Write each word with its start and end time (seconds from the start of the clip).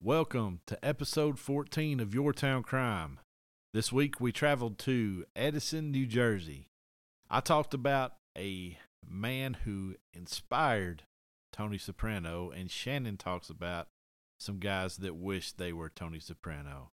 Welcome 0.00 0.60
to 0.68 0.78
episode 0.82 1.40
14 1.40 1.98
of 1.98 2.14
Your 2.14 2.32
Town 2.32 2.62
Crime. 2.62 3.18
This 3.74 3.92
week 3.92 4.20
we 4.20 4.30
traveled 4.30 4.78
to 4.78 5.24
Edison, 5.34 5.90
New 5.90 6.06
Jersey. 6.06 6.68
I 7.28 7.40
talked 7.40 7.74
about 7.74 8.12
a 8.36 8.78
man 9.04 9.54
who 9.64 9.96
inspired 10.14 11.02
Tony 11.52 11.78
Soprano, 11.78 12.50
and 12.50 12.70
Shannon 12.70 13.16
talks 13.16 13.50
about 13.50 13.88
some 14.38 14.60
guys 14.60 14.98
that 14.98 15.16
wish 15.16 15.50
they 15.50 15.72
were 15.72 15.90
Tony 15.90 16.20
Soprano. 16.20 16.92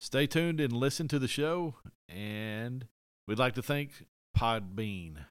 Stay 0.00 0.28
tuned 0.28 0.60
and 0.60 0.72
listen 0.72 1.08
to 1.08 1.18
the 1.18 1.26
show, 1.26 1.74
and 2.08 2.86
we'd 3.26 3.40
like 3.40 3.54
to 3.54 3.62
thank 3.62 4.06
Podbean.com. 4.38 5.24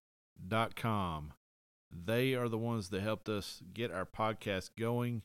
They 1.89 2.33
are 2.33 2.49
the 2.49 2.57
ones 2.57 2.89
that 2.89 3.01
helped 3.01 3.29
us 3.29 3.63
get 3.73 3.93
our 3.93 4.05
podcast 4.05 4.71
going 4.77 5.21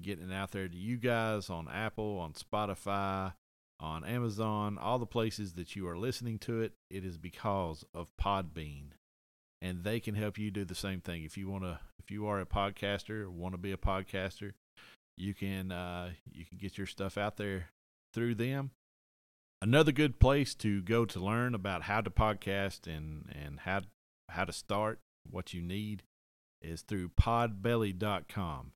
getting 0.00 0.32
out 0.32 0.52
there 0.52 0.68
to 0.68 0.76
you 0.76 0.96
guys 0.96 1.50
on 1.50 1.68
Apple, 1.68 2.18
on 2.18 2.32
Spotify, 2.32 3.34
on 3.80 4.04
Amazon, 4.04 4.78
all 4.78 4.98
the 4.98 5.06
places 5.06 5.54
that 5.54 5.76
you 5.76 5.86
are 5.88 5.96
listening 5.96 6.38
to 6.40 6.60
it. 6.60 6.72
It 6.90 7.04
is 7.04 7.16
because 7.16 7.84
of 7.94 8.08
Podbean. 8.20 8.90
And 9.60 9.82
they 9.82 9.98
can 10.00 10.14
help 10.14 10.38
you 10.38 10.50
do 10.50 10.64
the 10.64 10.74
same 10.74 11.00
thing. 11.00 11.24
If 11.24 11.36
you 11.36 11.48
want 11.48 11.64
to, 11.64 11.80
if 11.98 12.10
you 12.10 12.26
are 12.26 12.40
a 12.40 12.46
podcaster, 12.46 13.28
want 13.28 13.54
to 13.54 13.58
be 13.58 13.72
a 13.72 13.76
podcaster, 13.76 14.52
you 15.16 15.34
can 15.34 15.72
uh, 15.72 16.10
you 16.30 16.44
can 16.44 16.58
get 16.58 16.78
your 16.78 16.86
stuff 16.86 17.18
out 17.18 17.36
there 17.36 17.70
through 18.14 18.36
them. 18.36 18.70
Another 19.60 19.90
good 19.90 20.20
place 20.20 20.54
to 20.56 20.80
go 20.82 21.04
to 21.04 21.18
learn 21.18 21.54
about 21.54 21.82
how 21.82 22.00
to 22.00 22.10
podcast 22.10 22.86
and 22.86 23.24
and 23.34 23.60
how 23.60 23.80
how 24.28 24.44
to 24.44 24.52
start, 24.52 25.00
what 25.28 25.52
you 25.52 25.60
need, 25.60 26.04
is 26.62 26.82
through 26.82 27.10
Podbelly.com. 27.20 28.72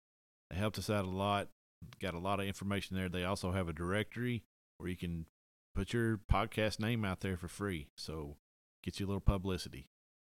They 0.52 0.59
helped 0.59 0.79
us 0.79 0.91
out 0.91 1.06
a 1.06 1.11
lot. 1.11 1.48
Got 2.01 2.15
a 2.15 2.19
lot 2.19 2.38
of 2.38 2.47
information 2.47 2.97
there. 2.97 3.09
They 3.09 3.24
also 3.24 3.52
have 3.52 3.69
a 3.69 3.73
directory 3.73 4.45
where 4.78 4.91
you 4.91 4.97
can 4.97 5.27
put 5.75 5.92
your 5.92 6.20
podcast 6.31 6.78
name 6.78 7.05
out 7.05 7.20
there 7.20 7.36
for 7.36 7.48
free. 7.48 7.89
So 7.97 8.36
get 8.84 9.00
you 9.00 9.06
a 9.06 9.09
little 9.09 9.20
publicity. 9.20 9.89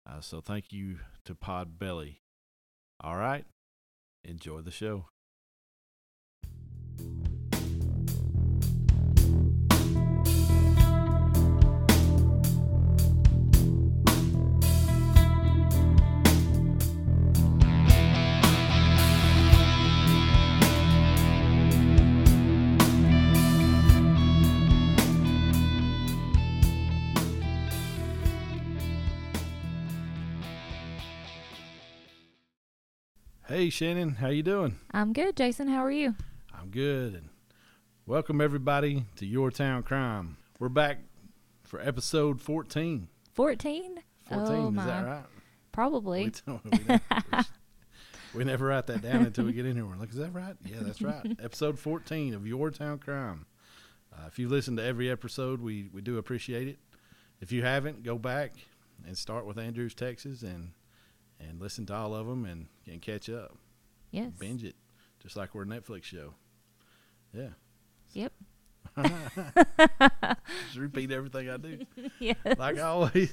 Uh, 0.09 0.21
so 0.21 0.41
thank 0.41 0.71
you 0.71 0.99
to 1.25 1.35
Podbelly. 1.35 2.19
All 3.01 3.17
right. 3.17 3.47
Enjoy 4.25 4.61
the 4.61 4.71
show. 4.71 5.07
Hey 33.53 33.69
Shannon, 33.69 34.14
how 34.14 34.28
you 34.28 34.42
doing? 34.42 34.78
I'm 34.92 35.12
good, 35.12 35.36
Jason. 35.36 35.69
How 35.69 35.84
are 35.84 35.91
you? 35.91 36.14
I'm 36.58 36.70
good 36.70 37.12
and 37.12 37.28
welcome 38.06 38.41
everybody 38.41 39.05
to 39.17 39.27
Your 39.27 39.50
Town 39.50 39.83
Crime. 39.83 40.39
We're 40.58 40.70
back 40.70 41.00
for 41.62 41.78
episode 41.78 42.41
14. 42.41 43.08
14? 43.34 43.98
14, 44.27 44.55
Oh, 44.56 44.69
is 44.69 44.73
my. 44.73 44.86
that 44.86 45.05
right? 45.05 45.25
Probably. 45.70 46.25
We, 46.25 46.33
don't, 46.47 46.64
we, 46.64 46.78
never, 46.89 47.45
we 48.34 48.45
never 48.45 48.67
write 48.69 48.86
that 48.86 49.03
down 49.03 49.27
until 49.27 49.45
we 49.45 49.53
get 49.53 49.67
in 49.67 49.77
here. 49.77 49.84
We're 49.84 49.97
like, 49.97 50.08
is 50.08 50.17
that 50.17 50.33
right? 50.33 50.56
Yeah, 50.64 50.78
that's 50.80 51.03
right. 51.03 51.36
episode 51.39 51.78
14 51.78 52.33
of 52.33 52.47
Your 52.47 52.70
Town 52.70 53.00
Crime. 53.00 53.45
Uh, 54.14 54.28
if 54.28 54.39
you 54.39 54.48
listen 54.48 54.77
to 54.77 54.83
every 54.83 55.11
episode, 55.11 55.61
we, 55.61 55.91
we 55.92 56.00
do 56.00 56.17
appreciate 56.17 56.69
it. 56.69 56.78
If 57.42 57.53
you 57.53 57.62
haven't, 57.64 58.03
go 58.03 58.17
back 58.17 58.55
and 59.06 59.14
start 59.19 59.45
with 59.45 59.58
Andrews, 59.58 59.95
Texas, 59.95 60.41
and 60.41 60.70
and 61.48 61.61
listen 61.61 61.86
to 61.86 61.95
all 61.95 62.14
of 62.14 62.27
them 62.27 62.45
and, 62.45 62.67
and 62.86 63.03
catch 63.03 63.29
up. 63.29 63.57
yes. 64.11 64.33
Binge 64.39 64.64
it, 64.64 64.77
just 65.23 65.36
like 65.36 65.55
we're 65.55 65.63
a 65.63 65.67
Netflix 65.67 66.05
show. 66.05 66.35
Yeah. 67.33 67.48
Yep. 68.13 68.33
Just 70.67 70.77
repeat 70.77 71.11
everything 71.11 71.48
I 71.48 71.57
do. 71.57 71.79
yes. 72.19 72.36
like 72.58 72.79
always. 72.79 73.33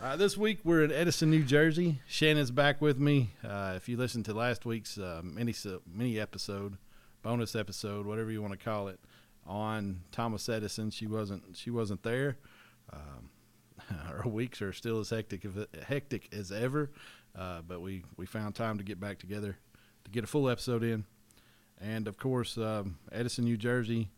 Right, 0.00 0.16
this 0.16 0.36
week 0.36 0.58
we're 0.64 0.84
in 0.84 0.92
Edison, 0.92 1.30
New 1.30 1.44
Jersey. 1.44 2.00
Shannon's 2.06 2.50
back 2.50 2.82
with 2.82 2.98
me. 2.98 3.30
Uh, 3.42 3.72
if 3.76 3.88
you 3.88 3.96
listened 3.96 4.24
to 4.26 4.34
last 4.34 4.66
week's 4.66 4.98
uh, 4.98 5.22
mini 5.24 5.54
mini 5.90 6.18
episode, 6.18 6.76
bonus 7.22 7.54
episode, 7.54 8.04
whatever 8.04 8.30
you 8.30 8.42
want 8.42 8.52
to 8.52 8.62
call 8.62 8.88
it, 8.88 9.00
on 9.46 10.00
Thomas 10.12 10.48
Edison, 10.48 10.90
she 10.90 11.06
wasn't 11.06 11.56
she 11.56 11.70
wasn't 11.70 12.02
there. 12.02 12.36
Um, 12.92 13.30
our 14.08 14.28
weeks 14.28 14.62
are 14.62 14.72
still 14.72 15.00
as 15.00 15.10
hectic 15.10 15.44
of, 15.44 15.66
hectic 15.86 16.28
as 16.32 16.52
ever, 16.52 16.90
uh, 17.36 17.62
but 17.66 17.80
we 17.80 18.04
we 18.16 18.26
found 18.26 18.54
time 18.54 18.78
to 18.78 18.84
get 18.84 19.00
back 19.00 19.18
together 19.18 19.58
to 20.04 20.10
get 20.10 20.24
a 20.24 20.26
full 20.26 20.48
episode 20.48 20.82
in. 20.82 21.04
And 21.80 22.06
of 22.06 22.16
course, 22.16 22.56
um, 22.56 22.98
Edison, 23.10 23.44
New 23.44 23.56
Jersey, 23.56 24.10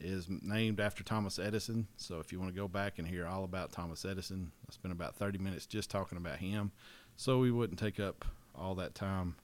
is 0.00 0.26
named 0.28 0.80
after 0.80 1.02
Thomas 1.02 1.38
Edison. 1.38 1.88
So 1.96 2.18
if 2.20 2.32
you 2.32 2.38
want 2.38 2.54
to 2.54 2.60
go 2.60 2.68
back 2.68 2.98
and 2.98 3.06
hear 3.06 3.26
all 3.26 3.44
about 3.44 3.72
Thomas 3.72 4.04
Edison, 4.04 4.52
I 4.68 4.72
spent 4.72 4.92
about 4.92 5.16
30 5.16 5.38
minutes 5.38 5.66
just 5.66 5.90
talking 5.90 6.18
about 6.18 6.38
him. 6.38 6.72
So 7.16 7.38
we 7.38 7.50
wouldn't 7.50 7.78
take 7.78 8.00
up 8.00 8.24
all 8.54 8.74
that 8.76 8.94
time 8.94 9.36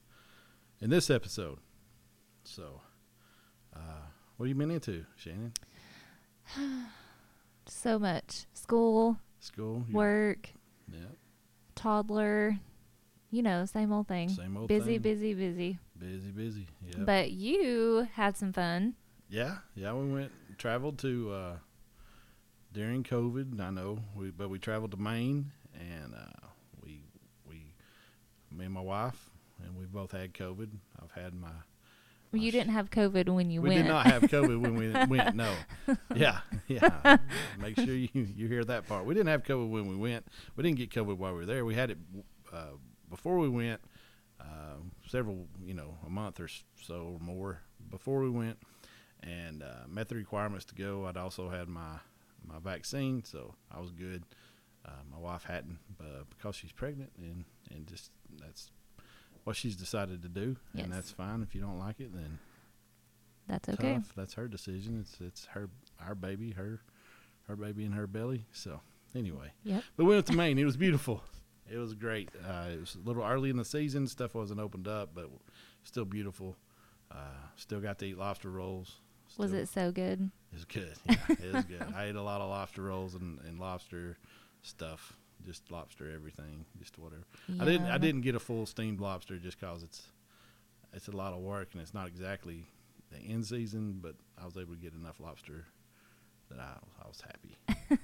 in 0.80 0.90
this 0.90 1.10
episode. 1.10 1.58
So, 2.44 2.80
uh, 3.74 4.06
what 4.36 4.46
have 4.46 4.48
you 4.48 4.54
been 4.54 4.70
into, 4.70 5.04
Shannon? 5.16 5.52
So 7.68 7.98
much. 7.98 8.46
School, 8.54 9.18
School? 9.40 9.84
Work, 9.92 10.50
Yeah. 10.90 10.98
toddler. 11.74 12.58
You 13.30 13.42
know, 13.42 13.66
same 13.66 13.92
old 13.92 14.08
thing. 14.08 14.30
Same 14.30 14.56
old 14.56 14.68
busy, 14.68 14.94
thing. 14.94 15.02
busy, 15.02 15.34
busy. 15.34 15.78
Busy, 15.98 16.30
busy. 16.30 16.66
Yeah. 16.86 17.04
But 17.04 17.30
you 17.32 18.08
had 18.14 18.36
some 18.36 18.52
fun. 18.52 18.94
yeah. 19.28 19.58
Yeah. 19.74 19.92
We 19.92 20.08
went, 20.12 20.32
traveled 20.58 20.98
to, 21.00 21.30
uh, 21.32 21.56
during 22.72 23.02
COVID, 23.04 23.60
I 23.60 23.70
know, 23.70 23.98
we, 24.14 24.30
but 24.30 24.48
we 24.48 24.58
traveled 24.58 24.90
to 24.92 24.96
Maine 24.96 25.52
and, 25.74 26.14
uh, 26.14 26.46
we, 26.82 27.02
we, 27.46 27.74
me 28.50 28.64
and 28.66 28.74
my 28.74 28.80
wife, 28.80 29.30
and 29.62 29.76
we 29.76 29.84
both 29.86 30.12
had 30.12 30.32
COVID. 30.34 30.70
I've 31.02 31.10
had 31.22 31.34
my, 31.34 31.50
You 32.32 32.52
didn't 32.52 32.72
have 32.72 32.90
COVID 32.90 33.28
when 33.30 33.50
you 33.50 33.62
we 33.62 33.70
went. 33.70 33.78
We 33.78 33.82
did 33.84 33.88
not 33.88 34.06
have 34.06 34.22
COVID 34.22 34.60
when 34.60 34.74
we 34.76 34.90
went. 35.08 35.34
No, 35.34 35.52
yeah, 36.14 36.40
yeah. 36.66 37.16
Make 37.58 37.76
sure 37.76 37.94
you 37.94 38.08
you 38.12 38.48
hear 38.48 38.64
that 38.64 38.86
part. 38.86 39.06
We 39.06 39.14
didn't 39.14 39.28
have 39.28 39.44
COVID 39.44 39.70
when 39.70 39.88
we 39.88 39.96
went. 39.96 40.26
We 40.56 40.62
didn't 40.62 40.76
get 40.76 40.90
COVID 40.90 41.16
while 41.16 41.32
we 41.32 41.38
were 41.38 41.46
there. 41.46 41.64
We 41.64 41.74
had 41.74 41.90
it 41.90 41.98
uh, 42.52 42.76
before 43.08 43.38
we 43.38 43.48
went. 43.48 43.80
Uh, 44.40 44.76
several, 45.08 45.46
you 45.64 45.74
know, 45.74 45.96
a 46.06 46.10
month 46.10 46.38
or 46.38 46.48
so 46.80 47.18
or 47.18 47.18
more 47.24 47.62
before 47.90 48.20
we 48.20 48.30
went, 48.30 48.58
and 49.22 49.62
uh, 49.62 49.86
met 49.88 50.08
the 50.08 50.14
requirements 50.14 50.64
to 50.66 50.74
go. 50.74 51.06
I'd 51.06 51.16
also 51.16 51.48
had 51.48 51.68
my 51.68 51.98
my 52.46 52.58
vaccine, 52.62 53.24
so 53.24 53.54
I 53.74 53.80
was 53.80 53.90
good. 53.90 54.24
Uh, 54.84 55.02
my 55.10 55.18
wife 55.18 55.44
hadn't, 55.44 55.78
uh, 56.00 56.22
because 56.30 56.56
she's 56.56 56.72
pregnant, 56.72 57.10
and 57.18 57.44
and 57.70 57.86
just 57.86 58.10
that's 58.40 58.70
what 59.48 59.56
she's 59.56 59.76
decided 59.76 60.20
to 60.22 60.28
do, 60.28 60.56
Yes. 60.74 60.84
and 60.84 60.92
that's 60.92 61.10
fine. 61.10 61.42
If 61.42 61.54
you 61.54 61.60
don't 61.62 61.78
like 61.78 62.00
it, 62.00 62.14
then 62.14 62.38
That's 63.46 63.66
okay. 63.70 63.94
tough. 63.94 64.12
That's 64.14 64.34
her 64.34 64.46
decision. 64.46 65.00
It's 65.00 65.18
it's 65.20 65.46
her 65.46 65.70
our 65.98 66.14
baby, 66.14 66.50
her 66.52 66.80
her 67.48 67.56
baby 67.56 67.84
in 67.86 67.92
her 67.92 68.06
belly. 68.06 68.44
So 68.52 68.80
anyway, 69.14 69.52
Yep. 69.64 69.84
but 69.96 70.04
we 70.04 70.14
went 70.14 70.26
to 70.26 70.34
Maine. 70.34 70.58
It 70.58 70.64
was 70.66 70.76
beautiful. 70.76 71.22
It 71.70 71.78
was 71.78 71.94
great. 71.94 72.28
Uh, 72.46 72.66
it 72.72 72.80
was 72.80 72.94
a 72.94 72.98
little 73.06 73.22
early 73.24 73.48
in 73.50 73.56
the 73.56 73.64
season. 73.64 74.06
Stuff 74.06 74.34
wasn't 74.34 74.60
opened 74.60 74.86
up, 74.88 75.10
but 75.14 75.30
still 75.82 76.04
beautiful. 76.04 76.56
Uh, 77.10 77.16
still 77.56 77.80
got 77.80 77.98
to 78.00 78.06
eat 78.06 78.18
lobster 78.18 78.50
rolls. 78.50 78.96
Was 79.38 79.52
it 79.54 79.68
so 79.68 79.92
good? 79.92 80.30
It 80.52 80.54
was 80.54 80.64
good. 80.66 80.94
Yeah, 81.08 81.16
it 81.28 81.52
was 81.54 81.64
good. 81.64 81.82
I 81.96 82.04
ate 82.06 82.16
a 82.16 82.22
lot 82.22 82.40
of 82.42 82.48
lobster 82.50 82.82
rolls 82.82 83.14
and, 83.14 83.38
and 83.46 83.58
lobster 83.58 84.16
stuff. 84.62 85.14
Just 85.46 85.70
lobster 85.70 86.10
everything. 86.14 86.64
Just 86.78 86.98
whatever. 86.98 87.22
I 87.60 87.64
didn't. 87.64 87.86
I 87.86 87.98
didn't 87.98 88.20
get 88.22 88.34
a 88.34 88.40
full 88.40 88.66
steamed 88.66 89.00
lobster 89.00 89.36
just 89.38 89.60
cause 89.60 89.82
it's 89.82 90.02
it's 90.92 91.08
a 91.08 91.12
lot 91.16 91.32
of 91.32 91.40
work 91.40 91.68
and 91.72 91.80
it's 91.82 91.94
not 91.94 92.06
exactly 92.08 92.66
the 93.10 93.18
end 93.18 93.46
season. 93.46 94.00
But 94.02 94.14
I 94.40 94.44
was 94.44 94.56
able 94.56 94.74
to 94.74 94.80
get 94.80 94.94
enough 94.94 95.20
lobster 95.20 95.64
that 96.50 96.58
I 96.58 96.72
was, 96.82 96.92
I 97.04 97.08
was 97.08 97.20
happy. 97.22 97.56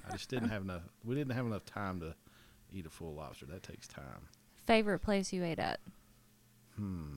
I 0.09 0.13
just 0.13 0.31
didn't 0.31 0.49
have 0.51 0.63
enough. 0.63 0.83
We 1.05 1.15
didn't 1.15 1.35
have 1.35 1.47
enough 1.47 1.65
time 1.67 2.01
to 2.01 2.15
eat 2.73 2.87
a 2.87 2.91
full 2.91 3.15
lobster. 3.15 3.47
That 3.47 3.63
takes 3.63 3.89
time. 3.89 4.29
Favorite 4.67 5.01
place 5.01 5.33
you 5.33 5.45
ate 5.45 5.59
at? 5.59 5.81
Hmm. 6.77 7.17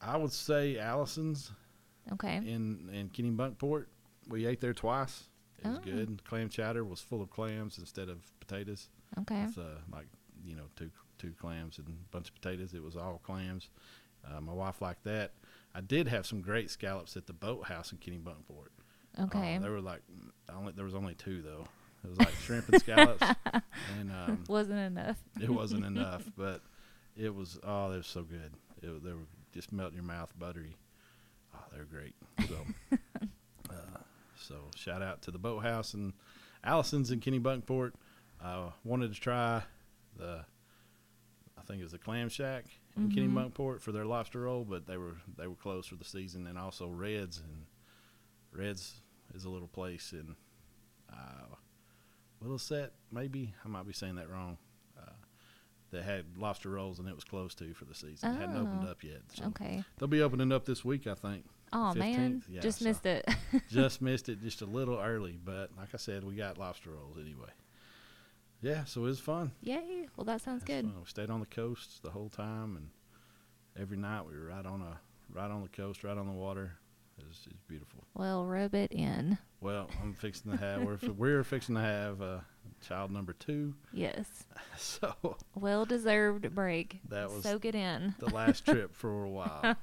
I 0.00 0.16
would 0.16 0.32
say 0.32 0.78
Allison's 0.78 1.50
Okay. 2.12 2.36
in 2.36 2.90
in 2.92 3.08
Kennebunkport. 3.10 3.86
We 4.28 4.46
ate 4.46 4.60
there 4.60 4.74
twice. 4.74 5.24
It 5.64 5.68
was 5.68 5.78
Oh. 5.78 5.80
good. 5.80 6.24
Clam 6.24 6.48
chowder 6.48 6.84
was 6.84 7.00
full 7.00 7.22
of 7.22 7.30
clams 7.30 7.78
instead 7.78 8.08
of 8.08 8.18
potatoes. 8.40 8.88
Okay. 9.20 9.42
It's 9.44 9.58
uh, 9.58 9.78
like 9.92 10.06
you 10.44 10.54
know 10.56 10.64
two 10.76 10.90
two 11.18 11.32
clams 11.40 11.78
and 11.78 11.88
a 11.88 11.92
bunch 12.10 12.28
of 12.28 12.34
potatoes. 12.34 12.74
It 12.74 12.82
was 12.82 12.96
all 12.96 13.20
clams, 13.24 13.70
Uh, 14.24 14.40
my 14.40 14.52
wife 14.52 14.80
liked 14.82 15.04
that. 15.04 15.32
I 15.74 15.80
did 15.80 16.08
have 16.08 16.26
some 16.26 16.40
great 16.40 16.70
scallops 16.70 17.16
at 17.16 17.26
the 17.26 17.32
boathouse 17.32 17.92
in 17.92 17.98
Kennebunkport. 17.98 18.68
Okay. 19.20 19.56
Uh, 19.56 19.60
there 19.60 19.70
were 19.70 19.80
like 19.80 20.02
only 20.54 20.72
there 20.72 20.84
was 20.84 20.94
only 20.94 21.14
two 21.14 21.40
though. 21.42 21.66
It 22.04 22.08
was 22.10 22.18
like 22.18 22.34
shrimp 22.44 22.68
and 22.68 22.80
scallops, 22.82 23.22
and 23.98 24.10
um, 24.12 24.44
Wasn't 24.48 24.78
enough. 24.78 25.16
it 25.40 25.48
wasn't 25.48 25.84
enough, 25.92 26.24
but 26.36 26.60
it 27.16 27.34
was 27.34 27.58
oh, 27.64 27.90
they 27.90 27.96
were 27.96 28.02
so 28.02 28.22
good. 28.22 28.52
It, 28.82 29.02
they 29.02 29.12
were 29.12 29.26
just 29.52 29.72
melt 29.72 29.90
in 29.92 29.96
your 29.96 30.04
mouth, 30.04 30.30
buttery. 30.38 30.76
Oh, 31.54 31.64
they're 31.72 31.84
great. 31.86 32.14
So, 32.48 32.66
so 34.46 34.56
shout 34.76 35.02
out 35.02 35.22
to 35.22 35.30
the 35.30 35.38
Boathouse 35.38 35.94
and 35.94 36.12
Allison's 36.62 37.10
in 37.10 37.20
Kennebunkport. 37.20 37.92
I 38.42 38.68
wanted 38.84 39.12
to 39.14 39.20
try 39.20 39.62
the, 40.16 40.44
I 41.58 41.62
think 41.62 41.80
it 41.80 41.84
was 41.84 41.92
the 41.92 41.98
Clam 41.98 42.28
Shack 42.28 42.66
in 42.96 43.08
Mhm. 43.10 43.14
Kennebunkport 43.14 43.80
for 43.80 43.92
their 43.92 44.04
lobster 44.04 44.42
roll, 44.42 44.64
but 44.64 44.86
they 44.86 44.96
were 44.96 45.16
they 45.36 45.46
were 45.46 45.54
closed 45.56 45.88
for 45.88 45.96
the 45.96 46.04
season, 46.04 46.46
and 46.46 46.58
also 46.58 46.88
Reds 46.88 47.38
and 47.40 47.66
Reds 48.52 49.00
is 49.34 49.44
a 49.44 49.50
little 49.50 49.68
place 49.68 50.12
in 50.12 50.36
uh, 51.12 51.54
Willisette, 52.40 52.92
maybe 53.10 53.54
I 53.64 53.68
might 53.68 53.86
be 53.86 53.92
saying 53.92 54.16
that 54.16 54.28
wrong. 54.28 54.58
Uh, 54.98 55.10
that 55.90 56.02
had 56.04 56.36
lobster 56.36 56.70
rolls 56.70 56.98
and 56.98 57.08
it 57.08 57.14
was 57.14 57.24
closed 57.24 57.58
to 57.58 57.72
for 57.74 57.84
the 57.84 57.94
season. 57.94 58.34
It 58.34 58.38
hadn't 58.40 58.56
opened 58.56 58.84
Oh. 58.84 58.90
up 58.90 59.02
yet. 59.04 59.22
So 59.32 59.44
Okay. 59.46 59.84
They'll 59.96 60.08
be 60.08 60.22
opening 60.22 60.50
up 60.52 60.64
this 60.64 60.84
week, 60.84 61.06
I 61.06 61.14
think. 61.14 61.46
Oh 61.72 61.92
man, 61.94 62.42
Yeah, 62.48 62.60
just 62.60 62.78
so- 62.80 62.84
missed 62.84 63.06
it. 63.06 63.28
just 63.70 64.00
missed 64.02 64.28
it 64.28 64.40
just 64.42 64.62
a 64.62 64.66
little 64.66 64.98
early, 64.98 65.38
but 65.44 65.70
like 65.76 65.88
I 65.94 65.96
said, 65.96 66.24
we 66.24 66.34
got 66.34 66.58
lobster 66.58 66.90
rolls 66.90 67.16
anyway. 67.20 67.48
Yeah, 68.62 68.84
so 68.84 69.00
it 69.02 69.04
was 69.04 69.20
fun. 69.20 69.52
Yay! 69.60 70.08
Well, 70.16 70.24
that 70.24 70.40
sounds 70.40 70.64
good. 70.64 70.84
fun. 70.86 70.94
We 71.00 71.06
stayed 71.06 71.28
on 71.30 71.40
the 71.40 71.46
coast 71.46 72.02
the 72.02 72.10
whole 72.10 72.28
time, 72.30 72.76
and 72.76 72.88
every 73.78 73.96
night 73.98 74.22
we 74.26 74.32
were 74.38 74.46
right 74.46 74.64
on 74.64 74.80
a 74.80 74.98
right 75.36 75.50
on 75.50 75.62
the 75.62 75.68
coast, 75.68 76.02
right 76.04 76.16
on 76.16 76.26
the 76.26 76.32
water. 76.32 76.72
It 77.18 77.26
was, 77.28 77.46
it 77.46 77.54
beautiful. 77.68 78.04
Well, 78.14 78.44
rub 78.44 78.74
it 78.74 78.90
in. 78.90 79.38
Well, 79.60 79.88
I'm 80.02 80.14
fixing 80.14 80.50
to 80.52 80.56
have 80.58 80.82
we're 80.82 80.98
we're 81.16 81.44
fixing 81.44 81.74
to 81.74 81.80
have 81.80 82.22
uh, 82.22 82.38
child 82.86 83.10
number 83.10 83.34
two, 83.34 83.74
Yes. 83.92 84.26
so 84.78 85.14
Well 85.54 85.84
deserved 85.84 86.54
break. 86.54 87.00
That 87.10 87.30
was- 87.30 87.42
soak 87.42 87.64
it 87.66 87.74
in. 87.74 88.14
the 88.18 88.30
last 88.34 88.64
trip 88.64 88.94
for 88.94 89.24
a 89.24 89.28
while. 89.28 89.76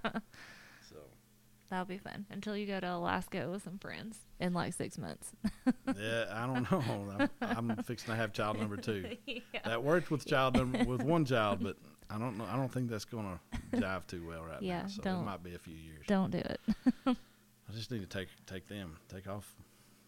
That'll 1.71 1.85
be 1.85 1.97
fun 1.99 2.25
until 2.29 2.57
you 2.57 2.67
go 2.67 2.81
to 2.81 2.95
Alaska 2.95 3.47
with 3.49 3.63
some 3.63 3.77
friends 3.79 4.17
in 4.41 4.53
like 4.53 4.73
six 4.73 4.97
months. 4.97 5.31
yeah, 5.97 6.25
I 6.33 6.45
don't 6.45 6.69
know. 6.69 7.29
I'm, 7.41 7.71
I'm 7.71 7.77
fixing 7.83 8.11
to 8.11 8.15
have 8.17 8.33
child 8.33 8.59
number 8.59 8.75
two. 8.75 9.15
yeah. 9.25 9.39
That 9.63 9.81
worked 9.81 10.11
with 10.11 10.25
child 10.25 10.57
number 10.57 10.83
with 10.83 11.01
one 11.01 11.23
child, 11.23 11.63
but 11.63 11.77
I 12.09 12.19
don't 12.19 12.37
know. 12.37 12.43
I 12.51 12.57
don't 12.57 12.67
think 12.67 12.89
that's 12.89 13.05
gonna 13.05 13.39
jive 13.73 14.05
too 14.05 14.27
well 14.27 14.43
right 14.43 14.61
Yeah, 14.61 14.81
now. 14.81 14.87
So 14.89 15.01
don't- 15.01 15.21
it 15.21 15.25
might 15.25 15.43
be 15.43 15.55
a 15.55 15.59
few 15.59 15.73
years. 15.75 16.05
Don't 16.07 16.29
do 16.29 16.39
it. 16.39 16.59
I 17.07 17.73
just 17.73 17.89
need 17.89 18.01
to 18.01 18.05
take 18.17 18.27
take 18.45 18.67
them, 18.67 18.97
take 19.07 19.29
off. 19.29 19.55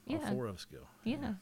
All 0.09 0.17
Yeah. 0.17 0.29
four 0.31 0.47
of 0.47 0.55
us 0.55 0.65
go. 0.69 0.79
Yeah. 1.05 1.35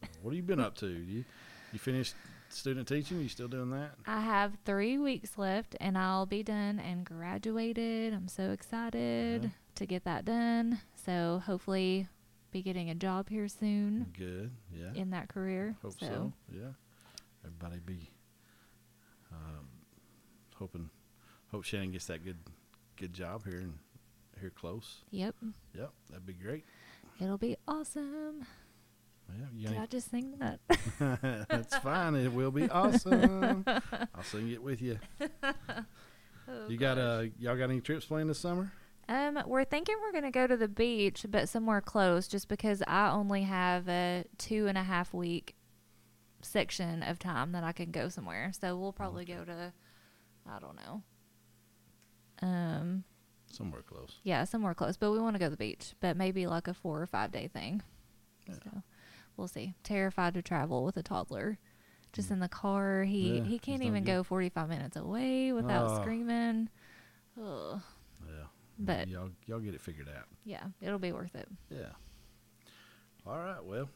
So 0.00 0.06
what 0.22 0.30
have 0.30 0.36
you 0.36 0.44
been 0.44 0.60
up 0.60 0.76
to? 0.76 0.86
You 0.86 1.24
you 1.72 1.80
finished 1.80 2.14
student 2.56 2.88
teaching? 2.88 3.20
You 3.20 3.28
still 3.28 3.48
doing 3.48 3.70
that? 3.70 3.92
I 4.06 4.20
have 4.20 4.56
three 4.64 4.98
weeks 4.98 5.36
left 5.38 5.76
and 5.80 5.96
I'll 5.96 6.26
be 6.26 6.42
done 6.42 6.78
and 6.80 7.04
graduated. 7.04 8.12
I'm 8.14 8.28
so 8.28 8.50
excited 8.50 9.42
Yeah. 9.44 9.48
to 9.76 9.86
get 9.86 10.04
that 10.04 10.24
done. 10.24 10.80
So 11.04 11.42
hopefully 11.44 12.08
be 12.50 12.62
getting 12.62 12.90
a 12.90 12.94
job 12.94 13.28
here 13.28 13.48
soon 13.48 14.12
Good. 14.16 14.50
Yeah. 14.72 14.92
in 14.94 15.10
that 15.10 15.28
career. 15.28 15.76
Hope 15.82 15.98
so. 16.00 16.32
Yeah. 16.50 16.70
Everybody 17.44 17.80
be 17.84 18.10
um, 19.32 19.68
hoping. 20.56 20.90
Hope 21.52 21.64
Shannon 21.64 21.92
gets 21.92 22.06
that 22.06 22.24
good 22.24 22.38
good 22.96 23.12
job 23.12 23.44
here 23.46 23.58
and 23.58 23.74
here 24.40 24.50
close. 24.50 25.02
Yep. 25.10 25.34
Yep, 25.76 25.90
that'd 26.10 26.26
be 26.26 26.32
great. 26.32 26.64
It'll 27.20 27.38
be 27.38 27.56
awesome. 27.68 28.46
Yeah, 29.54 29.70
Did 29.70 29.78
I 29.78 29.86
just 29.86 30.10
sing 30.10 30.34
that? 30.38 30.60
that's 31.48 31.76
fine. 31.78 32.14
It 32.14 32.32
will 32.32 32.50
be 32.50 32.68
awesome. 32.70 33.64
I'll 33.66 34.22
sing 34.22 34.50
it 34.50 34.62
with 34.62 34.80
you. 34.82 34.98
Oh, 36.48 36.68
You 36.68 36.76
got 36.76 36.96
gosh. 36.96 37.02
uh 37.04 37.24
y'all 37.40 37.56
got 37.56 37.70
any 37.70 37.80
trips 37.80 38.04
planned 38.04 38.30
this 38.30 38.38
summer? 38.38 38.70
Um, 39.08 39.42
we're 39.46 39.64
thinking 39.64 39.96
we're 40.00 40.12
gonna 40.12 40.30
go 40.30 40.46
to 40.46 40.56
the 40.56 40.68
beach, 40.68 41.26
but 41.28 41.48
somewhere 41.48 41.80
close, 41.80 42.28
just 42.28 42.46
because 42.48 42.84
I 42.86 43.10
only 43.10 43.42
have 43.42 43.88
a 43.88 44.24
two 44.38 44.68
and 44.68 44.78
a 44.78 44.84
half 44.84 45.12
week 45.12 45.56
section 46.42 47.02
of 47.02 47.18
time 47.18 47.50
that 47.50 47.64
I 47.64 47.72
can 47.72 47.90
go 47.90 48.08
somewhere. 48.08 48.52
So 48.60 48.76
we'll 48.76 48.92
probably 48.92 49.24
go 49.24 49.44
to, 49.44 49.72
I 50.48 50.58
don't 50.60 50.76
know. 50.76 51.02
Um, 52.42 53.04
Somewhere 53.50 53.82
close. 53.82 54.20
yeah, 54.22 54.44
somewhere 54.44 54.74
close, 54.74 54.96
but 54.96 55.10
we 55.10 55.18
want 55.18 55.34
to 55.34 55.40
go 55.40 55.46
to 55.46 55.50
the 55.50 55.56
beach, 55.56 55.94
but 56.00 56.16
maybe 56.16 56.46
like 56.46 56.68
a 56.68 56.74
four 56.74 57.00
or 57.02 57.06
five 57.06 57.32
day 57.32 57.48
thing. 57.48 57.82
Yeah. 58.46 58.54
So 58.54 58.82
we'll 59.36 59.48
see. 59.48 59.74
Terrified 59.82 60.34
to 60.34 60.42
travel 60.42 60.84
with 60.84 60.96
a 60.96 61.02
toddler. 61.02 61.58
Just 62.12 62.28
Mm. 62.28 62.32
in 62.34 62.38
the 62.40 62.48
car, 62.48 63.04
he 63.04 63.38
Yeah, 63.38 63.44
he 63.44 63.58
can't 63.58 63.82
even 63.82 64.04
good. 64.04 64.10
go 64.12 64.22
forty 64.22 64.48
five 64.48 64.68
minutes 64.68 64.96
away 64.96 65.52
without 65.52 65.88
Oh. 65.90 66.00
screaming. 66.02 66.68
Ugh. 67.42 67.80
Yeah. 68.26 68.46
But 68.78 69.08
y'all 69.08 69.30
y'all 69.46 69.60
get 69.60 69.74
it 69.74 69.80
figured 69.80 70.08
out. 70.08 70.26
yeah, 70.44 70.64
it'll 70.80 70.98
be 70.98 71.12
worth 71.12 71.34
it. 71.34 71.48
Yeah. 71.70 71.92
All 73.26 73.38
right. 73.38 73.62
Well, 73.64 73.88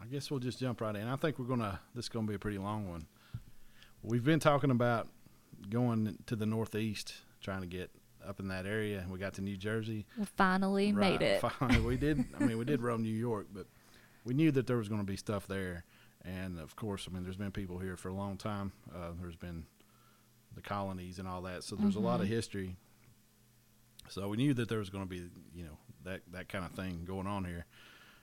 I 0.00 0.06
guess 0.06 0.30
we'll 0.30 0.40
just 0.40 0.58
jump 0.60 0.80
right 0.80 0.94
in. 0.94 1.06
I 1.08 1.16
think 1.16 1.38
we're 1.38 1.46
gonna. 1.46 1.80
This 1.94 2.04
is 2.06 2.08
gonna 2.08 2.26
be 2.26 2.34
a 2.34 2.38
pretty 2.38 2.58
long 2.58 2.88
one. 2.88 3.06
We've 4.02 4.24
been 4.24 4.40
talking 4.40 4.70
about 4.70 5.08
going 5.70 6.18
to 6.26 6.36
the 6.36 6.46
northeast, 6.46 7.14
trying 7.40 7.60
to 7.62 7.66
get 7.68 7.90
up 8.24 8.40
in 8.40 8.48
that 8.48 8.66
area, 8.66 9.00
and 9.00 9.10
we 9.10 9.18
got 9.18 9.34
to 9.34 9.42
New 9.42 9.56
Jersey. 9.56 10.06
We 10.18 10.24
finally 10.24 10.92
Right, 10.92 11.18
made 11.20 11.22
it. 11.24 11.40
Finally, 11.40 11.80
we 11.80 11.96
did. 11.96 12.24
I 12.38 12.44
mean, 12.44 12.58
we 12.58 12.64
did 12.64 12.80
roam 12.82 13.02
New 13.02 13.14
York, 13.14 13.46
but 13.52 13.66
we 14.24 14.34
knew 14.34 14.50
that 14.52 14.66
there 14.66 14.76
was 14.76 14.88
going 14.88 15.00
to 15.00 15.06
be 15.06 15.16
stuff 15.16 15.46
there. 15.46 15.84
And 16.24 16.58
of 16.60 16.76
course, 16.76 17.08
I 17.10 17.14
mean, 17.14 17.24
there's 17.24 17.36
been 17.36 17.50
people 17.50 17.78
here 17.78 17.96
for 17.96 18.08
a 18.08 18.14
long 18.14 18.36
time. 18.36 18.72
Uh, 18.94 19.10
there's 19.20 19.36
been 19.36 19.64
the 20.54 20.60
colonies 20.60 21.18
and 21.18 21.26
all 21.26 21.42
that, 21.42 21.64
so 21.64 21.74
there's 21.76 21.96
a 21.96 22.00
lot 22.00 22.20
of 22.20 22.26
Mhm. 22.26 22.30
history. 22.30 22.76
So 24.08 24.28
we 24.28 24.36
knew 24.36 24.54
that 24.54 24.68
there 24.68 24.78
was 24.78 24.90
going 24.90 25.04
to 25.04 25.08
be, 25.08 25.28
you 25.54 25.64
know, 25.64 25.78
that 26.04 26.20
that 26.32 26.48
kind 26.48 26.64
of 26.64 26.72
thing 26.72 27.04
going 27.04 27.26
on 27.26 27.44
here. 27.44 27.64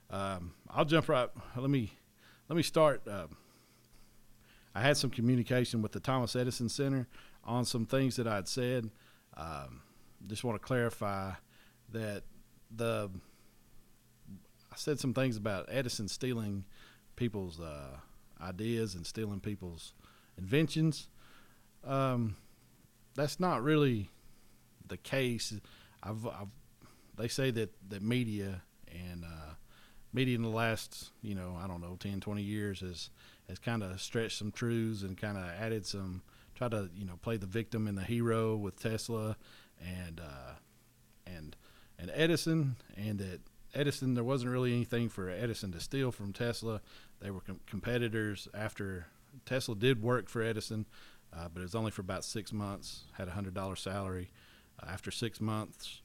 Um, 0.09 0.53
I'll 0.69 0.85
jump 0.85 1.09
right. 1.09 1.29
Let 1.55 1.69
me 1.69 1.93
let 2.47 2.55
me 2.55 2.63
start. 2.63 3.07
Uh, 3.07 3.27
I 4.75 4.81
had 4.81 4.97
some 4.97 5.09
communication 5.09 5.81
with 5.81 5.91
the 5.91 5.99
Thomas 5.99 6.35
Edison 6.35 6.69
Center 6.69 7.07
on 7.43 7.65
some 7.65 7.85
things 7.85 8.15
that 8.17 8.27
I'd 8.27 8.47
said. 8.47 8.91
Um, 9.35 9.81
just 10.27 10.43
want 10.43 10.59
to 10.61 10.65
clarify 10.65 11.33
that 11.91 12.23
the 12.69 13.09
said 14.79 14.99
some 14.99 15.13
things 15.13 15.37
about 15.37 15.67
Edison 15.69 16.07
stealing 16.07 16.65
people's 17.15 17.59
uh, 17.59 17.97
ideas 18.41 18.95
and 18.95 19.05
stealing 19.05 19.39
people's 19.39 19.93
inventions. 20.37 21.09
Um, 21.83 22.37
that's 23.15 23.39
not 23.39 23.61
really 23.63 24.09
the 24.87 24.97
case. 24.97 25.53
I've, 26.01 26.25
I've 26.25 26.47
they 27.17 27.27
say 27.27 27.51
that 27.51 27.71
that 27.89 28.01
media 28.01 28.61
and 28.87 29.25
uh, 29.25 29.53
media 30.13 30.35
in 30.35 30.41
the 30.41 30.49
last 30.49 31.11
you 31.21 31.35
know 31.35 31.57
I 31.61 31.67
don't 31.67 31.81
know 31.81 31.97
10, 31.99 32.21
20 32.21 32.41
years 32.41 32.79
has 32.79 33.09
has 33.49 33.59
kind 33.59 33.83
of 33.83 33.99
stretched 33.99 34.37
some 34.37 34.51
truths 34.51 35.01
and 35.01 35.17
kind 35.17 35.37
of 35.37 35.43
added 35.43 35.85
some 35.85 36.21
try 36.55 36.69
to 36.69 36.89
you 36.95 37.05
know 37.05 37.17
play 37.21 37.35
the 37.35 37.45
victim 37.45 37.87
and 37.87 37.97
the 37.97 38.03
hero 38.03 38.55
with 38.55 38.81
Tesla 38.81 39.35
and 39.81 40.21
uh, 40.21 40.53
and 41.27 41.55
and 41.97 42.11
Edison, 42.13 42.77
and 42.95 43.19
that 43.19 43.41
Edison 43.73 44.13
there 44.15 44.23
wasn't 44.23 44.51
really 44.51 44.73
anything 44.73 45.09
for 45.09 45.29
Edison 45.29 45.71
to 45.73 45.79
steal 45.79 46.11
from 46.11 46.33
Tesla. 46.33 46.81
They 47.19 47.31
were 47.31 47.41
com- 47.41 47.59
competitors. 47.67 48.47
After 48.53 49.07
Tesla 49.45 49.75
did 49.75 50.01
work 50.01 50.29
for 50.29 50.41
Edison, 50.41 50.85
uh, 51.33 51.47
but 51.53 51.59
it 51.59 51.63
was 51.63 51.75
only 51.75 51.91
for 51.91 52.01
about 52.01 52.23
six 52.23 52.51
months. 52.51 53.03
Had 53.13 53.27
a 53.27 53.31
hundred 53.31 53.53
dollar 53.53 53.75
salary. 53.75 54.31
Uh, 54.81 54.87
after 54.89 55.11
six 55.11 55.39
months, 55.39 56.01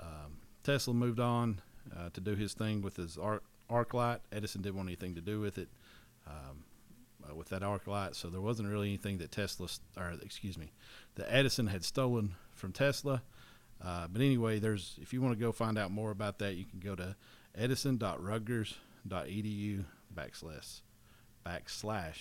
um, 0.00 0.38
Tesla 0.62 0.92
moved 0.94 1.20
on 1.20 1.60
uh, 1.96 2.10
to 2.12 2.20
do 2.20 2.34
his 2.34 2.54
thing 2.54 2.82
with 2.82 2.96
his 2.96 3.16
arc, 3.16 3.44
arc 3.70 3.94
light. 3.94 4.20
Edison 4.32 4.62
didn't 4.62 4.76
want 4.76 4.88
anything 4.88 5.14
to 5.14 5.20
do 5.20 5.40
with 5.40 5.58
it. 5.58 5.68
Um, 6.26 6.64
uh, 7.28 7.34
with 7.34 7.48
that 7.48 7.62
arc 7.62 7.86
light, 7.86 8.14
so 8.14 8.28
there 8.28 8.40
wasn't 8.40 8.68
really 8.68 8.88
anything 8.88 9.18
that 9.18 9.32
Tesla, 9.32 9.68
st- 9.68 9.82
or 9.96 10.14
excuse 10.22 10.56
me, 10.56 10.70
that 11.16 11.26
Edison 11.32 11.66
had 11.66 11.84
stolen 11.84 12.34
from 12.54 12.72
Tesla. 12.72 13.22
Uh, 13.84 14.06
but 14.08 14.22
anyway, 14.22 14.58
there's 14.58 14.98
if 15.00 15.12
you 15.12 15.20
want 15.20 15.34
to 15.34 15.40
go 15.40 15.52
find 15.52 15.78
out 15.78 15.90
more 15.90 16.10
about 16.10 16.38
that, 16.38 16.54
you 16.54 16.64
can 16.64 16.80
go 16.80 16.94
to 16.94 17.14
edison.rutgers.edu 17.54 19.84
backslash 20.14 20.80
backslash 21.44 22.18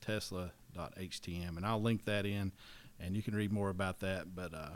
tesla.htm, 0.00 1.56
and 1.56 1.66
I'll 1.66 1.82
link 1.82 2.04
that 2.04 2.26
in, 2.26 2.52
and 3.00 3.16
you 3.16 3.22
can 3.22 3.34
read 3.34 3.52
more 3.52 3.70
about 3.70 4.00
that. 4.00 4.34
But 4.34 4.54
uh, 4.54 4.70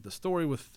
the 0.00 0.10
story 0.10 0.46
with 0.46 0.70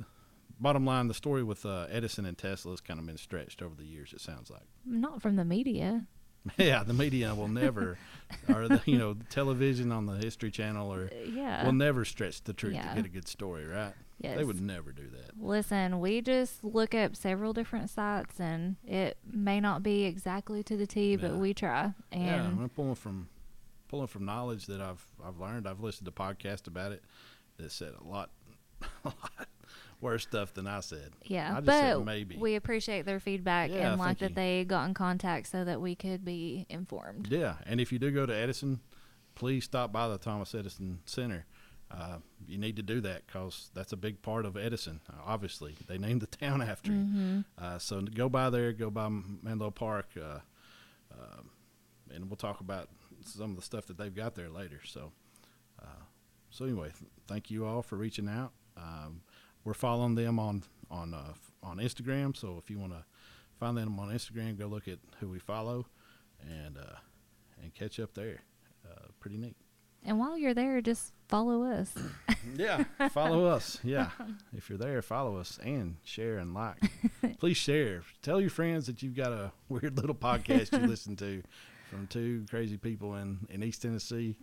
bottom 0.60 0.86
line, 0.86 1.08
the 1.08 1.14
story 1.14 1.44
with 1.44 1.66
uh, 1.66 1.88
Edison 1.90 2.26
and 2.26 2.38
Tesla 2.38 2.72
has 2.72 2.82
kind 2.82 3.00
of 3.00 3.06
been 3.06 3.18
stretched 3.18 3.62
over 3.62 3.76
the 3.76 3.86
years. 3.86 4.14
It 4.14 4.22
sounds 4.22 4.50
like. 4.50 4.68
Not 4.86 5.22
from 5.22 5.36
the 5.36 5.46
media. 5.46 6.06
yeah, 6.58 6.84
the 6.84 6.94
media 6.94 7.36
will 7.36 7.50
never, 7.50 7.98
or 8.54 8.68
the 8.68 8.82
you 8.86 8.98
know 8.98 9.16
television 9.30 9.92
on 9.92 10.06
the 10.06 10.16
History 10.16 10.52
Channel 10.52 10.94
or 10.94 11.12
yeah. 11.26 11.66
will 11.66 11.74
never 11.74 12.06
stretch 12.06 12.44
the 12.44 12.54
truth 12.54 12.76
Yeah. 12.76 12.90
to 12.90 12.96
get 12.96 13.06
a 13.06 13.10
good 13.10 13.28
story, 13.28 13.68
right? 13.68 13.94
Yes. 14.20 14.38
They 14.38 14.44
would 14.44 14.62
never 14.62 14.92
do 14.92 15.08
that. 15.10 15.32
Listen, 15.42 16.00
we 16.00 16.22
just 16.22 16.64
look 16.64 16.94
up 16.94 17.16
several 17.16 17.54
different 17.54 17.90
sites, 17.90 18.40
and 18.40 18.76
it 18.86 19.18
may 19.32 19.60
not 19.60 19.82
be 19.84 20.04
exactly 20.06 20.64
to 20.64 20.78
the 20.78 20.86
T, 20.88 21.16
but 21.16 21.36
we 21.36 21.54
try. 21.54 21.94
yeah, 22.12 22.44
And 22.46 22.60
I'm 22.62 22.70
pulling 22.70 22.96
from 22.96 23.30
pulling 23.88 24.08
from 24.08 24.26
knowledge 24.26 24.68
that 24.68 24.82
I've 24.82 25.04
I've 25.26 25.40
learned. 25.40 25.68
I've 25.68 25.80
listened 25.80 26.06
to 26.06 26.12
podcasts 26.12 26.68
about 26.68 26.92
it 26.92 27.04
that 27.58 27.72
said 27.72 27.94
a 28.00 28.04
lot, 28.08 28.30
a 29.04 29.08
lot 29.08 29.48
worse 30.02 30.24
stuff 30.24 30.54
than 30.54 30.66
I 30.68 30.80
said. 30.80 31.12
yeah, 31.26 31.52
I 31.58 31.62
just 31.62 31.78
said 31.78 31.96
but 31.96 32.06
maybe. 32.06 32.38
we 32.38 32.56
appreciate 32.56 33.06
their 33.06 33.20
feedback 33.20 33.70
Yeah, 33.70 33.92
and 33.92 34.00
like 34.00 34.20
that 34.20 34.30
you. 34.30 34.36
they 34.36 34.64
got 34.66 34.86
in 34.88 34.94
contact 34.94 35.48
so 35.48 35.66
that 35.66 35.82
we 35.82 35.94
could 35.96 36.24
be 36.24 36.66
informed. 36.70 37.28
Yeah, 37.30 37.56
and 37.66 37.82
if 37.82 37.92
you 37.92 38.00
do 38.00 38.10
go 38.12 38.26
to 38.26 38.34
Edison, 38.34 38.80
please 39.36 39.66
stop 39.66 39.92
by 39.92 40.08
the 40.08 40.18
Thomas 40.18 40.56
Edison 40.56 41.00
Center. 41.06 41.46
Uh, 41.91 42.17
you 42.48 42.58
need 42.58 42.75
to 42.75 42.84
do 42.84 43.01
that 43.01 43.25
because 43.25 43.72
that's 43.74 43.91
a 43.93 43.98
big 43.98 44.22
part 44.22 44.46
of 44.46 44.55
Edison. 44.55 45.01
Uh, 45.10 45.22
obviously, 45.25 45.75
they 45.88 45.98
named 45.98 46.22
the 46.22 46.27
town 46.27 46.62
after 46.62 46.91
him. 46.91 47.43
hmm 47.58 47.63
Uh, 47.63 47.79
so 47.79 48.01
go 48.01 48.29
by 48.29 48.50
there, 48.51 48.72
go 48.74 48.89
by 48.91 49.10
Menlo 49.10 49.72
Park, 49.72 50.08
uh, 50.22 50.39
um 51.12 51.50
and 52.13 52.27
we'll 52.29 52.38
talk 52.38 52.60
about 52.60 52.89
some 53.24 53.51
of 53.51 53.55
the 53.55 53.62
stuff 53.62 53.86
that 53.88 53.98
they've 53.98 54.15
got 54.15 54.34
there 54.36 54.50
later. 54.50 54.81
So, 54.86 55.12
uh, 55.81 56.03
so 56.50 56.65
anyway, 56.65 56.88
th- 56.98 57.12
thank 57.27 57.51
you 57.51 57.65
all 57.65 57.81
for 57.84 57.98
reaching 57.98 58.27
out. 58.27 58.51
Um, 58.77 59.22
we're 59.63 59.74
following 59.75 60.15
them 60.15 60.39
on 60.39 60.63
on 60.89 61.13
uh, 61.13 61.34
on 61.62 61.77
Instagram. 61.77 62.36
So 62.36 62.58
if 62.63 62.69
you 62.72 62.79
want 62.79 62.93
to 62.93 63.03
find 63.60 63.77
them 63.77 64.00
on 64.00 64.10
Instagram, 64.10 64.58
go 64.58 64.65
look 64.67 64.88
at 64.88 65.00
who 65.19 65.27
we 65.29 65.38
follow, 65.39 65.86
and 66.41 66.77
uh, 66.77 66.98
and 67.62 67.74
catch 67.75 68.00
up 68.00 68.13
there. 68.13 68.41
Uh, 68.89 69.08
pretty 69.19 69.38
neat. 69.38 69.55
And 70.06 70.20
while 70.20 70.38
you're 70.38 70.53
there, 70.53 70.82
just 70.82 71.13
follow 71.27 71.63
us. 71.63 71.94
Yeah, 72.56 72.86
follow 73.12 73.46
us. 73.46 73.79
Yeah, 73.84 74.10
if 74.56 74.70
you're 74.70 74.77
there, 74.77 75.01
follow 75.01 75.38
us 75.38 75.60
and 75.63 75.98
share 76.03 76.39
and 76.39 76.53
like. 76.53 76.77
Please 77.39 77.58
share. 77.58 78.01
Tell 78.24 78.41
your 78.41 78.50
friends 78.50 78.88
that 78.88 79.03
you've 79.03 79.15
got 79.15 79.32
a 79.34 79.51
weird 79.68 79.98
little 79.98 80.15
podcast 80.15 80.72
you 80.72 80.88
listen 80.88 81.15
to 81.18 81.44
from 81.89 82.08
two 82.08 82.46
crazy 82.50 82.77
people 82.77 83.15
in 83.15 83.46
in 83.50 83.62
East 83.62 83.82
Tennessee, 83.82 84.36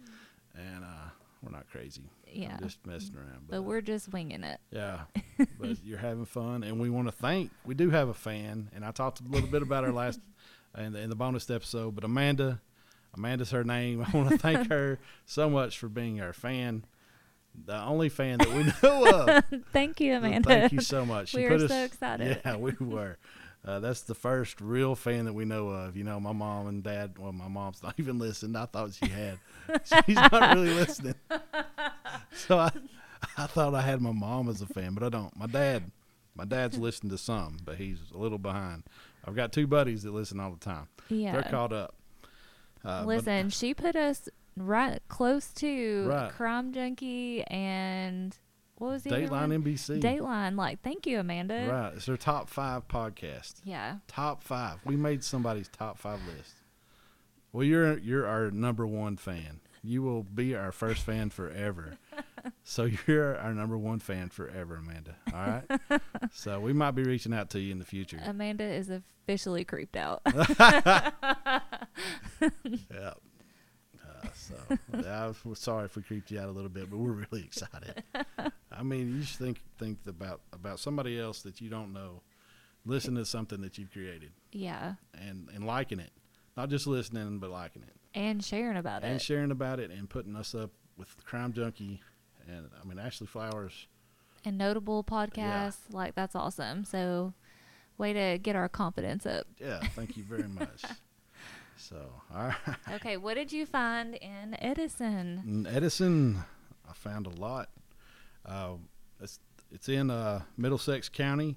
and 0.55 0.85
uh, 0.85 1.09
we're 1.43 1.51
not 1.51 1.69
crazy. 1.71 2.03
Yeah. 2.31 2.55
I'm 2.59 2.63
just 2.63 2.85
messing 2.87 3.17
around. 3.17 3.47
But 3.49 3.59
uh, 3.59 3.63
we're 3.63 3.81
just 3.81 4.13
winging 4.13 4.45
it. 4.45 4.61
yeah, 4.71 5.01
but 5.59 5.83
you're 5.83 5.99
having 5.99 6.27
fun, 6.27 6.63
and 6.63 6.79
we 6.79 6.91
want 6.91 7.09
to 7.09 7.13
thank. 7.13 7.51
We 7.65 7.75
do 7.75 7.91
have 7.91 8.09
a 8.09 8.15
fan, 8.15 8.71
and 8.75 8.85
I 8.85 8.93
talked 8.93 9.21
a 9.21 9.25
little 9.25 9.49
bit 9.49 9.63
about 9.63 9.85
her 9.85 9.93
last 9.93 10.21
in 10.77 10.93
the, 10.93 11.01
in 11.01 11.09
the 11.09 11.17
bonus 11.17 11.49
episode. 11.51 11.95
But 11.95 12.05
Amanda, 12.05 12.61
Amanda's 13.17 13.51
her 13.51 13.65
name. 13.65 14.05
I 14.13 14.17
want 14.17 14.31
to 14.31 14.39
thank 14.39 14.69
her 14.71 14.99
so 15.25 15.49
much 15.51 15.79
for 15.79 15.89
being 15.89 16.21
our 16.21 16.33
fan, 16.33 16.85
the 17.65 17.81
only 17.83 18.09
fan 18.09 18.39
that 18.39 18.49
we 18.49 18.65
know 18.83 19.07
of. 19.51 19.63
Thank 19.73 20.01
you, 20.01 20.15
Amanda. 20.17 20.49
Thank 20.49 20.73
you 20.73 20.81
so 20.81 21.05
much. 21.07 21.35
We 21.35 21.43
She 21.43 21.47
are 21.47 21.69
so 21.69 21.85
excited. 21.85 22.41
Yeah, 22.45 22.57
we 22.57 22.73
were. 22.81 23.19
Uh, 23.65 23.81
that's 23.81 24.03
the 24.03 24.15
first 24.15 24.61
real 24.61 24.95
fan 24.95 25.25
that 25.25 25.33
we 25.33 25.45
know 25.45 25.69
of. 25.69 25.97
You 25.97 26.05
know, 26.05 26.21
my 26.21 26.33
mom 26.33 26.69
and 26.69 26.83
dad. 26.85 27.19
Well, 27.19 27.33
my 27.33 27.49
mom's 27.49 27.83
not 27.83 27.95
even 27.99 28.19
listening. 28.19 28.55
I 28.55 28.67
thought 28.67 28.95
she 28.95 29.09
had. 29.09 29.39
She's 30.07 30.15
not 30.15 30.55
really 30.55 30.73
listening. 30.73 31.15
So 32.31 32.59
I, 32.59 32.71
I 33.37 33.47
thought 33.47 33.75
I 33.75 33.81
had 33.81 34.01
my 34.01 34.13
mom 34.13 34.49
as 34.49 34.61
a 34.63 34.67
fan, 34.67 34.95
but 34.95 35.03
I 35.03 35.09
don't. 35.09 35.37
My 35.37 35.47
dad, 35.47 35.91
my 36.37 36.45
dad's 36.45 36.79
listened 36.79 37.11
to 37.11 37.19
some, 37.19 37.57
but 37.65 37.77
he's 37.77 37.99
a 38.15 38.19
little 38.19 38.39
behind. 38.39 38.85
I've 39.25 39.35
got 39.35 39.51
two 39.53 39.67
buddies 39.67 40.05
that 40.05 40.13
listen 40.13 40.39
all 40.39 40.53
the 40.53 40.65
time. 40.65 40.87
yeah. 41.09 41.33
They're 41.33 41.43
caught 41.51 41.73
up. 41.73 41.95
Uh, 42.87 43.01
but- 43.01 43.07
Listen, 43.07 43.51
she 43.51 43.75
put 43.75 43.97
us 43.97 44.29
right 44.57 45.01
close 45.09 45.49
to 45.55 46.07
Right. 46.09 46.31
Crime 46.33 46.73
Junkie 46.73 47.43
and 47.45 48.37
what 48.77 48.91
was 48.93 49.03
the 49.03 49.11
other 49.11 49.27
Dateline? 49.29 49.63
NBC. 49.63 50.01
Dateline. 50.01 50.57
Like, 50.57 50.83
thank 50.83 51.07
you, 51.07 51.19
Amanda. 51.19 51.67
Right, 51.71 51.95
it's 51.95 52.07
their 52.07 52.17
top 52.17 52.49
five 52.51 52.87
podcast. 52.89 53.55
Yeah. 53.65 53.97
Top 54.07 54.43
five. 54.43 54.79
We 54.85 54.97
made 54.97 55.25
somebody's 55.25 55.69
top 55.69 55.99
five 55.99 56.21
list. 56.37 56.53
Well, 57.53 57.65
you're 57.65 57.97
you're 57.99 58.27
our 58.27 58.51
number 58.51 58.87
one 58.87 59.17
fan. 59.17 59.61
You 59.83 60.03
will 60.03 60.25
be 60.25 60.55
our 60.55 60.73
first 60.73 61.03
fan 61.05 61.31
forever. 61.31 61.97
so 62.65 62.89
you're 63.07 63.39
our 63.39 63.55
number 63.55 63.79
one 63.79 63.99
fan 63.99 64.29
forever, 64.29 64.77
Amanda. 64.77 65.17
All 65.33 65.63
right. 65.89 66.01
so 66.33 66.61
we 66.61 66.73
might 66.75 66.91
be 66.91 67.03
reaching 67.03 67.33
out 67.33 67.49
to 67.51 67.61
you 67.61 67.73
in 67.73 67.79
the 67.79 67.85
future. 67.87 68.21
Amanda 68.25 68.65
is 68.65 68.91
officially 68.91 69.65
creeped 69.65 69.97
out. 69.97 70.21
yeah. 72.65 73.13
Uh, 74.05 74.27
so 74.35 74.55
yeah, 75.03 75.25
I 75.27 75.49
was 75.49 75.59
sorry 75.59 75.87
if 75.87 75.97
we 75.97 76.03
creeped 76.03 76.31
you 76.31 76.41
out 76.41 76.49
a 76.49 76.53
little 76.53 76.71
bit, 76.71 76.91
but 76.91 76.99
we're 76.99 77.27
really 77.31 77.45
excited. 77.47 78.03
I 78.71 78.83
mean, 78.83 79.17
you 79.17 79.23
should 79.23 79.39
think 79.39 79.61
think 79.79 79.99
about 80.07 80.41
about 80.53 80.79
somebody 80.79 81.19
else 81.19 81.43
that 81.43 81.61
you 81.61 81.69
don't 81.69 81.93
know, 81.93 82.23
listen 82.85 83.15
to 83.17 83.25
something 83.25 83.61
that 83.63 83.79
you've 83.79 83.93
created 83.93 84.33
yeah. 84.53 84.95
and 85.15 85.49
and 85.55 85.67
liking 85.67 86.01
it, 86.01 86.13
not 86.57 86.69
just 86.69 86.87
listening 86.87 87.39
but 87.39 87.51
liking 87.51 87.83
it. 87.83 87.95
And 88.15 88.43
sharing 88.43 88.77
about 88.77 89.03
and 89.03 89.05
it. 89.05 89.13
And 89.13 89.23
sharing 89.23 89.51
about 89.51 89.79
it 89.81 89.91
and 89.91 90.09
putting 90.09 90.37
us 90.37 90.55
up 90.55 90.71
with 90.97 91.15
Crime 91.25 91.53
Junkie 91.53 92.01
and 92.49 92.69
I 92.81 92.87
mean 92.87 92.99
Ashley 92.99 93.27
Flowers. 93.27 93.87
and 94.45 94.57
notable 94.57 95.05
podcasts. 95.05 95.77
Like, 95.91 96.15
that's 96.15 96.35
awesome. 96.35 96.85
So, 96.85 97.35
way 97.99 98.13
to 98.13 98.39
get 98.39 98.57
our 98.57 98.69
confidence 98.69 99.27
up. 99.27 99.47
Yeah, 99.59 99.81
thank 99.95 100.17
you 100.17 100.25
very 100.25 100.49
much. 100.49 100.85
so, 101.77 101.97
all 102.35 102.47
right. 102.49 102.77
Okay, 102.95 103.17
what 103.17 103.35
did 103.35 103.53
you 103.53 103.67
find 103.67 104.15
in 104.15 104.57
Edison? 104.61 105.43
In 105.47 105.67
Edison, 105.67 106.45
I 106.89 106.93
found 106.93 107.27
a 107.27 107.31
lot. 107.31 107.71
Uh, 108.45 108.75
it's 109.21 109.41
it's 109.71 109.89
in 109.89 110.11
uh, 110.11 110.43
Middlesex 110.57 111.09
County, 111.09 111.57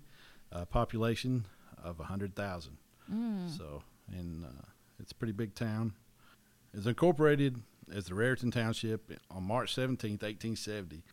uh, 0.51 0.65
population 0.65 1.45
of 1.83 1.99
hundred 1.99 2.35
thousand. 2.35 2.77
Mm. 3.11 3.55
So, 3.55 3.83
and 4.11 4.45
uh, 4.45 4.65
it's 4.99 5.11
a 5.11 5.15
pretty 5.15 5.33
big 5.33 5.55
town. 5.55 5.93
It's 6.73 6.85
incorporated 6.85 7.61
as 7.93 8.05
the 8.05 8.15
Raritan 8.15 8.51
Township 8.51 9.11
on 9.31 9.43
March 9.43 9.73
seventeenth, 9.73 10.23
eighteen 10.23 10.55
seventy. 10.55 11.03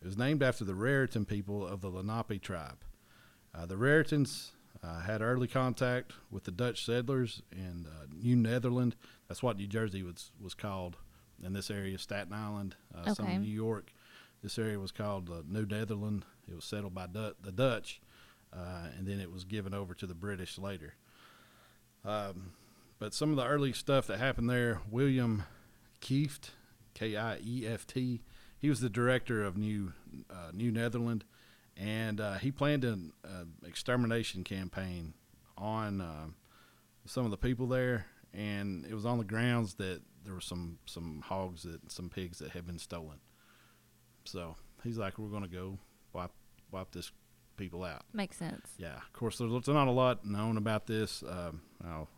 It 0.00 0.06
was 0.06 0.16
named 0.16 0.42
after 0.42 0.64
the 0.64 0.74
Raritan 0.74 1.24
people 1.24 1.66
of 1.66 1.80
the 1.80 1.88
Lenape 1.88 2.40
tribe. 2.40 2.78
Uh, 3.54 3.66
the 3.66 3.74
Raritans 3.74 4.50
uh, 4.82 5.00
had 5.00 5.20
early 5.22 5.48
contact 5.48 6.12
with 6.30 6.44
the 6.44 6.50
Dutch 6.50 6.84
settlers 6.84 7.42
in 7.52 7.86
uh, 7.86 8.06
New 8.14 8.36
Netherland. 8.36 8.96
That's 9.28 9.42
what 9.42 9.56
New 9.56 9.66
Jersey 9.66 10.02
was 10.02 10.30
was 10.40 10.54
called 10.54 10.96
in 11.42 11.52
this 11.52 11.70
area. 11.70 11.98
Staten 11.98 12.32
Island, 12.32 12.76
uh, 12.94 13.14
some 13.14 13.26
Okay. 13.26 13.36
of 13.36 13.42
New 13.42 13.52
York. 13.52 13.92
This 14.42 14.58
area 14.58 14.78
was 14.78 14.92
called 14.92 15.28
uh, 15.30 15.42
New 15.48 15.66
Netherland. 15.66 16.24
It 16.48 16.54
was 16.54 16.64
settled 16.64 16.94
by 16.94 17.06
Du- 17.08 17.34
the 17.42 17.52
Dutch, 17.52 18.00
uh, 18.52 18.86
and 18.96 19.06
then 19.06 19.20
it 19.20 19.30
was 19.32 19.44
given 19.44 19.74
over 19.74 19.94
to 19.94 20.06
the 20.06 20.14
British 20.14 20.58
later. 20.58 20.94
Um, 22.04 22.52
but 22.98 23.14
some 23.14 23.30
of 23.30 23.36
the 23.36 23.46
early 23.46 23.72
stuff 23.72 24.06
that 24.06 24.18
happened 24.18 24.48
there, 24.48 24.80
William 24.90 25.42
Kieft, 26.00 26.50
K 26.94 27.16
I 27.16 27.38
E 27.44 27.66
F 27.66 27.86
T, 27.86 28.22
he 28.56 28.68
was 28.68 28.80
the 28.80 28.88
director 28.88 29.44
of 29.44 29.56
New 29.56 29.92
uh, 30.30 30.50
New 30.52 30.70
Netherland, 30.70 31.24
and 31.78 32.20
uh, 32.20 32.34
he 32.34 32.50
planned 32.50 32.84
an 32.84 33.12
uh, 33.24 33.44
extermination 33.66 34.44
campaign 34.44 35.14
on 35.56 36.00
um 36.00 36.34
some 37.06 37.24
of 37.24 37.30
the 37.30 37.36
people 37.38 37.66
there, 37.66 38.06
and 38.34 38.84
it 38.84 38.94
was 38.94 39.06
on 39.06 39.18
the 39.18 39.24
grounds 39.24 39.74
that 39.74 40.02
there 40.24 40.34
were 40.34 40.40
some 40.40 40.78
some 40.86 41.22
hogs 41.24 41.62
that 41.62 41.90
some 41.90 42.10
pigs 42.10 42.38
that 42.38 42.50
had 42.50 42.66
been 42.66 42.78
stolen. 42.78 43.18
So 44.24 44.56
he's 44.84 44.98
like, 44.98 45.18
we're 45.18 45.30
going 45.30 45.42
to 45.42 45.48
go 45.48 45.78
wipe 46.12 46.32
wipe 46.70 46.90
this 46.92 47.10
people 47.56 47.82
out. 47.82 48.02
Makes 48.12 48.36
sense. 48.36 48.70
Yeah, 48.76 48.96
of 48.96 49.12
course, 49.12 49.38
there's, 49.38 49.50
there's 49.50 49.68
not 49.68 49.88
a 49.88 49.92
lot 49.92 50.24
known 50.24 50.56
about 50.56 50.86
this. 50.86 51.22
Um, 51.22 51.62
I'll 51.84 52.08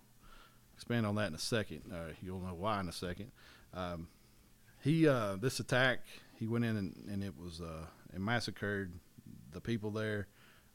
expand 0.75 1.07
on 1.07 1.15
that 1.17 1.29
in 1.29 1.35
a 1.35 1.39
second. 1.39 1.83
Uh, 1.93 2.13
you'll 2.21 2.41
know 2.41 2.55
why 2.55 2.81
in 2.81 2.89
a 2.89 2.93
second. 2.93 3.31
Um, 3.73 4.09
he 4.83 5.07
uh, 5.07 5.37
this 5.37 5.61
attack, 5.61 6.01
he 6.39 6.47
went 6.47 6.65
in 6.65 6.77
and, 6.77 7.09
and 7.09 7.23
it 7.23 7.35
was 7.39 7.61
uh, 7.61 7.87
and 8.13 8.25
massacred 8.25 8.93
the 9.53 9.61
people 9.61 9.91
there. 9.91 10.27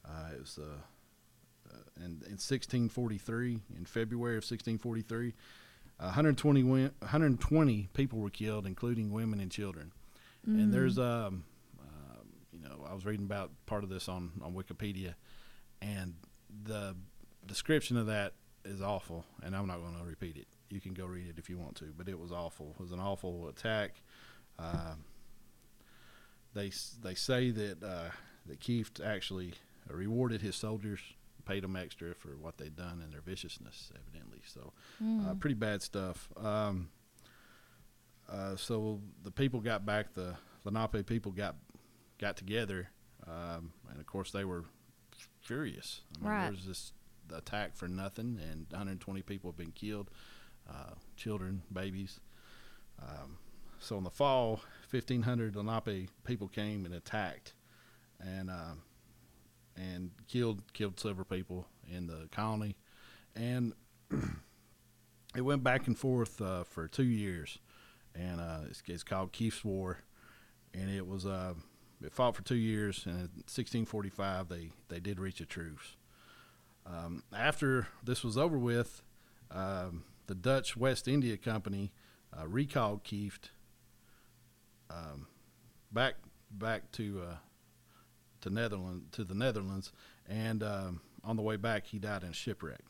Uh, 0.05 0.29
it 0.33 0.39
was 0.39 0.59
uh, 0.61 1.73
uh, 1.73 1.77
in, 1.97 2.05
in 2.25 2.37
1643, 2.37 3.59
in 3.77 3.85
February 3.85 4.35
of 4.35 4.43
1643, 4.43 5.33
120 5.97 6.61
wi- 6.61 6.91
120 6.99 7.89
people 7.93 8.19
were 8.19 8.29
killed, 8.29 8.65
including 8.67 9.11
women 9.11 9.39
and 9.39 9.51
children. 9.51 9.91
And 10.45 10.71
there's 10.71 10.99
um, 10.99 11.43
um, 11.79 12.27
you 12.53 12.59
know, 12.61 12.85
I 12.87 12.93
was 12.93 13.03
reading 13.03 13.25
about 13.25 13.49
part 13.65 13.83
of 13.83 13.89
this 13.89 14.07
on 14.07 14.31
on 14.43 14.53
Wikipedia, 14.53 15.15
and 15.81 16.13
the 16.63 16.95
description 17.47 17.97
of 17.97 18.05
that 18.07 18.33
is 18.63 18.79
awful, 18.79 19.25
and 19.41 19.55
I'm 19.55 19.65
not 19.65 19.79
going 19.79 19.97
to 19.97 20.05
repeat 20.05 20.37
it. 20.37 20.45
You 20.69 20.79
can 20.79 20.93
go 20.93 21.07
read 21.07 21.27
it 21.27 21.39
if 21.39 21.49
you 21.49 21.57
want 21.57 21.75
to, 21.77 21.85
but 21.97 22.07
it 22.07 22.19
was 22.19 22.31
awful. 22.31 22.75
It 22.77 22.81
was 22.81 22.91
an 22.91 22.99
awful 22.99 23.47
attack. 23.47 24.01
Um 24.59 25.03
they 26.55 26.71
they 27.03 27.13
say 27.13 27.51
that 27.51 27.83
uh, 27.83 28.09
that 28.45 28.59
Kieft 28.59 29.03
actually 29.03 29.53
rewarded 29.89 30.41
his 30.41 30.55
soldiers 30.55 30.99
paid 31.45 31.63
them 31.63 31.75
extra 31.75 32.15
for 32.15 32.29
what 32.37 32.57
they'd 32.57 32.75
done 32.75 32.99
and 33.03 33.13
their 33.13 33.21
viciousness, 33.21 33.91
evidently. 33.95 34.41
So, 34.47 34.73
Mm. 34.99 35.27
uh, 35.27 35.35
pretty 35.35 35.53
bad 35.53 35.83
stuff. 35.83 36.27
Um, 36.37 36.89
uh, 38.27 38.55
so 38.55 38.99
the 39.23 39.29
people 39.31 39.59
got 39.61 39.85
back. 39.85 40.13
The 40.15 40.37
Lenape 40.63 41.05
people 41.05 41.31
got 41.31 41.55
got 42.17 42.35
together, 42.37 42.89
um, 43.27 43.73
and 43.89 43.99
of 43.99 44.05
course 44.07 44.31
they 44.31 44.43
were 44.45 44.65
furious. 45.41 46.01
I 46.15 46.19
mean, 46.19 46.29
Right. 46.31 46.41
There 46.45 46.51
was 46.53 46.65
this 46.65 46.93
attack 47.31 47.75
for 47.75 47.87
nothing, 47.87 48.39
and 48.39 48.65
120 48.71 49.21
people 49.21 49.51
have 49.51 49.57
been 49.57 49.71
killed, 49.73 50.09
uh, 50.67 50.95
children, 51.15 51.61
babies. 51.71 52.19
Um, 52.99 53.37
so 53.79 53.97
in 53.99 54.03
the 54.03 54.09
fall, 54.09 54.61
1,500 54.89 55.55
Lenape 55.55 56.09
people 56.23 56.47
came 56.47 56.85
and 56.85 56.93
attacked, 56.95 57.53
and 58.19 58.49
um, 58.49 58.81
and 59.75 60.11
killed 60.27 60.61
killed 60.73 60.99
several 60.99 61.25
people 61.25 61.67
in 61.89 62.07
the 62.07 62.27
colony, 62.31 62.75
and 63.35 63.73
it 65.35 65.41
went 65.41 65.63
back 65.63 65.87
and 65.87 65.97
forth 65.97 66.41
uh, 66.41 66.63
for 66.63 66.87
two 66.87 67.03
years, 67.03 67.59
and 68.13 68.39
uh, 68.39 68.59
it's, 68.69 68.81
it's 68.87 69.03
called 69.03 69.33
Kieft's 69.33 69.65
War, 69.65 69.99
and 70.73 70.89
it 70.89 71.07
was 71.07 71.25
uh, 71.25 71.53
it 72.03 72.13
fought 72.13 72.35
for 72.35 72.43
two 72.43 72.55
years, 72.55 73.03
and 73.05 73.15
in 73.15 73.43
1645 73.47 74.49
they 74.49 74.71
they 74.89 74.99
did 74.99 75.19
reach 75.19 75.41
a 75.41 75.45
truce. 75.45 75.95
Um, 76.85 77.23
after 77.35 77.87
this 78.03 78.23
was 78.23 78.37
over 78.37 78.59
with, 78.59 79.01
um, 79.49 80.03
the 80.27 80.35
Dutch 80.35 80.77
West 80.77 81.07
India 81.07 81.35
Company 81.35 81.91
uh, 82.37 82.47
recalled 82.47 83.03
Kieft 83.03 83.49
um, 84.89 85.27
back 85.91 86.15
back 86.51 86.91
to 86.93 87.21
uh, 87.27 87.35
to 88.45 88.53
Netherlands 88.53 89.05
to 89.11 89.23
the 89.23 89.33
Netherlands, 89.33 89.91
and 90.29 90.61
um, 90.61 91.01
on 91.23 91.35
the 91.35 91.41
way 91.41 91.57
back 91.57 91.87
he 91.87 91.97
died 91.97 92.23
in 92.23 92.29
a 92.29 92.33
shipwreck. 92.33 92.83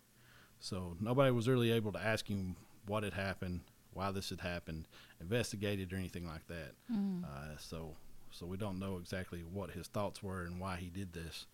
So 0.60 0.98
nobody 1.00 1.32
was 1.32 1.48
really 1.48 1.72
able 1.72 1.94
to 1.94 2.00
ask 2.00 2.28
him 2.28 2.58
what 2.86 3.04
had 3.04 3.14
happened, 3.14 3.62
why 3.94 4.12
this 4.12 4.30
had 4.30 4.42
happened, 4.42 4.88
investigated 5.22 5.94
or 5.94 5.96
anything 5.96 6.28
like 6.28 6.46
that. 6.48 6.74
Mm. 6.92 7.24
Uh, 7.24 7.58
so 7.58 7.96
so 8.32 8.46
we 8.46 8.58
don't 8.58 8.80
know 8.80 8.98
exactly 8.98 9.40
what 9.40 9.72
his 9.72 9.88
thoughts 9.88 10.22
were 10.22 10.44
and 10.44 10.60
why 10.60 10.76
he 10.76 10.90
did 10.90 11.14
this. 11.14 11.46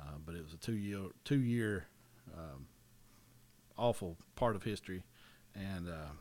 Uh, 0.00 0.16
but 0.24 0.34
it 0.34 0.42
was 0.42 0.54
a 0.54 0.56
two 0.58 0.72
year 0.72 1.08
two 1.24 1.40
year 1.40 1.86
um, 2.34 2.66
awful 3.76 4.16
part 4.34 4.56
of 4.56 4.62
history, 4.62 5.02
and 5.54 5.88
uh, 5.88 6.14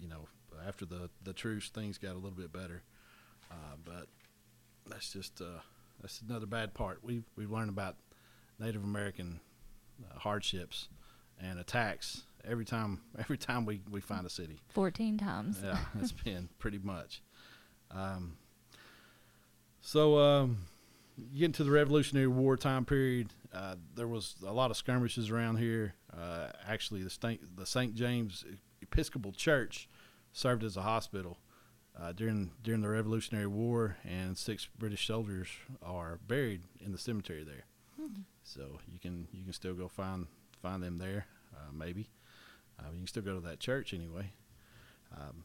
you 0.00 0.08
know 0.08 0.26
after 0.66 0.84
the 0.84 1.08
the 1.22 1.32
truce 1.32 1.68
things 1.68 1.98
got 1.98 2.14
a 2.14 2.18
little 2.18 2.32
bit 2.32 2.52
better, 2.52 2.82
uh, 3.52 3.76
but 3.84 4.08
that's 4.88 5.12
just 5.12 5.40
uh, 5.40 5.60
that's 6.00 6.20
another 6.20 6.46
bad 6.46 6.74
part. 6.74 7.00
We 7.02 7.22
we've 7.36 7.50
learned 7.50 7.70
about 7.70 7.96
Native 8.58 8.84
American 8.84 9.40
uh, 10.02 10.18
hardships 10.18 10.88
and 11.40 11.58
attacks 11.58 12.22
every 12.44 12.64
time 12.64 13.00
every 13.18 13.38
time 13.38 13.64
we, 13.64 13.80
we 13.90 14.00
find 14.00 14.26
a 14.26 14.30
city. 14.30 14.60
14 14.68 15.18
times. 15.18 15.60
Yeah, 15.62 15.78
it's 16.00 16.12
been 16.12 16.48
pretty 16.58 16.78
much. 16.78 17.22
Um, 17.90 18.36
so, 19.80 20.18
um, 20.18 20.58
getting 21.36 21.52
to 21.52 21.64
the 21.64 21.70
Revolutionary 21.70 22.26
War 22.26 22.56
time 22.56 22.84
period, 22.84 23.28
uh, 23.52 23.76
there 23.94 24.08
was 24.08 24.36
a 24.46 24.52
lot 24.52 24.70
of 24.70 24.76
skirmishes 24.76 25.30
around 25.30 25.56
here. 25.56 25.94
Uh, 26.16 26.48
actually, 26.66 27.02
the 27.02 27.10
St. 27.10 27.56
the 27.56 27.66
St. 27.66 27.94
James 27.94 28.44
Episcopal 28.82 29.32
Church 29.32 29.88
served 30.32 30.64
as 30.64 30.76
a 30.76 30.82
hospital 30.82 31.38
uh, 32.00 32.12
during 32.12 32.50
during 32.62 32.80
the 32.80 32.88
Revolutionary 32.88 33.46
War, 33.46 33.96
and 34.04 34.36
six 34.36 34.68
British 34.78 35.06
soldiers 35.06 35.48
are 35.82 36.18
buried 36.26 36.62
in 36.80 36.92
the 36.92 36.98
cemetery 36.98 37.44
there. 37.44 37.64
So 38.42 38.78
you 38.92 38.98
can 38.98 39.28
you 39.32 39.44
can 39.44 39.52
still 39.52 39.74
go 39.74 39.88
find 39.88 40.26
find 40.62 40.82
them 40.82 40.98
there, 40.98 41.26
uh, 41.54 41.72
maybe. 41.72 42.08
Uh, 42.78 42.90
you 42.92 42.98
can 42.98 43.06
still 43.06 43.22
go 43.22 43.34
to 43.34 43.40
that 43.40 43.60
church 43.60 43.94
anyway. 43.94 44.32
Um, 45.16 45.44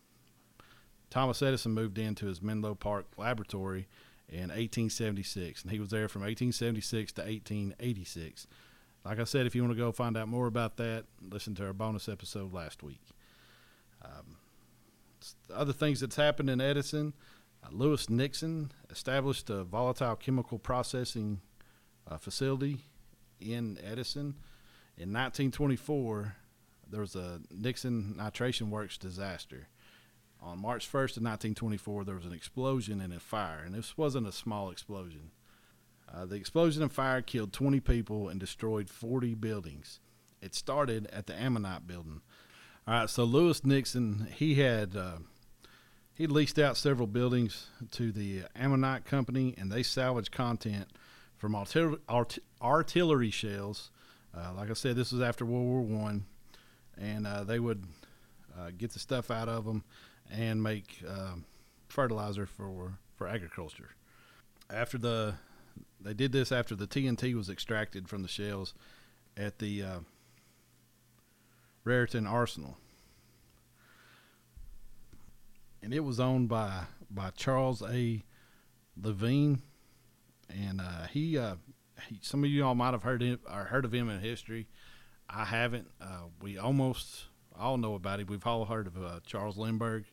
Thomas 1.09 1.41
Edison 1.41 1.73
moved 1.73 1.97
into 1.97 2.25
his 2.25 2.41
Menlo 2.41 2.75
Park 2.75 3.05
laboratory 3.17 3.87
in 4.27 4.49
1876, 4.49 5.63
and 5.63 5.71
he 5.71 5.79
was 5.79 5.89
there 5.89 6.07
from 6.07 6.21
1876 6.21 7.13
to 7.13 7.21
1886. 7.21 8.47
Like 9.05 9.19
I 9.19 9.23
said, 9.23 9.45
if 9.45 9.55
you 9.55 9.63
want 9.63 9.73
to 9.73 9.77
go 9.77 9.91
find 9.91 10.17
out 10.17 10.27
more 10.27 10.47
about 10.47 10.77
that, 10.77 11.05
listen 11.21 11.55
to 11.55 11.65
our 11.65 11.73
bonus 11.73 12.09
episode 12.09 12.53
last 12.53 12.83
week. 12.83 13.01
Um, 14.03 14.37
other 15.53 15.73
things 15.73 15.99
that's 15.99 16.15
happened 16.15 16.49
in 16.49 16.61
Edison, 16.61 17.13
uh, 17.63 17.67
Lewis 17.71 18.09
Nixon 18.09 18.71
established 18.89 19.49
a 19.49 19.63
volatile 19.63 20.15
chemical 20.15 20.59
processing 20.59 21.41
uh, 22.07 22.17
facility 22.17 22.85
in 23.39 23.77
Edison. 23.83 24.35
In 24.97 25.13
1924, 25.13 26.35
there 26.89 27.01
was 27.01 27.15
a 27.15 27.41
Nixon 27.51 28.15
Nitration 28.17 28.69
Works 28.69 28.97
disaster. 28.97 29.67
On 30.41 30.59
March 30.59 30.87
1st 30.87 31.17
of 31.17 31.23
1924, 31.23 32.05
there 32.05 32.15
was 32.15 32.25
an 32.25 32.33
explosion 32.33 33.01
and 33.01 33.13
a 33.13 33.19
fire, 33.19 33.61
and 33.65 33.75
this 33.75 33.97
wasn't 33.97 34.27
a 34.27 34.31
small 34.31 34.71
explosion. 34.71 35.31
Uh, 36.11 36.25
the 36.25 36.35
explosion 36.35 36.81
and 36.81 36.91
fire 36.91 37.21
killed 37.21 37.53
20 37.53 37.79
people 37.81 38.29
and 38.29 38.39
destroyed 38.39 38.89
40 38.89 39.35
buildings. 39.35 39.99
It 40.41 40.55
started 40.55 41.07
at 41.07 41.27
the 41.27 41.39
Ammonite 41.39 41.85
building. 41.85 42.21
All 42.89 42.95
right, 42.95 43.07
so 43.07 43.23
Lewis 43.23 43.63
Nixon, 43.63 44.27
he 44.35 44.55
had 44.55 44.97
uh, 44.97 45.17
he 46.15 46.25
leased 46.25 46.57
out 46.57 46.75
several 46.75 47.05
buildings 47.05 47.67
to 47.91 48.11
the 48.11 48.45
Ammonite 48.55 49.05
Company, 49.05 49.53
and 49.59 49.71
they 49.71 49.83
salvaged 49.83 50.31
content 50.31 50.87
from 51.37 51.53
artil- 51.53 51.99
art- 52.09 52.39
artillery 52.59 53.29
shells. 53.29 53.91
Uh, 54.35 54.53
like 54.57 54.71
I 54.71 54.73
said, 54.73 54.95
this 54.95 55.11
was 55.11 55.21
after 55.21 55.45
World 55.45 55.67
War 55.67 55.81
One, 55.81 56.25
and 56.97 57.27
uh, 57.27 57.43
they 57.43 57.59
would 57.59 57.83
uh, 58.59 58.71
get 58.75 58.93
the 58.93 58.99
stuff 58.99 59.29
out 59.29 59.49
of 59.49 59.65
them 59.65 59.83
and 60.31 60.63
make 60.63 61.03
um, 61.07 61.45
fertilizer 61.89 62.47
for 62.47 62.97
for 63.15 63.27
agriculture. 63.27 63.91
After 64.67 64.97
the 64.97 65.35
they 66.01 66.15
did 66.15 66.31
this 66.31 66.51
after 66.51 66.75
the 66.75 66.87
TNT 66.87 67.35
was 67.35 67.51
extracted 67.51 68.09
from 68.09 68.23
the 68.23 68.27
shells 68.27 68.73
at 69.37 69.59
the 69.59 69.83
uh, 69.83 69.99
Raritan 71.83 72.27
Arsenal, 72.27 72.77
and 75.81 75.93
it 75.93 76.01
was 76.01 76.19
owned 76.19 76.49
by 76.49 76.83
by 77.09 77.31
Charles 77.35 77.81
A. 77.81 78.23
Levine, 79.01 79.61
and 80.49 80.81
uh, 80.81 81.07
he, 81.07 81.37
uh, 81.37 81.55
he 82.07 82.19
some 82.21 82.43
of 82.43 82.49
you 82.49 82.63
all 82.65 82.75
might 82.75 82.91
have 82.91 83.03
heard 83.03 83.21
him 83.21 83.39
or 83.51 83.63
heard 83.65 83.85
of 83.85 83.93
him 83.93 84.09
in 84.09 84.19
history. 84.19 84.67
I 85.29 85.45
haven't. 85.45 85.89
Uh, 86.01 86.23
we 86.41 86.57
almost 86.57 87.25
all 87.57 87.77
know 87.77 87.95
about 87.95 88.19
him. 88.19 88.27
We've 88.27 88.45
all 88.45 88.65
heard 88.65 88.87
of 88.87 88.97
uh, 89.01 89.19
Charles 89.25 89.57
Lindbergh 89.57 90.05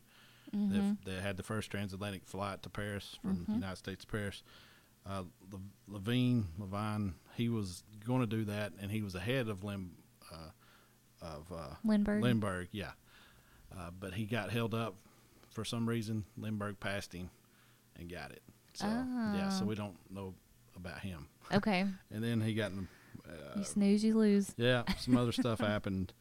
Mm-hmm. 0.55 0.73
that, 0.73 0.97
that 1.03 1.21
had 1.21 1.35
the 1.35 1.43
first 1.43 1.69
transatlantic 1.69 2.25
flight 2.25 2.63
to 2.63 2.69
Paris 2.69 3.17
from 3.21 3.43
the 3.49 3.53
United 3.55 3.75
States 3.75 4.05
to 4.05 4.07
Paris. 4.09 4.43
Uh, 5.05 5.23
Le- 5.51 5.59
Levine, 5.89 6.45
Levine, 6.57 7.15
he 7.35 7.49
was 7.49 7.83
going 8.07 8.21
to 8.21 8.27
do 8.27 8.45
that, 8.45 8.71
and 8.81 8.89
he 8.89 9.01
was 9.01 9.13
ahead 9.13 9.49
of 9.49 9.65
Lim, 9.65 9.91
uh, 10.31 10.51
of 11.35 11.51
uh, 11.51 11.75
Lindbergh. 11.83 12.23
Lindbergh, 12.23 12.67
yeah. 12.71 12.91
Uh, 13.77 13.89
but 13.99 14.13
he 14.13 14.25
got 14.25 14.49
held 14.51 14.73
up 14.73 14.95
for 15.49 15.63
some 15.65 15.87
reason. 15.87 16.23
Lindbergh 16.37 16.79
passed 16.79 17.13
him 17.13 17.29
and 17.99 18.09
got 18.09 18.31
it. 18.31 18.41
So 18.73 18.85
yeah, 18.87 19.49
so 19.49 19.63
Ah. 19.63 19.67
we 19.67 19.75
don't 19.75 19.97
know 20.11 20.33
about 20.75 20.99
him. 20.99 21.27
Okay. 21.51 21.85
And 22.11 22.23
then 22.23 22.41
he 22.41 22.53
got 22.53 22.71
in, 22.71 22.87
uh, 23.27 23.57
you 23.57 23.63
snooze, 23.63 24.03
you 24.03 24.15
lose. 24.17 24.53
yeah, 24.57 24.83
some 24.99 25.17
other 25.17 25.31
stuff 25.43 25.59
happened 25.59 26.13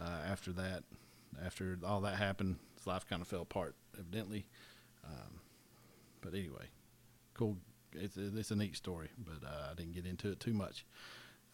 uh, 0.00 0.20
after 0.30 0.52
that. 0.52 0.82
After 1.44 1.78
all 1.84 2.00
that 2.02 2.16
happened, 2.16 2.56
his 2.76 2.86
life 2.86 3.06
kind 3.08 3.22
of 3.22 3.28
fell 3.28 3.42
apart, 3.42 3.74
evidently. 3.98 4.46
Um, 5.04 5.40
but 6.20 6.34
anyway, 6.34 6.66
cool. 7.34 7.56
It's, 7.94 8.16
it's 8.16 8.50
a 8.50 8.56
neat 8.56 8.76
story, 8.76 9.08
but 9.18 9.46
uh, 9.46 9.68
I 9.70 9.74
didn't 9.74 9.94
get 9.94 10.06
into 10.06 10.30
it 10.30 10.40
too 10.40 10.52
much. 10.52 10.84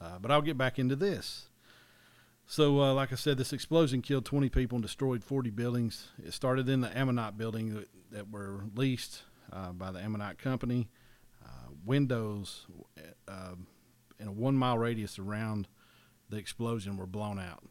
Uh, 0.00 0.18
but 0.20 0.30
I'll 0.30 0.42
get 0.42 0.56
back 0.58 0.78
into 0.78 0.94
this. 0.96 1.46
So, 2.50 2.80
uh, 2.80 2.94
like 2.94 3.12
I 3.12 3.16
said, 3.16 3.36
this 3.36 3.52
explosion 3.52 4.00
killed 4.00 4.24
20 4.24 4.48
people 4.48 4.76
and 4.76 4.82
destroyed 4.82 5.22
40 5.22 5.50
buildings. 5.50 6.08
It 6.24 6.32
started 6.32 6.66
in 6.66 6.80
the 6.80 6.96
Ammonite 6.96 7.36
building 7.36 7.74
that, 7.74 7.88
that 8.10 8.30
were 8.30 8.64
leased 8.74 9.20
uh, 9.52 9.72
by 9.72 9.90
the 9.90 10.00
Ammonite 10.00 10.38
Company. 10.38 10.88
Uh, 11.44 11.72
windows 11.84 12.66
uh, 13.28 13.54
in 14.18 14.28
a 14.28 14.32
one 14.32 14.54
mile 14.56 14.78
radius 14.78 15.18
around 15.18 15.68
the 16.30 16.38
explosion 16.38 16.96
were 16.96 17.06
blown 17.06 17.38
out, 17.38 17.64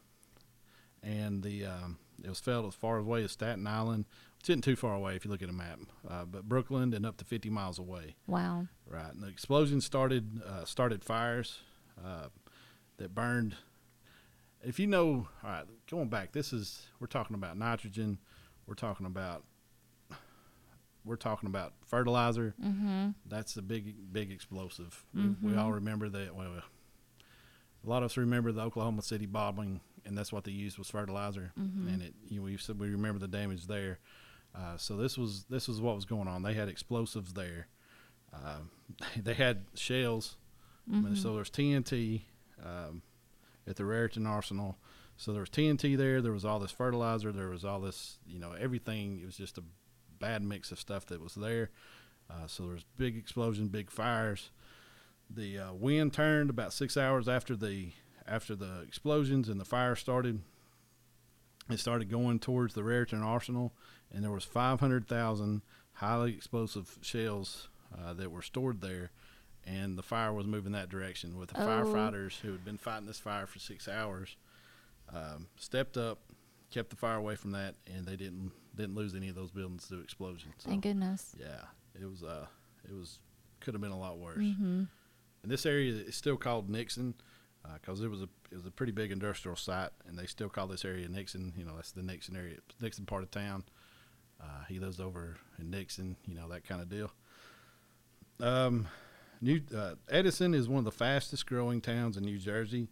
and 1.02 1.42
the 1.42 1.66
um, 1.66 1.98
it 2.22 2.28
was 2.28 2.38
felt 2.38 2.64
as 2.66 2.74
far 2.74 2.98
away 2.98 3.24
as 3.24 3.32
Staten 3.32 3.66
Island. 3.66 4.04
It's 4.38 4.48
not 4.48 4.62
too 4.62 4.76
far 4.76 4.94
away 4.94 5.16
if 5.16 5.24
you 5.24 5.30
look 5.32 5.42
at 5.42 5.48
a 5.48 5.52
map, 5.52 5.80
uh, 6.08 6.24
but 6.24 6.48
Brooklyn 6.48 6.94
and 6.94 7.04
up 7.04 7.16
to 7.16 7.24
50 7.24 7.50
miles 7.50 7.80
away. 7.80 8.14
Wow. 8.28 8.68
Right, 8.86 9.12
and 9.12 9.24
the 9.24 9.26
explosion 9.26 9.80
started 9.80 10.40
uh, 10.46 10.64
started 10.64 11.04
fires 11.04 11.58
uh, 12.04 12.28
that 12.98 13.12
burned. 13.12 13.56
If 14.64 14.78
you 14.80 14.86
know, 14.86 15.28
all 15.44 15.50
right, 15.50 15.64
going 15.90 16.08
back, 16.08 16.32
this 16.32 16.52
is 16.52 16.86
we're 17.00 17.06
talking 17.06 17.34
about 17.34 17.56
nitrogen, 17.56 18.18
we're 18.66 18.74
talking 18.74 19.06
about 19.06 19.44
we're 21.04 21.16
talking 21.16 21.48
about 21.48 21.72
fertilizer. 21.86 22.54
Mm-hmm. 22.62 23.10
That's 23.26 23.54
the 23.54 23.62
big 23.62 24.12
big 24.12 24.30
explosive. 24.30 25.04
We, 25.14 25.34
we 25.42 25.56
all 25.56 25.72
remember 25.72 26.08
that. 26.08 26.34
Well, 26.34 26.46
a 27.84 27.88
lot 27.88 28.02
of 28.02 28.06
us 28.10 28.16
remember 28.16 28.52
the 28.52 28.62
Oklahoma 28.62 29.02
City 29.02 29.26
bombing, 29.26 29.80
and 30.04 30.18
that's 30.18 30.32
what 30.32 30.44
they 30.44 30.50
used 30.52 30.76
was 30.76 30.90
fertilizer, 30.90 31.52
Mhm. 31.58 31.92
and 31.92 32.02
it 32.02 32.14
you 32.28 32.38
know 32.40 32.44
we 32.44 32.56
said 32.56 32.78
we 32.78 32.90
remember 32.90 33.18
the 33.20 33.28
damage 33.28 33.66
there. 33.68 34.00
Uh, 34.54 34.76
so 34.76 34.96
this 34.96 35.16
was 35.16 35.44
this 35.48 35.68
was 35.68 35.80
what 35.80 35.94
was 35.94 36.04
going 36.04 36.26
on. 36.28 36.42
They 36.42 36.54
had 36.54 36.68
explosives 36.68 37.32
there. 37.32 37.68
Um, 38.32 38.70
they 39.22 39.34
had 39.34 39.66
shells. 39.74 40.36
I 40.92 40.96
mean. 40.96 41.16
So 41.16 41.34
there's 41.34 41.50
TNT 41.50 42.22
um, 42.64 43.02
at 43.68 43.76
the 43.76 43.84
Raritan 43.84 44.26
Arsenal. 44.26 44.78
So 45.16 45.32
there 45.32 45.40
was 45.40 45.50
TNT 45.50 45.96
there. 45.96 46.22
There 46.22 46.32
was 46.32 46.44
all 46.44 46.58
this 46.58 46.70
fertilizer. 46.70 47.32
There 47.32 47.48
was 47.48 47.64
all 47.64 47.80
this, 47.80 48.18
you 48.26 48.38
know, 48.38 48.52
everything. 48.52 49.20
It 49.20 49.26
was 49.26 49.36
just 49.36 49.58
a 49.58 49.64
bad 50.18 50.42
mix 50.42 50.72
of 50.72 50.78
stuff 50.78 51.06
that 51.06 51.20
was 51.20 51.34
there. 51.34 51.70
Uh, 52.30 52.46
so 52.46 52.64
there 52.64 52.74
was 52.74 52.84
big 52.96 53.16
explosion, 53.16 53.68
big 53.68 53.90
fires. 53.90 54.50
The 55.30 55.58
uh, 55.58 55.72
wind 55.72 56.12
turned 56.12 56.50
about 56.50 56.72
six 56.72 56.96
hours 56.96 57.28
after 57.28 57.56
the 57.56 57.90
after 58.26 58.54
the 58.54 58.82
explosions 58.86 59.48
and 59.48 59.60
the 59.60 59.64
fire 59.64 59.96
started. 59.96 60.40
It 61.70 61.78
started 61.78 62.10
going 62.10 62.38
towards 62.38 62.74
the 62.74 62.84
Raritan 62.84 63.22
Arsenal, 63.22 63.72
and 64.12 64.22
there 64.22 64.30
was 64.30 64.44
500,000 64.44 65.62
highly 65.94 66.34
explosive 66.34 66.98
shells 67.02 67.68
uh, 67.96 68.14
that 68.14 68.30
were 68.30 68.42
stored 68.42 68.80
there, 68.80 69.10
and 69.66 69.98
the 69.98 70.02
fire 70.02 70.32
was 70.32 70.46
moving 70.46 70.72
that 70.72 70.88
direction. 70.88 71.38
With 71.38 71.50
the 71.50 71.62
Oh. 71.62 71.66
firefighters 71.66 72.38
who 72.40 72.52
had 72.52 72.64
been 72.64 72.78
fighting 72.78 73.06
this 73.06 73.18
fire 73.18 73.46
for 73.46 73.58
six 73.58 73.86
hours, 73.88 74.36
um, 75.12 75.48
stepped 75.56 75.96
up, 75.96 76.18
kept 76.70 76.90
the 76.90 76.96
fire 76.96 77.16
away 77.16 77.36
from 77.36 77.52
that, 77.52 77.74
and 77.86 78.06
they 78.06 78.16
didn't 78.16 78.52
didn't 78.74 78.94
lose 78.94 79.14
any 79.14 79.28
of 79.28 79.34
those 79.34 79.50
buildings 79.50 79.88
to 79.88 80.00
explosions. 80.00 80.54
So, 80.58 80.68
Thank 80.70 80.84
goodness. 80.84 81.34
yeah, 81.38 81.62
it 82.00 82.04
was 82.08 82.22
uh, 82.22 82.46
it 82.84 82.92
was 82.94 83.18
could 83.60 83.74
have 83.74 83.80
been 83.80 83.90
a 83.90 83.98
lot 83.98 84.18
worse. 84.18 84.38
Mm-hmm. 84.38 84.84
And 85.42 85.52
this 85.52 85.66
area 85.66 85.92
is 85.92 86.14
still 86.16 86.36
called 86.36 86.68
Nixon 86.70 87.14
because 87.74 88.00
it 88.00 88.08
was 88.08 88.22
a 88.22 88.28
it 88.50 88.56
was 88.56 88.66
a 88.66 88.70
pretty 88.70 88.92
big 88.92 89.10
industrial 89.12 89.56
site, 89.56 89.90
and 90.06 90.18
they 90.18 90.26
still 90.26 90.48
call 90.48 90.66
this 90.68 90.84
area 90.84 91.08
Nixon. 91.08 91.52
You 91.56 91.64
know, 91.64 91.74
that's 91.76 91.92
the 91.92 92.02
Nixon 92.02 92.36
area, 92.36 92.56
Nixon 92.80 93.04
part 93.04 93.22
of 93.24 93.30
town. 93.30 93.64
Uh, 94.40 94.64
he 94.68 94.78
lives 94.78 95.00
over 95.00 95.36
in 95.58 95.68
Nixon, 95.70 96.16
you 96.26 96.34
know 96.36 96.48
that 96.48 96.64
kind 96.64 96.80
of 96.80 96.88
deal. 96.88 97.10
Um, 98.40 98.86
New 99.40 99.60
uh, 99.76 99.94
Edison 100.08 100.54
is 100.54 100.68
one 100.68 100.80
of 100.80 100.84
the 100.84 100.90
fastest 100.90 101.46
growing 101.46 101.80
towns 101.80 102.16
in 102.16 102.24
New 102.24 102.38
Jersey. 102.38 102.88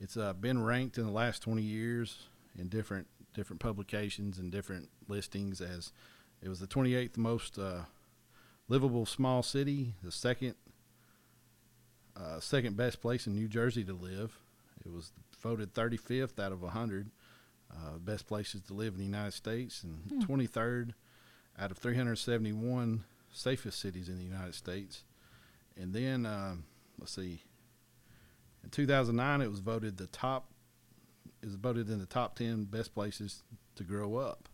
It's 0.00 0.16
uh, 0.16 0.32
been 0.34 0.62
ranked 0.62 0.98
in 0.98 1.04
the 1.06 1.12
last 1.12 1.42
twenty 1.42 1.62
years 1.62 2.28
in 2.58 2.68
different 2.68 3.06
different 3.34 3.60
publications 3.60 4.38
and 4.38 4.50
different 4.52 4.88
listings 5.08 5.60
as 5.60 5.92
it 6.42 6.48
was 6.48 6.60
the 6.60 6.66
twenty 6.66 6.94
eighth 6.94 7.16
most 7.16 7.58
uh, 7.58 7.82
livable 8.68 9.06
small 9.06 9.42
city, 9.42 9.94
the 10.02 10.12
second 10.12 10.54
uh, 12.16 12.40
second 12.40 12.76
best 12.76 13.00
place 13.00 13.26
in 13.26 13.34
New 13.34 13.48
Jersey 13.48 13.84
to 13.84 13.92
live. 13.92 14.38
It 14.84 14.92
was 14.92 15.12
voted 15.40 15.72
35th 15.74 16.38
out 16.42 16.50
of 16.50 16.62
100 16.62 17.10
uh, 17.70 17.98
best 17.98 18.26
places 18.26 18.60
to 18.62 18.74
live 18.74 18.94
in 18.94 18.98
the 18.98 19.04
United 19.04 19.34
States 19.34 19.84
and 19.84 20.24
Hmm. 20.24 20.32
23rd 20.32 20.94
out 21.58 21.70
of 21.70 21.78
371 21.78 23.04
safest 23.32 23.78
cities 23.80 24.08
in 24.08 24.18
the 24.18 24.24
United 24.24 24.54
States. 24.54 25.04
And 25.80 25.92
then, 25.92 26.26
um, 26.26 26.64
let's 26.98 27.12
see, 27.14 27.42
in 28.64 28.70
2009, 28.70 29.40
it 29.40 29.50
was 29.50 29.60
voted 29.60 29.96
the 29.96 30.06
top. 30.08 30.50
It 31.42 31.46
was 31.46 31.54
voted 31.54 31.88
in 31.88 31.98
the 32.00 32.06
top 32.06 32.36
10 32.36 32.64
best 32.64 32.92
places 32.94 33.44
to 33.76 33.84
grow 33.84 34.16
up, 34.16 34.48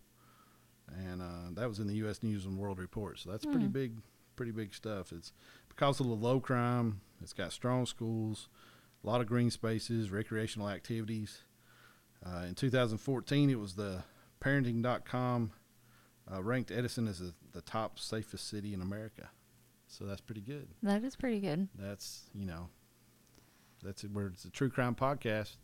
and 0.88 1.22
uh, 1.22 1.50
that 1.54 1.66
was 1.68 1.78
in 1.78 1.86
the 1.86 1.94
U.S. 1.96 2.22
News 2.22 2.44
and 2.44 2.58
World 2.58 2.78
Report. 2.78 3.18
So 3.18 3.30
that's 3.30 3.46
pretty 3.46 3.64
Hmm. 3.66 3.72
big, 3.72 3.92
pretty 4.36 4.52
big 4.52 4.74
stuff. 4.74 5.10
It's 5.12 5.32
because 5.70 5.98
of 6.00 6.06
the 6.06 6.12
low 6.14 6.40
crime. 6.40 7.00
It's 7.22 7.32
got 7.32 7.52
strong 7.52 7.86
schools, 7.86 8.48
a 9.02 9.06
lot 9.06 9.22
of 9.22 9.26
green 9.26 9.50
spaces, 9.50 10.10
recreational 10.10 10.68
activities. 10.68 11.38
Uh, 12.24 12.44
in 12.48 12.54
2014, 12.54 13.48
it 13.48 13.58
was 13.58 13.74
the 13.76 14.02
Parenting.com 14.42 15.52
uh, 16.30 16.42
ranked 16.42 16.70
Edison 16.70 17.08
as 17.08 17.18
the, 17.20 17.32
the 17.52 17.62
top 17.62 17.98
safest 17.98 18.46
city 18.48 18.74
in 18.74 18.82
America. 18.82 19.30
So 19.96 20.04
that's 20.04 20.20
pretty 20.20 20.40
good. 20.40 20.66
That 20.82 21.04
is 21.04 21.14
pretty 21.14 21.38
good. 21.38 21.68
That's 21.78 22.22
you 22.34 22.46
know, 22.46 22.68
that's 23.82 24.02
where 24.02 24.26
it's 24.26 24.44
a 24.44 24.50
true 24.50 24.68
crime 24.68 24.96
podcast, 24.96 25.56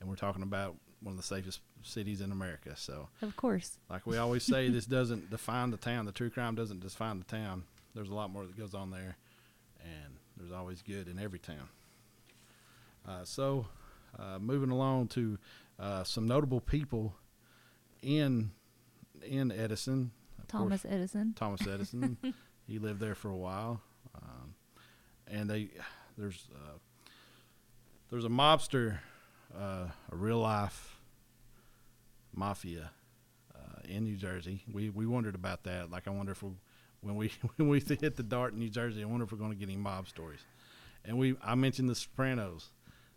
and 0.00 0.08
we're 0.08 0.14
talking 0.14 0.42
about 0.44 0.76
one 1.00 1.12
of 1.12 1.16
the 1.16 1.26
safest 1.26 1.60
cities 1.82 2.20
in 2.20 2.30
America. 2.30 2.74
So, 2.76 3.08
Of 3.20 3.36
course. 3.36 3.78
like 3.90 4.06
we 4.06 4.16
always 4.16 4.44
say, 4.44 4.68
this 4.68 4.86
doesn't 4.86 5.28
define 5.36 5.70
the 5.70 5.76
town. 5.76 6.06
The 6.06 6.12
true 6.12 6.30
crime 6.30 6.54
doesn't 6.54 6.80
define 6.80 7.18
the 7.18 7.24
town. 7.24 7.64
There's 7.94 8.08
a 8.10 8.14
lot 8.14 8.30
more 8.30 8.46
that 8.46 8.56
goes 8.56 8.74
on 8.74 8.90
there, 8.90 9.16
and 9.82 10.14
there's 10.36 10.52
always 10.52 10.80
good 10.80 11.08
in 11.08 11.18
every 11.18 11.40
town. 11.40 11.68
Uh, 13.06 13.24
so, 13.24 13.66
uh, 14.18 14.38
moving 14.38 14.70
along 14.70 15.08
to 15.08 15.36
uh, 15.80 16.04
some 16.04 16.26
notable 16.28 16.60
people 16.60 17.14
in 18.02 18.52
in 19.26 19.50
Edison. 19.50 20.12
Of 20.38 20.48
course, 20.48 20.62
Thomas 20.62 20.86
Edison. 20.88 21.32
Thomas 21.34 21.66
Edison. 21.66 22.18
he 22.66 22.78
lived 22.78 23.00
there 23.00 23.14
for 23.14 23.28
a 23.30 23.36
while, 23.36 23.80
um, 24.14 24.54
and 25.28 25.48
they 25.50 25.70
there's 26.16 26.48
uh, 26.54 26.78
there's 28.10 28.24
a 28.24 28.28
mobster, 28.30 28.98
uh, 29.56 29.86
a 30.12 30.16
real 30.16 30.38
life 30.38 30.96
mafia 32.34 32.90
uh, 33.54 33.80
in 33.88 34.04
New 34.04 34.16
Jersey. 34.16 34.62
We 34.72 34.90
we 34.90 35.06
wondered 35.06 35.34
about 35.34 35.64
that. 35.64 35.90
Like 35.90 36.06
I 36.08 36.10
wonder 36.10 36.32
if 36.32 36.42
we, 36.42 36.50
when 37.00 37.16
we 37.16 37.32
when 37.56 37.68
we 37.68 37.80
hit 38.00 38.16
the 38.16 38.22
dart 38.22 38.52
in 38.52 38.58
New 38.58 38.68
Jersey, 38.70 39.02
I 39.02 39.06
wonder 39.06 39.24
if 39.24 39.32
we're 39.32 39.38
going 39.38 39.52
to 39.52 39.56
get 39.56 39.68
any 39.68 39.76
mob 39.76 40.08
stories. 40.08 40.40
And 41.04 41.18
we 41.18 41.36
I 41.42 41.54
mentioned 41.54 41.88
the 41.88 41.94
Sopranos 41.94 42.70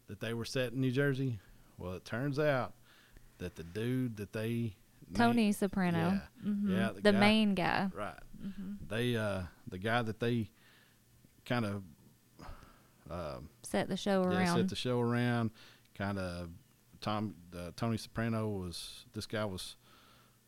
that 0.07 0.19
they 0.19 0.33
were 0.33 0.45
set 0.45 0.73
in 0.73 0.81
New 0.81 0.91
Jersey. 0.91 1.39
Well, 1.77 1.93
it 1.93 2.05
turns 2.05 2.39
out 2.39 2.73
that 3.37 3.55
the 3.55 3.63
dude 3.63 4.17
that 4.17 4.33
they 4.33 4.73
Tony 5.13 5.51
Soprano. 5.53 5.97
Yeah. 6.43 6.49
Mhm. 6.49 6.69
Yeah, 6.69 6.91
the 6.95 7.01
the 7.01 7.11
guy- 7.13 7.19
main 7.19 7.55
guy. 7.55 7.89
right 7.93 8.19
hmm 8.41 8.73
they 8.87 9.15
uh 9.15 9.41
the 9.67 9.77
guy 9.77 10.01
that 10.01 10.19
they 10.19 10.49
kind 11.45 11.65
of 11.65 11.83
um 13.09 13.49
Set 13.63 13.87
the 13.89 13.97
show 13.97 14.23
yeah, 14.29 14.37
around. 14.39 14.57
set 14.57 14.69
the 14.69 14.75
show 14.75 14.99
around 14.99 15.51
kind 15.97 16.17
of 16.19 16.49
tom 17.01 17.35
uh, 17.57 17.71
tony 17.75 17.97
soprano 17.97 18.47
was 18.49 19.05
this 19.13 19.25
guy 19.25 19.45
was 19.45 19.75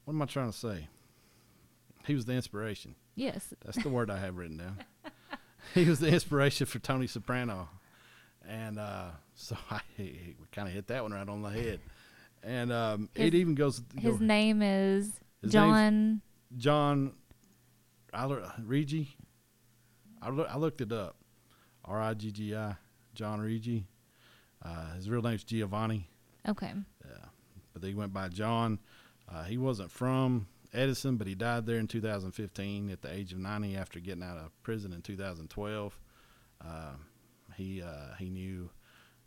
what 0.06 0.14
am 0.14 0.22
i 0.22 0.26
trying 0.26 0.52
to 0.52 0.58
say 0.58 0.88
he 2.06 2.14
was 2.16 2.26
the 2.26 2.34
inspiration 2.34 2.96
yes. 3.16 3.54
that's 3.64 3.82
the 3.82 3.90
word 3.90 4.10
i 4.10 4.18
have 4.18 4.38
written 4.38 4.58
down 4.58 4.78
he 5.74 5.86
was 5.86 6.00
the 6.00 6.08
inspiration 6.10 6.66
for 6.66 6.80
tony 6.80 7.08
soprano 7.08 7.70
and 8.48 8.78
uh 8.80 9.10
so 9.36 9.56
i 9.72 9.80
kind 10.52 10.68
of 10.68 10.74
hit 10.74 10.88
that 10.88 11.04
one 11.04 11.12
right 11.14 11.28
on 11.30 11.42
the 11.42 11.50
head 11.50 11.80
and 12.44 12.72
um 12.72 13.10
His- 13.14 13.28
it 13.28 13.36
even 13.36 13.56
goes 13.56 13.82
His 13.98 14.18
go- 14.18 14.26
name 14.26 14.62
is 14.62 15.12
His 15.42 15.52
John. 15.52 16.22
John 16.58 17.14
I 18.14 18.26
Riggi. 18.26 19.08
I, 20.22 20.30
look, 20.30 20.48
I 20.50 20.58
looked 20.58 20.82
it 20.82 20.92
up. 20.92 21.16
R 21.86 22.02
I 22.02 22.14
G 22.14 22.32
G 22.32 22.56
I. 22.56 22.76
John 23.14 23.40
Riggi. 23.40 23.84
Uh, 24.64 24.94
his 24.96 25.10
real 25.10 25.22
name's 25.22 25.44
Giovanni. 25.44 26.10
Okay. 26.48 26.74
Yeah. 27.06 27.26
But 27.74 27.84
he 27.84 27.94
went 27.94 28.14
by 28.14 28.28
John. 28.30 28.80
Uh, 29.28 29.44
he 29.44 29.58
wasn't 29.58 29.92
from 29.92 30.48
Edison, 30.74 31.18
but 31.18 31.28
he 31.28 31.36
died 31.36 31.66
there 31.66 31.78
in 31.78 31.88
2015 31.88 32.90
at 32.92 33.02
the 33.02 33.14
age 33.14 33.32
of 33.32 33.40
90 33.40 33.76
after 33.78 34.00
getting 34.00 34.24
out 34.24 34.38
of 34.38 34.52
prison 34.64 34.94
in 34.94 35.02
2012. 35.02 36.00
Uh, 36.66 36.92
he 37.56 37.82
uh, 37.82 38.16
he 38.18 38.30
knew 38.30 38.70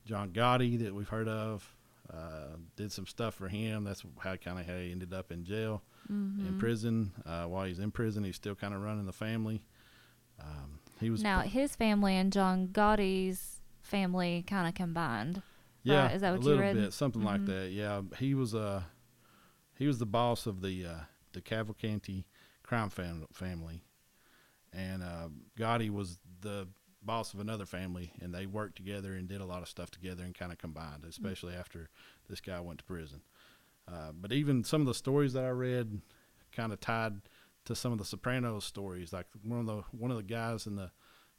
John 0.04 0.30
Gotti 0.30 0.78
that 0.82 0.94
we've 0.94 1.08
heard 1.08 1.28
of. 1.28 1.74
Uh, 2.12 2.56
did 2.76 2.92
some 2.92 3.06
stuff 3.06 3.34
for 3.34 3.48
him. 3.48 3.84
That's 3.84 4.02
how 4.18 4.36
kind 4.36 4.58
of 4.58 4.66
how 4.66 4.76
he 4.76 4.92
ended 4.92 5.14
up 5.14 5.32
in 5.32 5.44
jail 5.44 5.82
in 6.08 6.54
Mhm. 6.54 6.58
prison. 6.58 7.12
Uh, 7.24 7.44
while 7.46 7.64
he's 7.64 7.78
in 7.78 7.90
prison, 7.90 8.24
he's 8.24 8.36
still 8.36 8.54
kind 8.54 8.74
of 8.74 8.82
running 8.82 9.06
the 9.06 9.12
family. 9.12 9.64
Um, 10.40 10.80
he 11.00 11.10
was 11.10 11.22
Now 11.22 11.40
his 11.40 11.76
family 11.76 12.16
and 12.16 12.32
John 12.32 12.68
Gotti's 12.68 13.60
family 13.82 14.44
kind 14.46 14.68
of 14.68 14.74
combined. 14.74 15.42
yeah, 15.82 16.04
right, 16.04 16.14
is 16.14 16.20
that 16.22 16.30
a 16.30 16.32
what 16.32 16.44
you 16.44 16.52
little 16.52 16.62
read? 16.62 16.76
bit, 16.76 16.92
something 16.92 17.22
like 17.22 17.40
Mhm. 17.40 17.46
that. 17.46 17.70
Yeah, 17.72 18.02
he 18.18 18.34
was 18.34 18.54
uh 18.54 18.82
he 19.78 19.86
was 19.86 19.98
the 19.98 20.06
boss 20.06 20.46
of 20.46 20.60
the 20.60 20.86
uh, 20.86 21.00
DeCavalcante 21.32 22.24
crime 22.62 22.90
fam- 22.90 23.26
family, 23.32 23.82
and 24.72 25.02
uh, 25.02 25.28
Gotti 25.58 25.90
was 25.90 26.18
the 26.40 26.68
boss 27.02 27.34
of 27.34 27.40
another 27.40 27.66
family, 27.66 28.12
and 28.20 28.32
they 28.34 28.46
worked 28.46 28.76
together 28.76 29.14
and 29.14 29.28
did 29.28 29.40
a 29.40 29.44
lot 29.46 29.62
of 29.62 29.68
stuff 29.68 29.90
together 29.90 30.24
and 30.24 30.34
kind 30.34 30.52
of 30.52 30.58
combined, 30.58 31.04
especially 31.08 31.54
after 31.54 31.88
this 32.28 32.40
guy 32.40 32.60
went 32.60 32.78
to 32.80 32.84
prison. 32.84 33.22
Uh, 33.88 34.12
but 34.12 34.32
even 34.32 34.64
some 34.64 34.80
of 34.80 34.86
the 34.86 34.94
stories 34.94 35.32
that 35.32 35.44
I 35.44 35.50
read 35.50 36.00
kind 36.52 36.72
of 36.72 36.80
tied 36.80 37.20
to 37.64 37.74
some 37.74 37.92
of 37.92 37.98
the 37.98 38.04
Sopranos 38.04 38.64
stories. 38.64 39.12
Like 39.12 39.26
one 39.42 39.60
of 39.60 39.66
the 39.66 39.82
one 39.92 40.10
of 40.10 40.16
the 40.16 40.22
guys 40.22 40.66
in 40.66 40.76
the, 40.76 40.90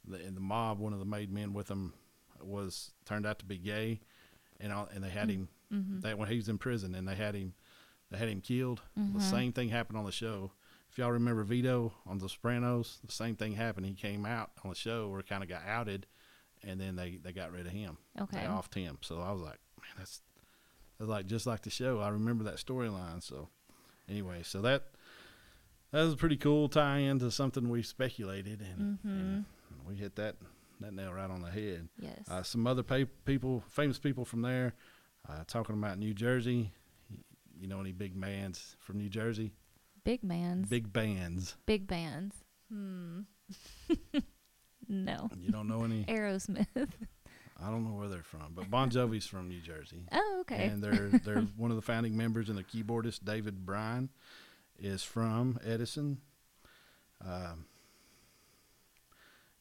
the 0.08 0.26
in 0.26 0.36
the 0.36 0.42
mob, 0.42 0.80
one 0.80 0.94
of 0.94 1.00
the 1.00 1.06
made 1.06 1.32
men 1.32 1.54
with 1.54 1.70
him 1.70 1.94
was 2.42 2.92
turned 3.06 3.26
out 3.26 3.40
to 3.40 3.46
be 3.46 3.58
gay, 3.58 4.02
and 4.60 4.72
all, 4.74 4.90
and 4.94 5.04
they 5.04 5.10
had 5.10 5.30
him 5.30 5.50
Mm-hmm. 5.74 6.02
that 6.02 6.20
when 6.20 6.30
he 6.30 6.36
was 6.36 6.50
in 6.50 6.60
prison, 6.60 6.94
and 6.94 7.08
they 7.08 7.16
had 7.16 7.34
him 7.34 7.54
they 8.12 8.18
had 8.20 8.30
him 8.30 8.42
killed. 8.42 8.82
Mhm. 9.00 9.14
The 9.16 9.22
same 9.22 9.52
thing 9.54 9.70
happened 9.70 9.98
on 9.98 10.06
the 10.06 10.12
show. 10.12 10.52
If 10.92 11.00
y'all 11.00 11.10
remember 11.12 11.44
Vito 11.44 11.94
on 12.06 12.20
The 12.20 12.30
Sopranos, 12.30 13.00
the 13.04 13.12
same 13.12 13.36
thing 13.36 13.54
happened. 13.54 13.88
He 13.88 13.96
came 13.96 14.24
out 14.24 14.52
on 14.64 14.70
the 14.70 14.76
show 14.76 15.10
or 15.10 15.24
kind 15.24 15.42
of 15.42 15.50
got 15.50 15.64
outed, 15.66 16.06
and 16.64 16.80
then 16.80 16.96
they 16.96 17.16
they 17.18 17.34
got 17.34 17.52
rid 17.52 17.66
of 17.66 17.72
him. 17.72 17.98
Okay. 18.22 18.38
They 18.42 18.44
offed 18.46 18.76
him. 18.76 19.00
So 19.02 19.20
I 19.20 19.32
was 19.32 19.42
like, 19.42 19.58
man, 19.82 19.90
that's 19.98 20.22
like 21.06 21.26
just 21.26 21.46
like 21.46 21.62
the 21.62 21.70
show. 21.70 22.00
I 22.00 22.10
remember 22.10 22.44
that 22.46 22.56
storyline. 22.56 23.22
So 23.24 23.50
anyway, 24.10 24.42
so 24.44 24.62
that 24.62 24.84
that 25.92 26.04
was 26.04 26.14
a 26.14 26.18
pretty 26.18 26.38
cool 26.38 26.70
tie 26.70 27.00
into 27.00 27.30
something 27.32 27.70
we 27.70 27.84
speculated, 27.84 28.62
and, 28.62 29.00
and 29.04 29.46
we 29.88 29.96
hit 29.96 30.16
that 30.16 30.36
that 30.80 30.94
nail 30.94 31.14
right 31.14 31.30
on 31.30 31.42
the 31.42 31.52
head. 31.52 31.88
Yes. 32.00 32.28
Uh, 32.30 32.44
some 32.44 32.68
other 32.68 32.84
pa- 32.84 33.06
people, 33.26 33.64
famous 33.70 34.00
people 34.00 34.26
from 34.26 34.42
there, 34.42 34.74
uh, 35.30 35.44
talking 35.48 35.76
about 35.76 35.98
New 35.98 36.14
Jersey. 36.14 36.72
You 37.60 37.68
know 37.68 37.80
any 37.80 37.92
big 37.92 38.20
bands 38.20 38.76
from 38.80 38.98
New 38.98 39.10
Jersey? 39.10 39.52
big 40.04 40.20
bands. 40.24 40.70
Big, 40.70 40.92
bands. 40.92 41.56
Big 41.66 41.88
bands. 41.88 42.36
bands. 42.70 43.26
Hmm. 43.90 44.18
no. 44.88 45.30
You 45.38 45.52
don't 45.52 45.68
know 45.68 45.84
any? 45.84 46.04
Aerosmith. 46.08 46.68
I 47.62 47.70
don't 47.70 47.84
know 47.86 47.96
where 47.98 48.08
they're 48.08 48.24
from, 48.24 48.54
but 48.56 48.70
Bon 48.70 48.90
Jovi's 48.90 49.26
from 49.28 49.48
New 49.50 49.62
Jersey. 49.62 50.06
oh, 50.12 50.38
okay. 50.42 50.68
And 50.68 50.84
they're 50.84 51.10
they're 51.24 51.42
one 51.58 51.70
of 51.72 51.76
the 51.76 51.82
founding 51.82 52.16
members, 52.18 52.50
and 52.50 52.58
the 52.58 52.64
keyboardist 52.64 53.24
David 53.24 53.66
Bryan 53.66 54.10
is 54.80 55.04
from 55.04 55.60
Edison. 55.66 56.20
Um, 57.26 57.66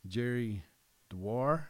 Jerry 0.07 0.63
Dior 1.11 1.65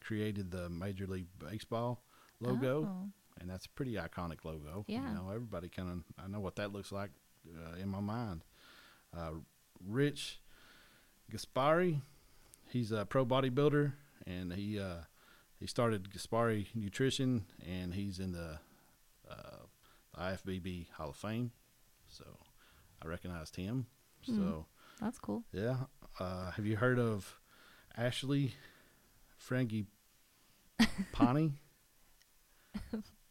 created 0.00 0.50
the 0.50 0.68
Major 0.68 1.06
League 1.06 1.28
Baseball 1.38 2.02
logo, 2.40 2.84
Oh. 2.90 3.08
and 3.40 3.48
that's 3.50 3.66
a 3.66 3.70
pretty 3.70 3.94
iconic 3.94 4.44
logo. 4.44 4.84
Yeah. 4.88 5.08
you 5.08 5.14
know 5.14 5.28
everybody 5.30 5.68
kind 5.68 5.90
of 5.90 6.24
I 6.24 6.28
know 6.28 6.40
what 6.40 6.56
that 6.56 6.72
looks 6.72 6.90
like 6.92 7.10
uh, 7.48 7.76
in 7.76 7.88
my 7.88 8.00
mind. 8.00 8.42
Uh, 9.16 9.32
Rich 9.86 10.40
Gaspari, 11.32 12.00
he's 12.68 12.90
a 12.90 13.04
pro 13.06 13.24
bodybuilder, 13.24 13.92
and 14.26 14.52
he 14.52 14.78
uh, 14.80 15.02
he 15.58 15.66
started 15.66 16.10
Gaspari 16.10 16.66
Nutrition, 16.74 17.44
and 17.66 17.94
he's 17.94 18.18
in 18.18 18.32
the 18.32 18.58
uh, 19.30 19.66
IFBB 20.18 20.90
Hall 20.92 21.10
of 21.10 21.16
Fame. 21.16 21.52
So 22.08 22.24
I 23.02 23.08
recognized 23.08 23.56
him. 23.56 23.86
Hmm. 24.26 24.36
So 24.36 24.66
That's 25.00 25.18
cool. 25.18 25.44
yeah, 25.52 25.76
uh, 26.18 26.50
have 26.52 26.66
you 26.66 26.76
heard 26.76 26.98
of 26.98 27.38
Ashley 27.96 28.54
Frangipane? 29.40 29.86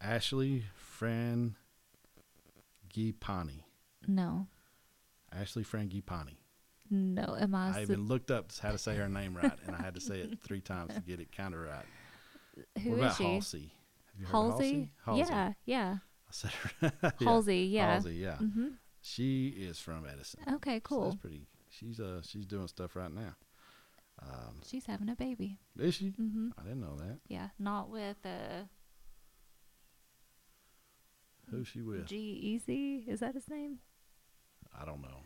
Ashley 0.02 0.66
Fran 0.76 1.56
Frangipane. 2.98 3.64
No. 4.08 4.48
Ashley 5.32 5.64
Frangipane. 5.64 6.38
No. 6.90 7.36
Am 7.40 7.54
I? 7.54 7.80
I 7.80 7.82
even 7.82 8.08
looked 8.08 8.32
up 8.32 8.52
how 8.62 8.72
to 8.72 8.78
say 8.78 8.96
her 8.96 9.10
name 9.10 9.36
right, 9.36 9.52
and 9.66 9.76
I 9.76 9.82
had 9.82 9.96
to 9.96 10.02
say 10.02 10.20
it 10.20 10.40
three 10.42 10.62
times 10.62 10.94
to 10.94 11.02
get 11.02 11.20
it 11.20 11.36
kind 11.36 11.54
of 11.54 11.60
right. 11.62 11.86
Who 12.84 12.90
what 12.92 13.00
is 13.00 13.04
about 13.06 13.18
she? 13.18 13.24
Halsey? 13.24 13.72
Have 14.12 14.20
you 14.20 14.26
heard 14.26 14.38
of 14.38 14.50
Halsey? 14.52 14.90
Halsey? 15.06 15.20
Yeah. 15.32 15.54
Yeah. 15.66 15.96
I 16.28 16.32
said 16.32 16.52
her. 16.52 16.92
yeah. 17.20 17.26
Halsey. 17.26 17.58
Yeah. 17.66 17.94
Halsey, 17.94 18.14
yeah. 18.16 18.36
Mm-hmm. 18.42 18.68
She 19.02 19.48
is 19.50 19.80
from 19.80 20.06
Edison. 20.12 20.42
Okay. 20.56 20.76
So 20.78 20.82
Cool. 20.84 21.04
that's 21.06 21.16
pretty. 21.16 21.48
She's 21.70 22.00
uh 22.00 22.22
she's 22.24 22.46
doing 22.46 22.68
stuff 22.68 22.96
right 22.96 23.14
now. 23.14 23.36
Um, 24.20 24.62
She's 24.66 24.86
having 24.88 25.10
a 25.10 25.16
baby. 25.16 25.60
is 25.80 25.94
she? 25.94 26.06
Mm-hmm. 26.20 26.50
I 26.58 26.64
didn't 26.64 26.82
know 26.82 26.96
that. 26.98 27.20
Yeah. 27.28 27.50
Not 27.60 27.90
with 27.92 28.18
uh, 28.26 28.64
Who's 31.52 31.68
she 31.68 31.82
with? 31.82 32.08
G 32.08 32.18
Easy. 32.18 33.06
Is 33.08 33.20
that 33.22 33.36
his 33.36 33.48
name? 33.50 33.78
I 34.80 34.86
don't 34.86 35.02
know. 35.02 35.20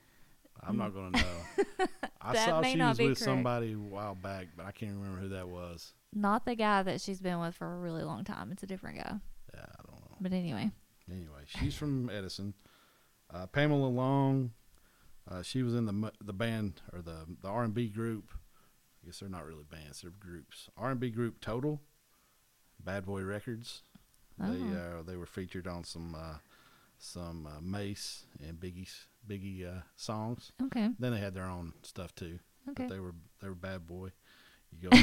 I'm 0.62 0.78
not 0.78 0.94
gonna 0.94 1.12
know. 1.12 1.86
I 2.22 2.36
saw 2.36 2.62
she 2.62 2.78
was 2.78 2.98
with 3.00 3.08
correct. 3.08 3.20
somebody 3.20 3.74
a 3.74 3.78
while 3.78 4.14
back, 4.14 4.48
but 4.56 4.66
I 4.66 4.72
can't 4.72 4.94
remember 4.94 5.20
who 5.20 5.30
that 5.30 5.48
was. 5.48 5.94
Not 6.14 6.46
the 6.46 6.56
guy 6.56 6.84
that 6.84 7.00
she's 7.02 7.22
been 7.22 7.40
with 7.40 7.56
for 7.56 7.74
a 7.74 7.78
really 7.80 8.04
long 8.04 8.24
time. 8.24 8.52
It's 8.52 8.64
a 8.64 8.68
different 8.68 8.98
guy. 8.98 9.16
Yeah, 9.54 9.62
I 9.66 9.84
don't 9.90 10.02
know. 10.02 10.18
But 10.20 10.34
anyway. 10.34 10.72
Anyway, 11.10 11.42
she's 11.46 11.76
from 11.76 12.10
Edison. 12.10 12.54
Uh, 13.34 13.48
Pamela 13.48 13.88
Long, 13.88 14.52
uh, 15.30 15.42
she 15.42 15.64
was 15.64 15.74
in 15.74 15.86
the 15.86 16.12
the 16.22 16.34
band 16.34 16.82
or 16.94 17.02
the 17.02 17.26
the 17.42 17.48
R 17.48 17.64
and 17.64 17.74
B 17.74 17.88
group. 17.88 18.32
I 19.02 19.06
guess 19.08 19.20
they're 19.20 19.30
not 19.30 19.46
really 19.46 19.64
bands; 19.64 20.02
they're 20.02 20.12
groups. 20.12 20.70
R 20.78 20.92
and 20.92 21.00
B 21.00 21.10
group 21.10 21.40
Total, 21.42 21.82
Bad 22.84 23.06
Boy 23.06 23.22
Records. 23.24 23.84
They 24.38 24.46
Oh. 24.62 25.00
uh, 25.00 25.04
they 25.04 25.16
were 25.18 25.26
featured 25.26 25.68
on 25.68 25.84
some 25.86 26.14
uh, 26.16 26.38
some 26.98 27.46
uh, 27.48 27.62
Mase 27.62 28.26
and 28.46 28.60
Biggie's 28.60 29.08
Biggie 29.28 29.66
uh, 29.66 29.82
songs. 29.96 30.52
Okay. 30.64 30.90
Then 31.00 31.12
they 31.14 31.20
had 31.20 31.34
their 31.34 31.46
own 31.48 31.74
stuff 31.84 32.14
too. 32.16 32.40
Okay. 32.70 32.84
But 32.88 32.94
they 32.94 33.00
were 33.00 33.16
they 33.42 33.48
were 33.50 33.56
Bad 33.56 33.88
Boy. 33.88 34.10
You 34.80 34.90
go 34.90 34.98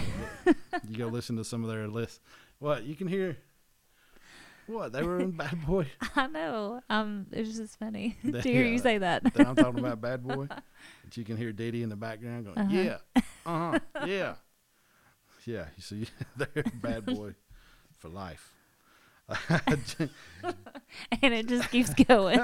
you 0.88 0.96
go 0.96 1.06
listen 1.06 1.36
to 1.36 1.44
some 1.44 1.62
of 1.64 1.70
their 1.70 1.88
lists. 1.88 2.20
What 2.58 2.84
you 2.84 2.94
can 2.96 3.06
hear? 3.08 3.36
What 4.66 4.92
they 4.92 5.02
were 5.02 5.18
in 5.20 5.30
Bad 5.30 5.64
Boy. 5.66 5.86
I 6.14 6.26
know. 6.26 6.80
Um, 6.90 7.26
it's 7.32 7.56
just 7.56 7.78
funny 7.78 8.16
to 8.30 8.40
hear 8.42 8.64
you 8.66 8.78
say 8.78 8.98
that. 8.98 9.22
I'm 9.36 9.56
talking 9.56 9.78
about 9.78 10.00
Bad 10.00 10.22
Boy. 10.26 10.46
That 10.46 11.16
you 11.16 11.24
can 11.24 11.36
hear 11.36 11.52
Diddy 11.52 11.82
in 11.82 11.88
the 11.88 11.96
background 11.96 12.44
going, 12.46 12.58
Uh-huh. 12.58 12.76
yeah, 12.76 12.98
uh 13.46 13.72
huh, 13.72 13.78
yeah, 14.06 14.34
yeah. 15.46 15.66
You 15.76 15.82
see, 15.82 16.06
they're 16.36 16.64
Bad 16.74 17.06
Boy 17.06 17.34
for 17.98 18.08
life. 18.08 18.52
and 19.62 21.34
it 21.34 21.46
just 21.46 21.70
keeps 21.70 21.92
going. 21.94 22.40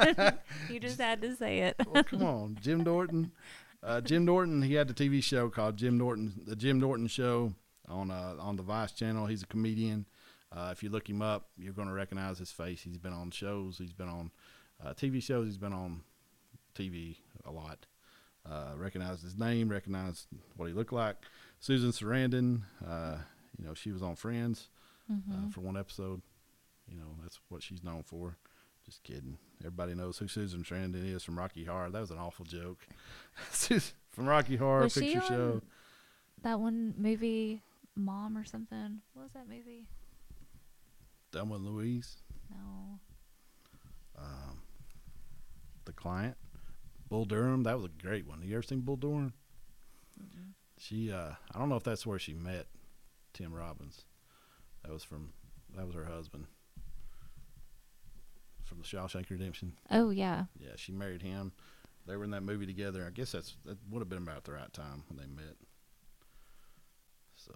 you 0.70 0.78
just 0.80 1.00
had 1.00 1.20
to 1.22 1.34
say 1.34 1.60
it. 1.60 1.76
well, 1.86 2.04
come 2.04 2.22
on, 2.22 2.58
Jim 2.60 2.82
Norton. 2.84 3.32
Uh, 3.84 4.00
Jim 4.00 4.24
Norton, 4.24 4.62
he 4.62 4.74
had 4.74 4.88
the 4.88 4.94
TV 4.94 5.22
show 5.22 5.48
called 5.50 5.76
Jim 5.76 5.98
Norton, 5.98 6.32
the 6.46 6.56
Jim 6.56 6.80
Norton 6.80 7.06
Show 7.06 7.52
on 7.88 8.10
uh, 8.10 8.34
on 8.38 8.56
the 8.56 8.62
Vice 8.62 8.92
channel. 8.92 9.26
He's 9.26 9.42
a 9.42 9.46
comedian. 9.46 10.06
Uh, 10.50 10.70
if 10.72 10.82
you 10.82 10.88
look 10.88 11.08
him 11.08 11.20
up, 11.20 11.48
you're 11.58 11.72
going 11.72 11.88
to 11.88 11.94
recognize 11.94 12.38
his 12.38 12.50
face. 12.52 12.80
He's 12.82 12.96
been 12.98 13.12
on 13.12 13.30
shows. 13.30 13.76
He's 13.76 13.92
been 13.92 14.08
on 14.08 14.30
uh, 14.84 14.94
TV 14.94 15.22
shows. 15.22 15.46
He's 15.46 15.58
been 15.58 15.72
on 15.72 16.02
TV 16.74 17.16
a 17.44 17.50
lot. 17.50 17.86
Uh, 18.48 18.72
recognize 18.76 19.20
his 19.22 19.36
name. 19.36 19.68
Recognize 19.68 20.26
what 20.56 20.66
he 20.66 20.72
looked 20.74 20.92
like. 20.92 21.16
Susan 21.58 21.90
Sarandon, 21.90 22.62
uh, 22.86 23.16
you 23.58 23.66
know, 23.66 23.74
she 23.74 23.90
was 23.92 24.02
on 24.02 24.16
Friends 24.16 24.68
Mm-hmm. 25.12 25.48
uh, 25.48 25.50
for 25.50 25.60
one 25.60 25.76
episode. 25.76 26.22
You 26.88 26.96
know, 26.96 27.16
that's 27.22 27.38
what 27.50 27.62
she's 27.62 27.84
known 27.84 28.04
for. 28.04 28.38
Just 28.84 29.02
kidding. 29.02 29.38
Everybody 29.60 29.94
knows 29.94 30.18
who 30.18 30.28
Susan 30.28 30.62
Sarandon 30.62 31.14
is 31.14 31.24
from 31.24 31.38
Rocky 31.38 31.64
Horror. 31.64 31.90
That 31.90 32.00
was 32.00 32.10
an 32.10 32.18
awful 32.18 32.44
joke. 32.44 32.86
from 34.10 34.26
Rocky 34.26 34.56
Horror 34.56 34.84
Was 34.84 34.94
Picture 34.94 35.22
Show. 35.22 35.62
that 36.42 36.60
one 36.60 36.94
movie, 36.98 37.62
Mom 37.96 38.36
or 38.36 38.44
something? 38.44 39.00
What 39.14 39.22
was 39.22 39.32
that 39.32 39.48
movie? 39.48 39.86
Thelma 41.32 41.54
and 41.54 41.64
Louise. 41.66 42.18
No. 42.50 42.98
Um, 44.18 44.62
the 45.86 45.92
Client. 45.92 46.36
Bull 47.08 47.24
Durham. 47.24 47.62
That 47.62 47.76
was 47.76 47.86
a 47.86 48.02
great 48.02 48.26
one. 48.26 48.42
You 48.42 48.54
ever 48.54 48.62
seen 48.62 48.80
Bull 48.80 48.96
Durham? 48.96 49.32
She. 50.78 51.10
Uh, 51.10 51.30
I 51.54 51.58
don't 51.58 51.68
know 51.68 51.76
if 51.76 51.82
that's 51.84 52.06
where 52.06 52.18
she 52.18 52.34
met 52.34 52.66
Tim 53.32 53.52
Robbins. 53.52 54.04
That 54.82 54.92
was 54.92 55.04
from. 55.04 55.32
That 55.76 55.86
was 55.86 55.94
her 55.94 56.04
husband. 56.04 56.46
From 58.74 58.82
the 58.82 58.88
Shawshank 58.88 59.30
Redemption. 59.30 59.72
Oh 59.90 60.10
yeah. 60.10 60.44
Yeah, 60.58 60.72
she 60.76 60.92
married 60.92 61.22
him. 61.22 61.52
They 62.06 62.16
were 62.16 62.24
in 62.24 62.30
that 62.30 62.42
movie 62.42 62.66
together. 62.66 63.04
I 63.06 63.10
guess 63.10 63.32
that's 63.32 63.56
that 63.64 63.78
would 63.90 64.00
have 64.00 64.08
been 64.08 64.22
about 64.22 64.44
the 64.44 64.52
right 64.52 64.72
time 64.72 65.04
when 65.08 65.18
they 65.18 65.26
met. 65.26 65.54
So 67.34 67.52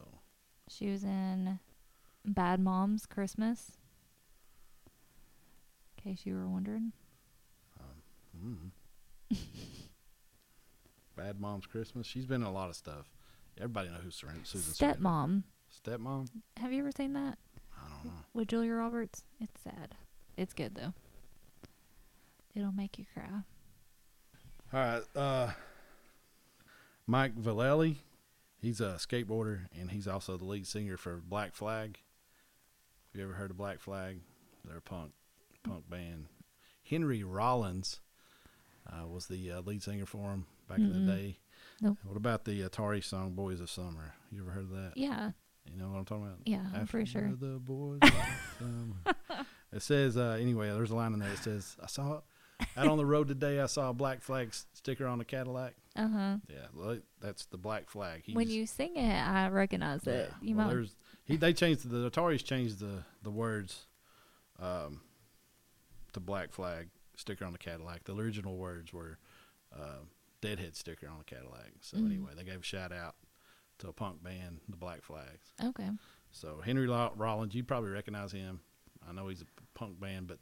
She 0.68 0.90
was 0.90 1.04
in 1.04 1.58
Bad 2.24 2.60
Moms 2.60 3.06
Christmas. 3.06 3.72
In 5.96 6.14
case 6.14 6.24
you 6.24 6.34
were 6.34 6.48
wondering. 6.48 6.92
mm. 8.36 8.70
Bad 11.16 11.40
Mom's 11.40 11.66
Christmas. 11.66 12.06
She's 12.06 12.26
been 12.26 12.42
in 12.42 12.46
a 12.46 12.52
lot 12.52 12.70
of 12.70 12.76
stuff. 12.76 13.10
Everybody 13.56 13.88
knows 13.88 14.02
who 14.04 14.10
Susan 14.44 14.72
Stepmom. 14.72 15.42
Stepmom. 15.84 16.28
Have 16.58 16.72
you 16.72 16.78
ever 16.78 16.92
seen 16.92 17.12
that 17.14 17.38
I 17.76 17.88
don't 17.88 18.04
know. 18.04 18.20
with 18.32 18.48
Julia 18.48 18.72
Roberts? 18.74 19.24
It's 19.40 19.60
sad. 19.60 19.96
It's 20.36 20.54
good 20.54 20.76
though. 20.76 20.94
It'll 22.54 22.72
make 22.72 22.98
you 22.98 23.04
cry. 23.12 23.42
All 24.72 24.80
right. 24.80 25.02
Uh, 25.16 25.50
Mike 27.06 27.36
Vallely. 27.36 27.96
He's 28.60 28.80
a 28.80 28.96
skateboarder 28.98 29.66
and 29.78 29.92
he's 29.92 30.08
also 30.08 30.36
the 30.36 30.44
lead 30.44 30.66
singer 30.66 30.96
for 30.96 31.16
Black 31.24 31.54
Flag. 31.54 31.98
Have 33.12 33.20
you 33.20 33.22
ever 33.24 33.34
heard 33.34 33.50
of 33.52 33.56
Black 33.56 33.78
Flag? 33.80 34.18
They're 34.64 34.78
a 34.78 34.82
punk 34.82 35.12
punk 35.62 35.88
band. 35.88 36.26
Henry 36.82 37.22
Rollins 37.22 38.00
uh, 38.90 39.06
was 39.06 39.26
the 39.26 39.52
uh, 39.52 39.60
lead 39.60 39.82
singer 39.82 40.06
for 40.06 40.30
him 40.32 40.46
back 40.68 40.78
in 40.78 40.90
Mm-mm. 40.90 41.06
the 41.06 41.12
day. 41.12 41.38
Nope. 41.80 41.98
What 42.04 42.16
about 42.16 42.44
the 42.44 42.62
Atari 42.62 43.04
song 43.04 43.34
"Boys 43.34 43.60
of 43.60 43.70
Summer"? 43.70 44.14
You 44.32 44.40
ever 44.42 44.50
heard 44.50 44.64
of 44.64 44.70
that? 44.70 44.92
Yeah. 44.96 45.30
You 45.70 45.78
know 45.78 45.90
what 45.90 45.98
I'm 45.98 46.04
talking 46.04 46.24
about? 46.24 46.38
Yeah, 46.44 46.64
I'm 46.74 46.86
pretty 46.88 47.06
sure. 47.08 47.30
The 47.38 47.60
boys 47.60 47.98
of 48.02 48.12
summer. 48.58 49.46
It 49.72 49.82
says 49.82 50.16
uh, 50.16 50.36
anyway. 50.40 50.70
There's 50.70 50.90
a 50.90 50.96
line 50.96 51.12
in 51.12 51.20
there. 51.20 51.30
It 51.30 51.38
says, 51.38 51.76
"I 51.82 51.86
saw 51.86 52.22
out 52.76 52.88
on 52.88 52.96
the 52.98 53.06
road 53.06 53.28
today, 53.28 53.60
I 53.60 53.66
saw 53.66 53.90
a 53.90 53.94
black 53.94 54.22
flag 54.22 54.52
sticker 54.74 55.06
on 55.06 55.20
a 55.20 55.24
Cadillac. 55.24 55.74
Uh 55.96 56.08
huh. 56.08 56.36
Yeah, 56.48 56.66
well, 56.74 56.98
that's 57.20 57.46
the 57.46 57.58
black 57.58 57.88
flag. 57.90 58.22
He's, 58.24 58.34
When 58.36 58.48
you 58.48 58.66
sing 58.66 58.96
it, 58.96 59.12
I 59.14 59.48
recognize 59.48 60.06
it. 60.06 60.30
Yeah, 60.30 60.48
You 60.48 60.56
well, 60.56 60.74
might. 60.74 60.88
he 61.24 61.36
they 61.36 61.52
changed 61.52 61.88
the 61.88 62.10
Ataris 62.10 62.44
changed 62.44 62.78
the 62.78 63.04
the 63.22 63.30
words, 63.30 63.86
um, 64.60 65.00
the 66.12 66.20
black 66.20 66.52
flag 66.52 66.88
sticker 67.16 67.44
on 67.44 67.52
the 67.52 67.58
Cadillac. 67.58 68.04
The 68.04 68.14
original 68.14 68.56
words 68.56 68.92
were, 68.92 69.18
uh, 69.76 69.98
Deadhead 70.40 70.76
sticker 70.76 71.08
on 71.08 71.18
the 71.18 71.24
Cadillac. 71.24 71.72
So 71.80 71.96
Mhm. 71.96 72.06
anyway, 72.06 72.30
they 72.36 72.44
gave 72.44 72.60
a 72.60 72.62
shout 72.62 72.92
out 72.92 73.16
to 73.78 73.88
a 73.88 73.92
punk 73.92 74.22
band, 74.22 74.60
the 74.68 74.76
Black 74.76 75.02
Flags. 75.02 75.52
Okay. 75.62 75.90
So 76.30 76.60
Henry 76.64 76.86
Rollins, 76.86 77.54
you 77.56 77.64
probably 77.64 77.90
recognize 77.90 78.30
him. 78.32 78.60
I 79.08 79.12
know 79.12 79.26
he's 79.28 79.42
a 79.42 79.46
punk 79.74 79.98
band, 79.98 80.28
but 80.28 80.38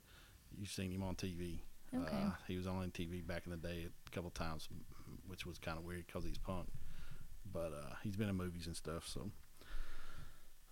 you've 0.54 0.70
seen 0.70 0.90
him 0.90 1.02
on 1.02 1.14
TV. 1.16 1.60
Okay. 2.02 2.16
Uh, 2.16 2.30
he 2.48 2.56
was 2.56 2.66
on 2.66 2.90
TV 2.90 3.26
back 3.26 3.42
in 3.46 3.50
the 3.52 3.56
day 3.56 3.86
a 4.06 4.10
couple 4.10 4.30
times, 4.30 4.68
which 5.26 5.46
was 5.46 5.58
kind 5.58 5.78
of 5.78 5.84
weird 5.84 6.06
because 6.06 6.24
he's 6.24 6.38
punk. 6.38 6.66
But 7.52 7.72
uh, 7.72 7.94
he's 8.02 8.16
been 8.16 8.28
in 8.28 8.36
movies 8.36 8.66
and 8.66 8.76
stuff. 8.76 9.06
So, 9.08 9.30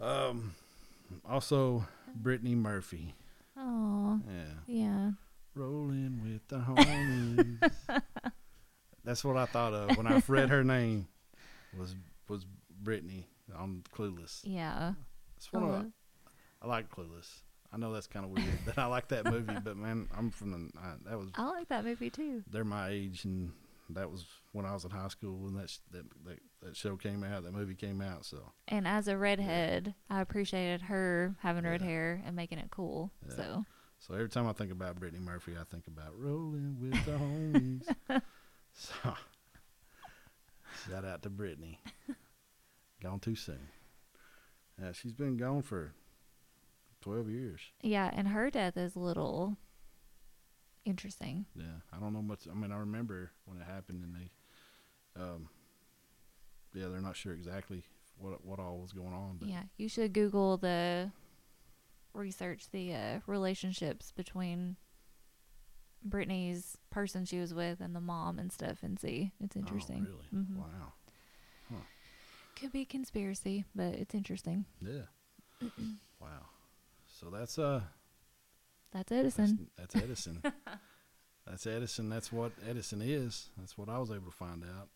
um, 0.00 0.54
also 1.28 1.86
Brittany 2.14 2.54
Murphy. 2.54 3.14
Oh. 3.56 4.20
Yeah, 4.26 4.54
Yeah. 4.66 5.10
rolling 5.54 6.20
with 6.24 6.46
the 6.48 6.58
homies. 6.58 7.70
That's 9.04 9.24
what 9.24 9.36
I 9.36 9.46
thought 9.46 9.74
of 9.74 9.96
when 9.96 10.06
I 10.06 10.22
read 10.26 10.48
her 10.50 10.64
name. 10.64 11.06
Was 11.78 11.94
was 12.28 12.46
Brittany 12.82 13.26
on 13.56 13.82
Clueless? 13.94 14.40
Yeah. 14.44 14.94
It's 15.36 15.52
one 15.52 15.62
of 15.62 15.68
Oh, 15.70 15.78
the- 15.82 15.92
I 16.62 16.66
like 16.66 16.90
Clueless. 16.90 17.42
I 17.74 17.76
know 17.76 17.92
that's 17.92 18.06
kind 18.06 18.24
of 18.24 18.30
weird 18.30 18.46
that 18.66 18.78
I 18.78 18.86
like 18.86 19.08
that 19.08 19.24
movie, 19.24 19.56
but 19.64 19.76
man, 19.76 20.08
I'm 20.16 20.30
from 20.30 20.52
the 20.52 20.78
I, 20.78 20.92
that 21.10 21.18
was 21.18 21.30
I 21.34 21.44
like 21.50 21.68
that 21.68 21.84
movie 21.84 22.08
too. 22.10 22.44
they're 22.50 22.64
my 22.64 22.88
age, 22.90 23.24
and 23.24 23.50
that 23.90 24.10
was 24.10 24.24
when 24.52 24.64
I 24.64 24.72
was 24.72 24.84
in 24.84 24.90
high 24.90 25.08
school 25.08 25.36
when 25.38 25.54
that 25.56 25.68
sh- 25.70 25.78
that, 25.90 26.04
that 26.24 26.38
that 26.62 26.76
show 26.76 26.96
came 26.96 27.24
out, 27.24 27.42
that 27.42 27.52
movie 27.52 27.74
came 27.74 28.00
out. 28.00 28.24
So 28.24 28.52
And 28.68 28.86
as 28.86 29.08
a 29.08 29.16
redhead, 29.18 29.94
I 30.08 30.20
appreciated 30.20 30.82
her 30.82 31.34
having 31.40 31.64
red 31.64 31.80
Yeah. 31.80 31.86
hair 31.88 32.22
and 32.24 32.36
making 32.36 32.58
it 32.58 32.70
cool. 32.70 33.10
Yeah. 33.28 33.34
So 33.36 33.64
so 33.98 34.14
every 34.14 34.28
time 34.28 34.46
I 34.46 34.52
think 34.52 34.70
about 34.70 34.96
Brittany 35.00 35.20
Murphy, 35.24 35.54
I 35.60 35.64
think 35.64 35.86
about 35.88 36.16
rolling 36.18 36.76
with 36.80 37.04
the 37.04 37.12
homies. 37.12 38.22
so 38.72 39.14
shout 40.88 41.04
out 41.04 41.22
to 41.22 41.30
Brittany. 41.30 41.80
Gone 43.02 43.18
too 43.20 43.34
soon. 43.34 43.68
Yeah, 44.80 44.92
she's 44.92 45.12
been 45.12 45.36
gone 45.36 45.62
for 45.62 45.92
twelve 47.04 47.28
years. 47.28 47.60
yeah, 47.82 48.10
and 48.12 48.28
her 48.28 48.50
death 48.50 48.76
is 48.76 48.96
a 48.96 49.00
little 49.00 49.56
interesting. 50.84 51.46
Yeah, 51.54 51.80
I 51.92 51.98
don't 52.00 52.12
know 52.12 52.22
much. 52.22 52.46
I 52.50 52.54
mean, 52.54 52.72
I 52.72 52.78
remember 52.78 53.30
when 53.44 53.58
it 53.58 53.64
happened, 53.64 54.04
and 54.04 54.14
they, 54.14 55.20
um, 55.22 55.48
yeah, 56.72 56.88
they're 56.88 57.00
not 57.00 57.16
sure 57.16 57.32
exactly 57.32 57.84
what 58.18 58.44
what 58.44 58.58
all 58.58 58.78
was 58.78 58.92
going 58.92 59.12
on. 59.12 59.36
But 59.38 59.48
Yeah, 59.48 59.64
you 59.76 59.88
should 59.88 60.12
Google 60.12 60.56
the 60.56 61.10
research 62.12 62.70
the 62.70 62.94
uh, 62.94 63.20
relationships 63.26 64.12
between 64.12 64.76
Brittany's 66.02 66.76
person 66.90 67.24
she 67.24 67.38
was 67.40 67.52
with 67.52 67.80
and 67.80 67.94
the 67.94 68.00
mom 68.00 68.38
and 68.38 68.52
stuff 68.52 68.78
and 68.82 68.98
see. 68.98 69.32
It's 69.40 69.56
interesting. 69.56 70.06
Oh, 70.08 70.12
really? 70.32 70.44
Mhm. 70.46 70.56
Wow. 70.58 70.92
Could 72.56 72.70
be 72.70 72.82
a 72.82 72.84
conspiracy, 72.86 73.64
but 73.74 73.94
it's 73.94 74.14
interesting. 74.14 74.64
Yeah. 74.80 75.06
wow. 76.20 76.46
So 77.20 77.30
that's 77.30 77.58
uh, 77.58 77.80
That's 78.92 79.10
that's, 79.10 79.38
Edison. 79.38 79.68
that's 79.76 79.94
Edison. 80.02 80.42
that's 81.46 81.66
Edison. 81.66 82.08
That's 82.08 82.32
what 82.32 82.52
Edison 82.68 83.00
is. 83.02 83.50
That's 83.56 83.78
what 83.78 83.88
I 83.88 83.98
was 83.98 84.10
able 84.10 84.26
to 84.30 84.36
find 84.36 84.64
out. 84.64 84.88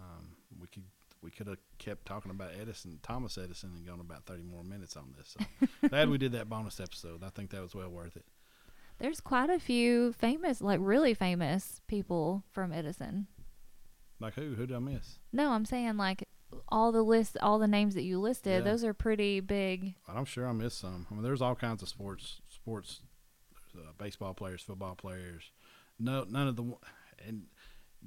Um, 0.00 0.36
we 0.58 0.66
could 0.68 0.84
we 1.22 1.30
could 1.30 1.46
have 1.48 1.58
kept 1.78 2.06
talking 2.06 2.30
about 2.30 2.52
Edison, 2.58 2.98
Thomas 3.02 3.36
Edison, 3.36 3.72
and 3.76 3.86
gone 3.86 4.00
about 4.00 4.24
thirty 4.24 4.42
more 4.42 4.64
minutes 4.64 4.96
on 4.96 5.14
this. 5.18 5.36
So 5.38 5.68
glad 5.88 6.08
we 6.08 6.18
did 6.18 6.32
that 6.32 6.48
bonus 6.48 6.80
episode. 6.80 7.22
I 7.22 7.28
think 7.30 7.50
that 7.50 7.62
was 7.62 7.74
well 7.74 7.90
worth 7.90 8.16
it. 8.16 8.24
There's 8.98 9.20
quite 9.20 9.50
a 9.50 9.58
few 9.58 10.14
famous, 10.14 10.62
like 10.62 10.80
really 10.82 11.12
famous 11.12 11.82
people 11.86 12.42
from 12.50 12.72
Edison. 12.72 13.26
Like 14.18 14.34
who? 14.34 14.54
Who 14.54 14.66
did 14.66 14.74
I 14.76 14.78
miss? 14.78 15.18
No, 15.30 15.50
I'm 15.50 15.66
saying 15.66 15.98
like 15.98 16.25
all 16.68 16.92
the 16.92 17.02
list, 17.02 17.36
all 17.40 17.58
the 17.58 17.68
names 17.68 17.94
that 17.94 18.02
you 18.02 18.18
listed. 18.20 18.64
Yeah. 18.64 18.70
Those 18.70 18.84
are 18.84 18.94
pretty 18.94 19.40
big. 19.40 19.94
I'm 20.08 20.24
sure 20.24 20.46
I 20.46 20.52
missed 20.52 20.78
some. 20.78 21.06
I 21.10 21.14
mean, 21.14 21.22
there's 21.22 21.42
all 21.42 21.54
kinds 21.54 21.82
of 21.82 21.88
sports, 21.88 22.40
sports, 22.48 23.00
uh, 23.76 23.92
baseball 23.98 24.34
players, 24.34 24.62
football 24.62 24.94
players. 24.94 25.50
No, 25.98 26.24
none 26.28 26.48
of 26.48 26.56
the 26.56 26.74
and 27.26 27.44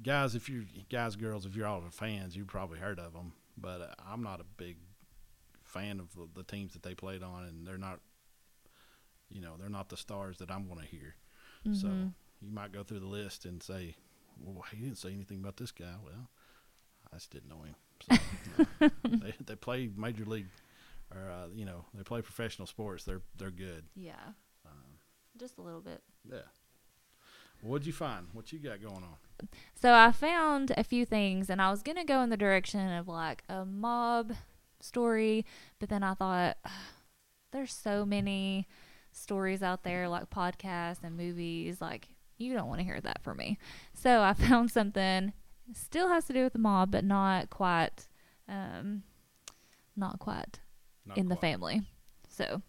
guys. 0.02 0.34
If 0.34 0.48
you 0.48 0.64
guys, 0.90 1.16
girls, 1.16 1.46
if 1.46 1.56
you're 1.56 1.66
all 1.66 1.80
the 1.80 1.90
fans, 1.90 2.36
you 2.36 2.44
probably 2.44 2.78
heard 2.78 2.98
of 2.98 3.12
them. 3.12 3.32
But 3.56 3.80
uh, 3.80 3.94
I'm 4.10 4.22
not 4.22 4.40
a 4.40 4.44
big 4.56 4.76
fan 5.64 6.00
of 6.00 6.12
the, 6.14 6.28
the 6.34 6.42
teams 6.44 6.72
that 6.72 6.82
they 6.82 6.94
played 6.94 7.22
on, 7.22 7.44
and 7.44 7.66
they're 7.66 7.78
not. 7.78 8.00
You 9.28 9.40
know, 9.40 9.54
they're 9.58 9.68
not 9.70 9.88
the 9.88 9.96
stars 9.96 10.38
that 10.38 10.50
I'm 10.50 10.66
going 10.66 10.80
to 10.80 10.86
hear. 10.86 11.14
So 11.72 11.88
Mhm. 11.88 12.12
you 12.40 12.50
might 12.50 12.72
go 12.72 12.82
through 12.82 13.00
the 13.00 13.06
list 13.06 13.44
and 13.44 13.62
say, 13.62 13.94
"Well, 14.40 14.64
he 14.72 14.78
didn't 14.78 14.98
say 14.98 15.12
anything 15.12 15.38
about 15.40 15.56
this 15.56 15.70
guy." 15.72 15.94
Well, 16.02 16.28
I 17.12 17.16
just 17.16 17.30
didn't 17.30 17.48
know 17.50 17.62
him. 17.62 17.74
So, 18.58 18.66
they 19.04 19.34
they 19.46 19.54
play 19.56 19.88
major 19.96 20.24
league, 20.24 20.48
or 21.14 21.30
uh, 21.30 21.46
you 21.54 21.64
know, 21.64 21.84
they 21.94 22.02
play 22.02 22.20
professional 22.22 22.66
sports. 22.66 23.04
They're 23.04 23.22
they're 23.38 23.50
good. 23.50 23.84
yeah, 23.96 24.12
Um, 24.66 24.98
just 25.38 25.58
a 25.58 25.62
little 25.62 25.80
bit. 25.80 26.02
yeah. 26.30 26.40
What'd 27.62 27.86
you 27.86 27.92
find? 27.92 28.26
What 28.32 28.52
you 28.52 28.58
got 28.58 28.80
going 28.82 28.94
on? 29.04 29.48
So 29.74 29.92
I 29.94 30.12
found 30.12 30.72
a 30.76 30.84
few 30.84 31.04
things, 31.04 31.50
and 31.50 31.60
I 31.60 31.70
was 31.70 31.82
gonna 31.82 32.04
go 32.04 32.22
in 32.22 32.30
the 32.30 32.36
direction 32.36 32.90
of 32.92 33.06
like 33.08 33.42
a 33.48 33.64
mob 33.64 34.32
story, 34.80 35.44
but 35.78 35.88
then 35.88 36.02
I 36.02 36.14
thought 36.14 36.56
there's 37.52 37.72
so 37.72 38.04
many 38.06 38.66
stories 39.12 39.62
out 39.62 39.82
there, 39.84 40.08
like 40.08 40.30
podcasts 40.30 41.02
and 41.02 41.16
movies. 41.16 41.80
Like 41.80 42.08
you 42.38 42.54
don't 42.54 42.68
want 42.68 42.80
to 42.80 42.84
hear 42.84 43.00
that 43.00 43.22
from 43.22 43.36
me. 43.38 43.58
So 43.94 44.20
I 44.22 44.32
found 44.34 44.70
something 44.70 45.32
still 45.74 46.08
has 46.08 46.24
to 46.26 46.32
do 46.32 46.44
with 46.44 46.52
the 46.52 46.58
mob, 46.58 46.90
but 46.90 47.04
not 47.04 47.50
quite, 47.50 48.08
um, 48.48 49.02
not 49.96 50.18
quite 50.18 50.60
Not 51.06 51.18
in 51.18 51.28
the 51.28 51.36
family. 51.36 51.82
So, 52.28 52.62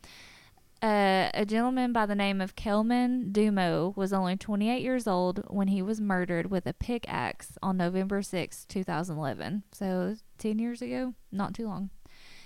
uh, 0.82 1.30
a 1.36 1.46
gentleman 1.46 1.94
by 1.94 2.08
the 2.08 2.16
name 2.16 2.42
of 2.42 2.56
Kelvin 2.56 3.32
Dumo 3.32 3.96
was 3.96 4.12
only 4.12 4.36
28 4.36 4.82
years 4.82 5.06
old 5.06 5.44
when 5.48 5.68
he 5.68 5.82
was 5.82 6.02
murdered 6.02 6.50
with 6.50 6.66
a 6.66 6.74
pickaxe 6.74 7.58
on 7.62 7.78
November 7.78 8.24
6, 8.24 8.66
2011. 8.66 9.64
So, 9.72 10.16
10 10.40 10.58
years 10.58 10.82
ago, 10.82 11.14
not 11.32 11.54
too 11.54 11.68
long. 11.68 11.92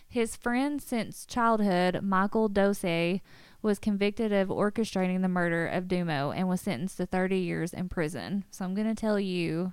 His 0.07 0.35
friend 0.35 0.81
since 0.81 1.25
childhood, 1.25 2.01
Michael 2.03 2.49
Dose, 2.49 3.21
was 3.61 3.79
convicted 3.79 4.31
of 4.31 4.49
orchestrating 4.49 5.21
the 5.21 5.27
murder 5.29 5.65
of 5.65 5.85
Dumo 5.85 6.35
and 6.35 6.49
was 6.49 6.61
sentenced 6.61 6.97
to 6.97 7.05
30 7.05 7.37
years 7.37 7.73
in 7.73 7.87
prison. 7.87 8.43
So, 8.51 8.65
I'm 8.65 8.75
going 8.75 8.93
to 8.93 8.99
tell 8.99 9.19
you 9.19 9.71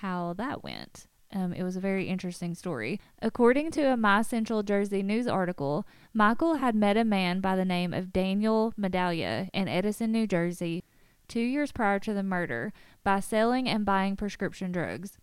how 0.00 0.34
that 0.34 0.62
went. 0.62 1.06
Um, 1.32 1.52
it 1.52 1.62
was 1.62 1.76
a 1.76 1.80
very 1.80 2.08
interesting 2.08 2.54
story. 2.54 3.00
According 3.20 3.72
to 3.72 3.92
a 3.92 3.96
My 3.96 4.22
Central 4.22 4.62
Jersey 4.62 5.02
news 5.02 5.26
article, 5.26 5.86
Michael 6.14 6.56
had 6.56 6.74
met 6.74 6.96
a 6.96 7.04
man 7.04 7.40
by 7.40 7.56
the 7.56 7.64
name 7.64 7.92
of 7.92 8.12
Daniel 8.12 8.72
Medaglia 8.78 9.48
in 9.52 9.68
Edison, 9.68 10.12
New 10.12 10.26
Jersey, 10.26 10.84
two 11.28 11.40
years 11.40 11.72
prior 11.72 11.98
to 11.98 12.14
the 12.14 12.22
murder 12.22 12.72
by 13.02 13.20
selling 13.20 13.68
and 13.68 13.84
buying 13.84 14.16
prescription 14.16 14.70
drugs. 14.70 15.18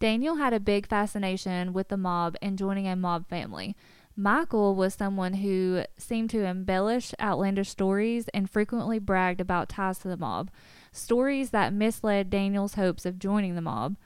Daniel 0.00 0.36
had 0.36 0.52
a 0.52 0.60
big 0.60 0.86
fascination 0.86 1.72
with 1.72 1.88
the 1.88 1.96
mob 1.96 2.36
and 2.42 2.58
joining 2.58 2.88
a 2.88 2.96
mob 2.96 3.28
family. 3.28 3.76
Michael 4.16 4.74
was 4.74 4.94
someone 4.94 5.34
who 5.34 5.84
seemed 5.96 6.30
to 6.30 6.44
embellish 6.44 7.14
outlandish 7.20 7.68
stories 7.68 8.28
and 8.34 8.50
frequently 8.50 8.98
bragged 8.98 9.40
about 9.40 9.68
ties 9.68 9.98
to 9.98 10.08
the 10.08 10.16
mob, 10.16 10.50
stories 10.92 11.50
that 11.50 11.72
misled 11.72 12.30
Daniel's 12.30 12.74
hopes 12.74 13.06
of 13.06 13.18
joining 13.18 13.54
the 13.54 13.60
mob. 13.60 13.96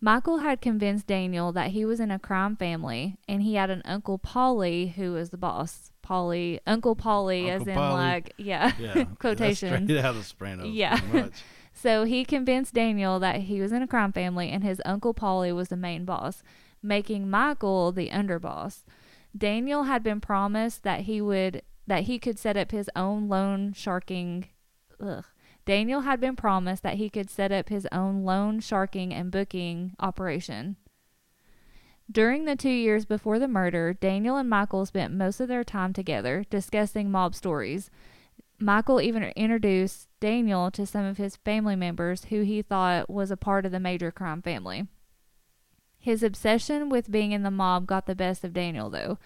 Michael 0.00 0.38
had 0.38 0.62
convinced 0.62 1.06
Daniel 1.06 1.52
that 1.52 1.72
he 1.72 1.84
was 1.84 2.00
in 2.00 2.10
a 2.10 2.18
crime 2.18 2.56
family 2.56 3.18
and 3.28 3.42
he 3.42 3.54
had 3.54 3.68
an 3.68 3.82
Uncle 3.84 4.16
Polly 4.16 4.94
who 4.96 5.12
was 5.12 5.30
the 5.30 5.36
boss. 5.36 5.90
Polly, 6.02 6.58
Uncle 6.66 6.96
Polly, 6.96 7.50
as 7.50 7.66
in 7.66 7.74
Polly. 7.74 7.94
like, 7.94 8.32
yeah, 8.38 8.72
Yeah, 8.78 9.04
quotation. 9.18 9.84
Straight 9.84 10.04
out 10.04 10.16
of 10.16 10.26
Sopranos. 10.26 10.68
Yeah. 10.68 10.98
So 11.72 12.04
he 12.04 12.24
convinced 12.24 12.74
Daniel 12.74 13.18
that 13.20 13.42
he 13.42 13.60
was 13.60 13.72
in 13.72 13.80
a 13.80 13.86
crime 13.86 14.12
family 14.12 14.50
and 14.50 14.62
his 14.62 14.82
Uncle 14.84 15.14
Polly 15.14 15.52
was 15.52 15.68
the 15.68 15.76
main 15.76 16.04
boss, 16.04 16.42
making 16.82 17.30
Michael 17.30 17.92
the 17.92 18.10
underboss. 18.10 18.82
Daniel 19.36 19.84
had 19.84 20.02
been 20.02 20.20
promised 20.20 20.82
that 20.82 21.02
he 21.02 21.20
would 21.20 21.62
that 21.86 22.02
he 22.02 22.18
could 22.18 22.38
set 22.38 22.56
up 22.56 22.70
his 22.70 22.90
own 22.94 23.28
loan 23.28 23.72
sharking 23.72 24.48
ugh. 25.00 25.24
Daniel 25.64 26.02
had 26.02 26.20
been 26.20 26.36
promised 26.36 26.82
that 26.82 26.96
he 26.96 27.10
could 27.10 27.30
set 27.30 27.52
up 27.52 27.68
his 27.68 27.86
own 27.92 28.24
loan 28.24 28.60
sharking 28.60 29.12
and 29.14 29.30
booking 29.30 29.94
operation. 30.00 30.76
During 32.10 32.44
the 32.44 32.56
two 32.56 32.70
years 32.70 33.04
before 33.04 33.38
the 33.38 33.46
murder, 33.46 33.92
Daniel 33.92 34.36
and 34.36 34.50
Michael 34.50 34.84
spent 34.84 35.14
most 35.14 35.40
of 35.40 35.48
their 35.48 35.62
time 35.62 35.92
together 35.92 36.44
discussing 36.50 37.10
mob 37.10 37.34
stories. 37.34 37.88
Michael 38.58 39.00
even 39.00 39.22
introduced 39.22 40.08
Daniel 40.18 40.70
to 40.72 40.86
some 40.86 41.04
of 41.04 41.18
his 41.18 41.36
family 41.36 41.76
members 41.76 42.24
who 42.24 42.42
he 42.42 42.62
thought 42.62 43.08
was 43.08 43.30
a 43.30 43.36
part 43.36 43.64
of 43.64 43.72
the 43.72 43.78
major 43.78 44.10
crime 44.10 44.42
family. 44.42 44.88
His 45.98 46.22
obsession 46.22 46.88
with 46.88 47.10
being 47.10 47.32
in 47.32 47.42
the 47.42 47.50
mob 47.50 47.86
got 47.86 48.06
the 48.06 48.14
best 48.14 48.42
of 48.42 48.54
Daniel, 48.54 48.90
though. 48.90 49.18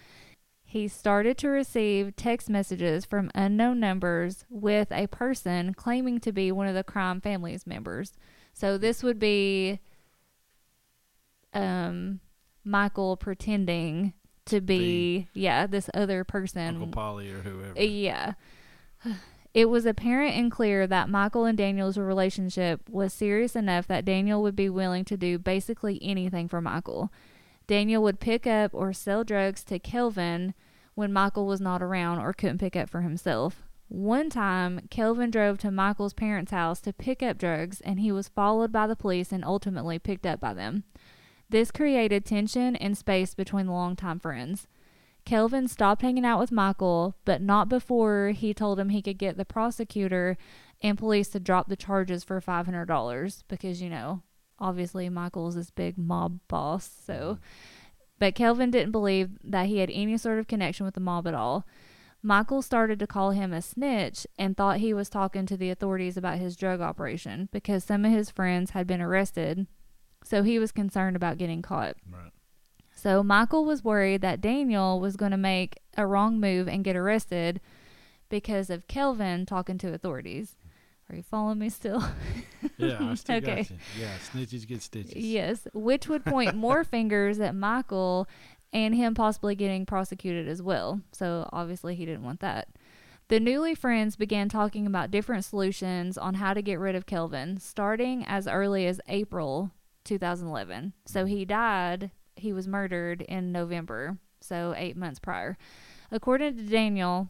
He 0.75 0.89
started 0.89 1.37
to 1.37 1.47
receive 1.47 2.17
text 2.17 2.49
messages 2.49 3.05
from 3.05 3.31
unknown 3.33 3.79
numbers 3.79 4.43
with 4.49 4.91
a 4.91 5.07
person 5.07 5.73
claiming 5.73 6.19
to 6.19 6.33
be 6.33 6.51
one 6.51 6.67
of 6.67 6.75
the 6.75 6.83
crime 6.83 7.21
family's 7.21 7.65
members. 7.65 8.11
So 8.53 8.77
this 8.77 9.01
would 9.01 9.17
be 9.17 9.79
um, 11.53 12.19
Michael 12.65 13.15
pretending 13.15 14.15
to 14.47 14.59
be, 14.59 15.29
yeah, 15.33 15.65
this 15.65 15.89
other 15.93 16.25
person. 16.25 16.75
Uncle 16.75 16.87
Polly 16.87 17.31
or 17.31 17.39
whoever. 17.39 17.81
Yeah. 17.81 18.33
It 19.53 19.69
was 19.69 19.85
apparent 19.85 20.35
and 20.35 20.51
clear 20.51 20.85
that 20.85 21.07
Michael 21.07 21.45
and 21.45 21.57
Daniel's 21.57 21.97
relationship 21.97 22.81
was 22.89 23.13
serious 23.13 23.55
enough 23.55 23.87
that 23.87 24.03
Daniel 24.03 24.41
would 24.41 24.57
be 24.57 24.67
willing 24.67 25.05
to 25.05 25.15
do 25.15 25.39
basically 25.39 25.97
anything 26.01 26.49
for 26.49 26.59
Michael. 26.59 27.09
Daniel 27.65 28.03
would 28.03 28.19
pick 28.19 28.45
up 28.45 28.71
or 28.73 28.91
sell 28.91 29.23
drugs 29.23 29.63
to 29.63 29.79
Kelvin 29.79 30.53
when 30.95 31.13
Michael 31.13 31.45
was 31.45 31.61
not 31.61 31.83
around 31.83 32.19
or 32.19 32.33
couldn't 32.33 32.57
pick 32.57 32.75
up 32.75 32.89
for 32.89 33.01
himself. 33.01 33.63
One 33.87 34.29
time, 34.29 34.87
Kelvin 34.89 35.29
drove 35.29 35.59
to 35.59 35.69
Michael's 35.69 36.13
parents' 36.13 36.51
house 36.51 36.81
to 36.81 36.93
pick 36.93 37.21
up 37.21 37.37
drugs, 37.37 37.81
and 37.81 37.99
he 37.99 38.11
was 38.11 38.27
followed 38.27 38.71
by 38.71 38.87
the 38.87 38.95
police 38.95 39.31
and 39.31 39.45
ultimately 39.45 39.99
picked 39.99 40.25
up 40.25 40.39
by 40.39 40.53
them. 40.53 40.83
This 41.49 41.69
created 41.69 42.25
tension 42.25 42.75
and 42.75 42.97
space 42.97 43.35
between 43.35 43.67
the 43.67 43.71
longtime 43.71 44.19
friends. 44.19 44.67
Kelvin 45.25 45.67
stopped 45.67 46.01
hanging 46.01 46.25
out 46.25 46.39
with 46.39 46.51
Michael, 46.51 47.15
but 47.25 47.41
not 47.41 47.69
before 47.69 48.29
he 48.29 48.53
told 48.53 48.79
him 48.79 48.89
he 48.89 49.01
could 49.01 49.17
get 49.17 49.37
the 49.37 49.45
prosecutor 49.45 50.37
and 50.81 50.97
police 50.97 51.29
to 51.29 51.39
drop 51.39 51.67
the 51.67 51.75
charges 51.75 52.23
for 52.23 52.39
$500 52.41 53.43
because, 53.47 53.81
you 53.81 53.89
know, 53.89 54.21
obviously 54.59 55.09
Michael's 55.09 55.55
this 55.55 55.71
big 55.71 55.97
mob 55.97 56.39
boss. 56.47 56.89
So, 57.05 57.13
mm-hmm. 57.13 57.41
But 58.19 58.35
Kelvin 58.35 58.71
didn't 58.71 58.91
believe 58.91 59.31
that 59.43 59.67
he 59.67 59.79
had 59.79 59.89
any 59.91 60.17
sort 60.17 60.39
of 60.39 60.47
connection 60.47 60.85
with 60.85 60.95
the 60.95 60.99
mob 61.01 61.27
at 61.27 61.33
all. 61.33 61.65
Michael 62.21 62.61
started 62.61 62.97
to 62.99 63.07
call 63.07 63.31
him 63.31 63.53
a 63.53 63.61
snitch 63.61 64.25
and 64.39 64.57
thought 64.57 64.77
he 64.77 64.93
was 64.93 65.09
talking 65.09 65.45
to 65.45 65.55
the 65.55 65.69
authorities 65.69 66.17
about 66.17 66.39
his 66.39 66.55
drug 66.55 66.81
operation 66.81 67.49
because 67.51 67.83
some 67.83 68.03
of 68.03 68.11
his 68.11 68.31
friends 68.31 68.71
had 68.71 68.87
been 68.87 69.01
arrested. 69.01 69.67
So 70.23 70.41
he 70.41 70.57
was 70.57 70.71
concerned 70.71 71.15
about 71.15 71.37
getting 71.37 71.61
caught. 71.61 71.97
Right. 72.09 72.31
So 72.95 73.21
Michael 73.21 73.65
was 73.65 73.83
worried 73.83 74.21
that 74.21 74.41
Daniel 74.41 74.99
was 74.99 75.17
going 75.17 75.31
to 75.31 75.37
make 75.37 75.77
a 75.95 76.07
wrong 76.07 76.39
move 76.39 76.67
and 76.67 76.83
get 76.83 76.95
arrested 76.95 77.61
because 78.29 78.71
of 78.71 78.87
Kelvin 78.87 79.45
talking 79.45 79.77
to 79.77 79.93
authorities. 79.93 80.55
Are 81.09 81.15
you 81.15 81.23
following 81.23 81.59
me 81.59 81.69
still? 81.69 82.03
Yeah, 82.77 83.13
still 83.13 83.37
Okay. 83.37 83.65
Yeah, 83.97 84.11
snitches 84.33 84.67
get 84.67 84.81
stitches. 84.81 85.15
yes, 85.15 85.65
which 85.73 86.09
would 86.09 86.25
point 86.25 86.55
more 86.55 86.83
fingers 86.83 87.39
at 87.39 87.55
Michael 87.55 88.27
and 88.73 88.93
him 88.93 89.13
possibly 89.13 89.55
getting 89.55 89.85
prosecuted 89.85 90.49
as 90.49 90.61
well. 90.61 90.99
So 91.13 91.47
obviously 91.53 91.95
he 91.95 92.05
didn't 92.05 92.23
want 92.23 92.41
that. 92.41 92.67
The 93.29 93.39
newly 93.39 93.75
friends 93.75 94.15
began 94.17 94.49
talking 94.49 94.85
about 94.85 95.09
different 95.09 95.45
solutions 95.45 96.17
on 96.17 96.35
how 96.35 96.53
to 96.53 96.61
get 96.61 96.79
rid 96.79 96.95
of 96.95 97.05
Kelvin, 97.05 97.57
starting 97.59 98.25
as 98.25 98.47
early 98.47 98.85
as 98.85 98.99
April 99.07 99.71
2011. 100.03 100.93
So 101.05 101.21
mm-hmm. 101.21 101.27
he 101.27 101.45
died, 101.45 102.11
he 102.35 102.51
was 102.51 102.67
murdered 102.67 103.21
in 103.21 103.51
November, 103.51 104.17
so 104.41 104.73
8 104.75 104.97
months 104.97 105.19
prior. 105.19 105.57
According 106.11 106.57
to 106.57 106.63
Daniel, 106.63 107.29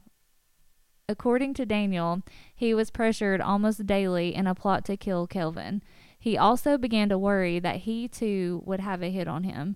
according 1.07 1.53
to 1.55 1.65
Daniel, 1.65 2.21
he 2.55 2.73
was 2.73 2.91
pressured 2.91 3.41
almost 3.41 3.85
daily 3.85 4.33
in 4.33 4.47
a 4.47 4.55
plot 4.55 4.85
to 4.85 4.97
kill 4.97 5.27
Kelvin. 5.27 5.81
He 6.17 6.37
also 6.37 6.77
began 6.77 7.09
to 7.09 7.17
worry 7.17 7.59
that 7.59 7.81
he 7.81 8.07
too 8.07 8.63
would 8.65 8.79
have 8.79 9.03
a 9.03 9.11
hit 9.11 9.27
on 9.27 9.43
him. 9.43 9.75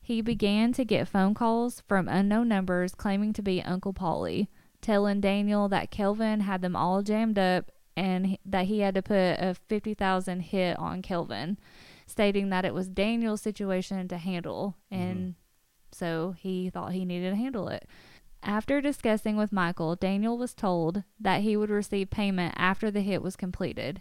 He 0.00 0.22
began 0.22 0.72
to 0.72 0.84
get 0.84 1.08
phone 1.08 1.34
calls 1.34 1.82
from 1.86 2.08
unknown 2.08 2.48
numbers 2.48 2.94
claiming 2.94 3.32
to 3.34 3.42
be 3.42 3.62
Uncle 3.62 3.92
Polly, 3.92 4.48
telling 4.80 5.20
Daniel 5.20 5.68
that 5.68 5.90
Kelvin 5.90 6.40
had 6.40 6.62
them 6.62 6.76
all 6.76 7.02
jammed 7.02 7.38
up 7.38 7.70
and 7.96 8.38
that 8.46 8.66
he 8.66 8.80
had 8.80 8.94
to 8.94 9.02
put 9.02 9.16
a 9.16 9.56
50,000 9.68 10.40
hit 10.40 10.78
on 10.78 11.02
Kelvin, 11.02 11.58
stating 12.06 12.48
that 12.50 12.64
it 12.64 12.72
was 12.72 12.88
Daniel's 12.88 13.42
situation 13.42 14.06
to 14.08 14.16
handle 14.16 14.76
mm-hmm. 14.90 15.02
and 15.02 15.34
so 15.90 16.34
he 16.38 16.70
thought 16.70 16.92
he 16.92 17.04
needed 17.04 17.30
to 17.30 17.36
handle 17.36 17.68
it. 17.68 17.88
After 18.42 18.80
discussing 18.80 19.36
with 19.36 19.52
Michael, 19.52 19.96
Daniel 19.96 20.38
was 20.38 20.54
told 20.54 21.02
that 21.20 21.42
he 21.42 21.56
would 21.56 21.70
receive 21.70 22.10
payment 22.10 22.54
after 22.56 22.90
the 22.90 23.00
hit 23.00 23.22
was 23.22 23.36
completed. 23.36 24.00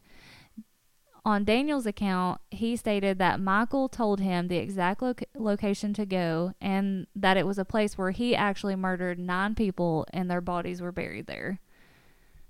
On 1.25 1.43
Daniel's 1.43 1.85
account, 1.85 2.39
he 2.51 2.77
stated 2.77 3.19
that 3.19 3.41
Michael 3.41 3.89
told 3.89 4.21
him 4.21 4.47
the 4.47 4.57
exact 4.57 5.01
loc- 5.01 5.23
location 5.35 5.93
to 5.93 6.05
go 6.05 6.53
and 6.61 7.05
that 7.15 7.35
it 7.35 7.45
was 7.45 7.57
a 7.57 7.65
place 7.65 7.97
where 7.97 8.11
he 8.11 8.33
actually 8.33 8.77
murdered 8.77 9.19
nine 9.19 9.53
people 9.53 10.05
and 10.13 10.31
their 10.31 10.39
bodies 10.39 10.81
were 10.81 10.93
buried 10.93 11.27
there. 11.27 11.59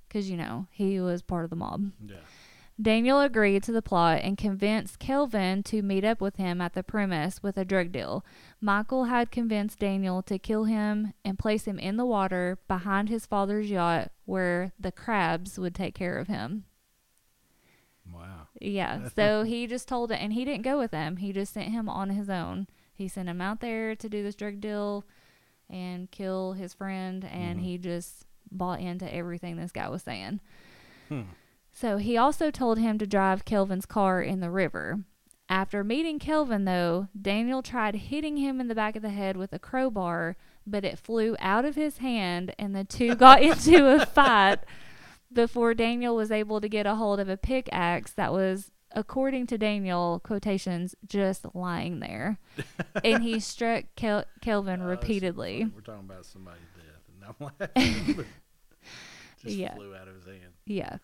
Because, 0.07 0.29
you 0.29 0.37
know, 0.37 0.67
he 0.69 0.99
was 0.99 1.23
part 1.23 1.43
of 1.43 1.49
the 1.49 1.55
mob. 1.55 1.91
Yeah. 2.05 2.17
Daniel 2.79 3.19
agreed 3.21 3.63
to 3.63 3.71
the 3.71 3.81
plot 3.81 4.21
and 4.21 4.37
convinced 4.37 4.99
Kelvin 4.99 5.63
to 5.63 5.81
meet 5.81 6.03
up 6.03 6.21
with 6.21 6.35
him 6.35 6.61
at 6.61 6.73
the 6.73 6.83
premise 6.83 7.41
with 7.41 7.57
a 7.57 7.65
drug 7.65 7.91
deal. 7.91 8.23
Michael 8.61 9.05
had 9.05 9.31
convinced 9.31 9.79
Daniel 9.79 10.21
to 10.23 10.37
kill 10.37 10.65
him 10.65 11.13
and 11.25 11.39
place 11.39 11.65
him 11.65 11.79
in 11.79 11.97
the 11.97 12.05
water 12.05 12.59
behind 12.67 13.09
his 13.09 13.25
father's 13.25 13.69
yacht 13.71 14.11
where 14.25 14.73
the 14.79 14.91
crabs 14.91 15.57
would 15.57 15.73
take 15.73 15.95
care 15.95 16.19
of 16.19 16.27
him. 16.27 16.65
Wow. 18.13 18.47
Yeah, 18.61 19.09
so 19.15 19.43
he 19.43 19.65
just 19.67 19.87
told 19.87 20.11
it, 20.11 20.21
and 20.21 20.33
he 20.33 20.45
didn't 20.45 20.61
go 20.63 20.77
with 20.77 20.91
them. 20.91 21.17
He 21.17 21.33
just 21.33 21.53
sent 21.53 21.69
him 21.71 21.89
on 21.89 22.11
his 22.11 22.29
own. 22.29 22.67
He 22.93 23.07
sent 23.07 23.27
him 23.27 23.41
out 23.41 23.59
there 23.59 23.95
to 23.95 24.09
do 24.09 24.23
this 24.23 24.35
drug 24.35 24.61
deal 24.61 25.03
and 25.69 26.09
kill 26.11 26.53
his 26.53 26.73
friend, 26.73 27.25
and 27.25 27.59
Mhm. 27.59 27.63
he 27.63 27.77
just 27.77 28.25
bought 28.51 28.79
into 28.79 29.11
everything 29.13 29.57
this 29.57 29.71
guy 29.71 29.89
was 29.89 30.03
saying. 30.03 30.39
Hmm. 31.09 31.23
So 31.79 31.97
he 31.97 32.17
also 32.17 32.49
told 32.49 32.79
him 32.79 32.97
to 32.97 33.05
drive 33.05 33.45
Kelvin's 33.45 33.85
car 33.85 34.19
in 34.19 34.39
the 34.39 34.49
river. 34.49 35.01
After 35.47 35.83
meeting 35.83 36.17
Kelvin, 36.17 36.65
though, 36.65 37.07
Daniel 37.19 37.61
tried 37.61 37.93
hitting 37.95 38.37
him 38.37 38.59
in 38.59 38.67
the 38.67 38.73
back 38.73 38.95
of 38.95 39.03
the 39.03 39.11
head 39.11 39.37
with 39.37 39.53
a 39.53 39.59
crowbar, 39.59 40.35
but 40.65 40.83
it 40.83 40.97
flew 40.97 41.35
out 41.39 41.65
of 41.65 41.75
his 41.75 41.99
hand, 41.99 42.55
and 42.57 42.75
the 42.75 42.83
two 42.83 43.13
got 43.13 43.43
into 43.43 43.87
a 43.95 44.07
fight 44.07 44.57
before 45.31 45.75
Daniel 45.75 46.15
was 46.15 46.31
able 46.31 46.59
to 46.61 46.67
get 46.67 46.87
a 46.87 46.95
hold 46.95 47.19
of 47.19 47.29
a 47.29 47.37
pickaxe 47.37 48.11
that 48.13 48.33
was, 48.33 48.71
according 48.95 49.45
to 49.45 49.57
Daniel, 49.59 50.19
quotations, 50.23 50.95
just 51.05 51.45
lying 51.53 51.99
there. 51.99 52.39
and 53.03 53.21
he 53.21 53.39
struck 53.39 53.83
Kel- 53.95 54.25
Kelvin 54.41 54.81
oh, 54.81 54.85
so 54.85 54.89
repeatedly. 54.89 55.69
We're 55.75 55.81
talking 55.81 56.09
about 56.09 56.25
somebody's 56.25 56.61
death, 56.75 57.03
and 57.13 57.35
I'm 57.39 57.51
laughing. 58.15 58.25
Just 59.43 59.55
Yeah. 59.55 59.75
flew 59.75 59.95
out 59.95 60.07
of 60.07 60.15
his 60.15 60.25
hand. 60.25 60.53
Yeah. 60.65 60.97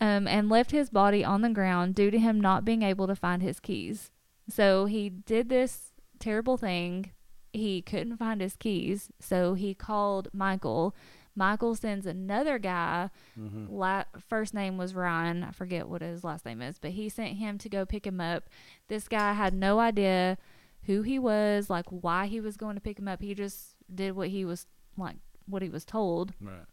Um, 0.00 0.26
and 0.26 0.48
left 0.48 0.70
his 0.72 0.90
body 0.90 1.24
on 1.24 1.40
the 1.42 1.48
ground 1.50 1.94
due 1.94 2.10
to 2.10 2.18
him 2.18 2.40
not 2.40 2.64
being 2.64 2.82
able 2.82 3.06
to 3.06 3.14
find 3.16 3.42
his 3.42 3.60
keys. 3.60 4.10
So 4.48 4.86
he 4.86 5.08
did 5.08 5.48
this 5.48 5.92
terrible 6.18 6.56
thing. 6.56 7.12
He 7.52 7.80
couldn't 7.80 8.16
find 8.18 8.40
his 8.40 8.56
keys. 8.56 9.08
So 9.20 9.54
he 9.54 9.72
called 9.72 10.28
Michael. 10.32 10.94
Michael 11.36 11.74
sends 11.74 12.06
another 12.06 12.58
guy. 12.58 13.10
Mm-hmm. 13.38 13.72
La- 13.72 14.04
first 14.28 14.52
name 14.52 14.76
was 14.76 14.94
Ryan. 14.94 15.42
I 15.44 15.52
forget 15.52 15.88
what 15.88 16.02
his 16.02 16.22
last 16.24 16.44
name 16.44 16.60
is, 16.60 16.78
but 16.78 16.90
he 16.90 17.08
sent 17.08 17.36
him 17.38 17.56
to 17.58 17.68
go 17.68 17.86
pick 17.86 18.06
him 18.06 18.20
up. 18.20 18.48
This 18.88 19.08
guy 19.08 19.32
had 19.32 19.54
no 19.54 19.78
idea 19.78 20.36
who 20.82 21.02
he 21.02 21.18
was, 21.18 21.70
like 21.70 21.86
why 21.88 22.26
he 22.26 22.40
was 22.40 22.56
going 22.56 22.74
to 22.74 22.80
pick 22.80 22.98
him 22.98 23.08
up. 23.08 23.22
He 23.22 23.32
just 23.34 23.76
did 23.92 24.14
what 24.16 24.28
he 24.28 24.44
was 24.44 24.66
like, 24.98 25.16
what 25.46 25.62
he 25.62 25.68
was 25.68 25.84
told 25.84 26.34
Right. 26.40 26.66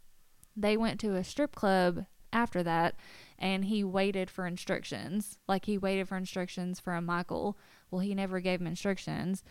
they 0.57 0.75
went 0.75 0.99
to 1.01 1.15
a 1.15 1.23
strip 1.23 1.55
club 1.55 2.05
after 2.33 2.63
that 2.63 2.95
and 3.39 3.65
he 3.65 3.83
waited 3.83 4.29
for 4.29 4.45
instructions. 4.45 5.37
Like 5.47 5.65
he 5.65 5.77
waited 5.77 6.07
for 6.07 6.15
instructions 6.17 6.79
from 6.79 7.05
michael. 7.05 7.57
Well 7.89 8.01
he 8.01 8.13
never 8.15 8.39
gave 8.39 8.61
him 8.61 8.67
instructions. 8.67 9.43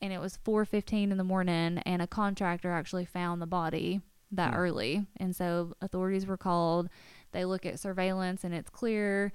And 0.00 0.12
it 0.12 0.20
was 0.20 0.38
4.15 0.44 1.10
in 1.12 1.16
the 1.16 1.24
morning 1.24 1.78
and 1.86 2.02
a 2.02 2.06
contractor 2.06 2.70
actually 2.72 3.04
found 3.04 3.40
the 3.40 3.46
body 3.46 4.00
that 4.32 4.52
Hmm. 4.54 4.58
early. 4.60 5.06
And 5.18 5.36
so 5.36 5.74
authorities 5.80 6.26
were 6.26 6.36
called. 6.36 6.88
They 7.32 7.44
look 7.44 7.64
at 7.66 7.78
surveillance 7.78 8.44
and 8.44 8.52
it's 8.54 8.70
clear 8.70 9.32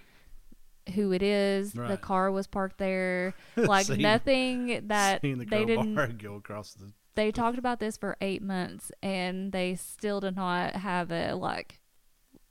who 0.96 1.12
it 1.12 1.22
is. 1.22 1.74
The 1.74 1.98
car 1.98 2.32
was 2.32 2.48
parked 2.48 2.78
there. 2.78 3.34
Like 3.58 3.86
Seen- 3.88 4.02
nothing 4.02 4.88
that 4.88 5.22
the 5.22 5.34
they 5.36 5.66
didn't 5.66 6.18
go 6.18 6.36
across 6.36 6.74
the. 6.74 6.92
they 7.16 7.32
talked 7.42 7.58
about 7.58 7.80
this 7.80 7.98
for 7.98 8.16
eight 8.22 8.42
months 8.42 8.92
and 9.04 9.52
they 9.52 9.76
still 9.76 10.20
did 10.20 10.36
not 10.36 10.76
have 10.76 11.12
a 11.12 11.34
like 11.34 11.80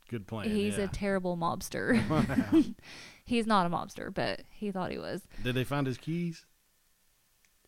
Good 0.08 0.26
plan. 0.26 0.48
he's 0.48 0.78
yeah. 0.78 0.84
a 0.84 0.88
terrible 0.88 1.36
mobster 1.36 1.94
he's 3.24 3.46
not 3.46 3.66
a 3.66 3.70
mobster 3.70 4.12
but 4.12 4.42
he 4.50 4.70
thought 4.70 4.90
he 4.90 4.98
was 4.98 5.22
Did 5.42 5.54
they 5.56 5.64
find 5.64 5.86
his 5.86 5.98
keys? 5.98 6.44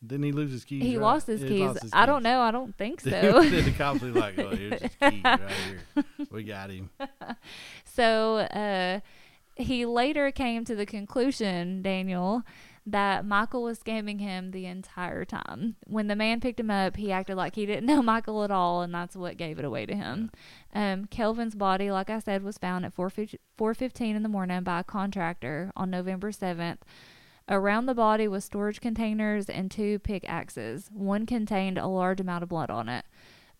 Didn't 0.06 0.22
he 0.26 0.32
lose 0.32 0.52
his 0.52 0.64
keys? 0.64 0.82
he 0.82 0.96
right? 0.96 1.02
lost 1.02 1.26
his 1.26 1.42
Yeah, 1.42 1.48
keys. 1.48 1.60
lost 1.60 1.82
his 1.82 1.90
I 1.92 2.06
don't 2.06 2.22
know. 2.22 2.40
I 2.40 2.52
don't 2.52 2.76
think 2.76 3.00
so. 3.02 3.10
Then 3.10 3.64
the 3.64 3.72
cops 3.72 3.98
be 4.00 4.12
like, 4.12 4.38
"Oh, 4.38 4.50
here's 4.50 4.80
his 4.80 4.92
keys 5.00 5.24
right 5.24 5.40
here. 5.50 6.04
We 6.30 6.44
got 6.44 6.70
him." 6.70 6.90
so 7.84 8.36
uh, 8.36 9.00
he 9.56 9.84
later 9.86 10.30
came 10.30 10.64
to 10.66 10.76
the 10.76 10.86
conclusion, 10.86 11.82
Daniel, 11.82 12.44
that 12.90 13.24
Michael 13.24 13.62
was 13.62 13.78
scamming 13.78 14.20
him 14.20 14.50
the 14.50 14.66
entire 14.66 15.24
time. 15.24 15.76
When 15.86 16.06
the 16.06 16.16
man 16.16 16.40
picked 16.40 16.60
him 16.60 16.70
up, 16.70 16.96
he 16.96 17.12
acted 17.12 17.36
like 17.36 17.54
he 17.54 17.66
didn't 17.66 17.86
know 17.86 18.02
Michael 18.14 18.44
at 18.44 18.50
all, 18.50 18.82
and 18.82 18.92
that's 18.94 19.16
what 19.16 19.36
gave 19.36 19.58
it 19.58 19.64
away 19.64 19.86
to 19.86 19.94
him. 19.94 20.30
Um, 20.74 21.06
Kelvin's 21.06 21.54
body, 21.54 21.90
like 21.90 22.10
I 22.10 22.18
said, 22.18 22.42
was 22.42 22.58
found 22.58 22.84
at 22.84 22.94
4 22.94 23.10
4:15 23.10 24.16
in 24.16 24.22
the 24.22 24.28
morning 24.28 24.62
by 24.62 24.80
a 24.80 24.84
contractor 24.84 25.72
on 25.76 25.90
November 25.90 26.30
7th. 26.30 26.78
Around 27.48 27.86
the 27.86 27.94
body 27.94 28.28
was 28.28 28.44
storage 28.44 28.80
containers 28.80 29.48
and 29.48 29.70
two 29.70 29.98
pickaxes. 30.00 30.90
One 30.92 31.24
contained 31.24 31.78
a 31.78 31.86
large 31.86 32.20
amount 32.20 32.42
of 32.42 32.50
blood 32.50 32.70
on 32.70 32.88
it. 32.88 33.06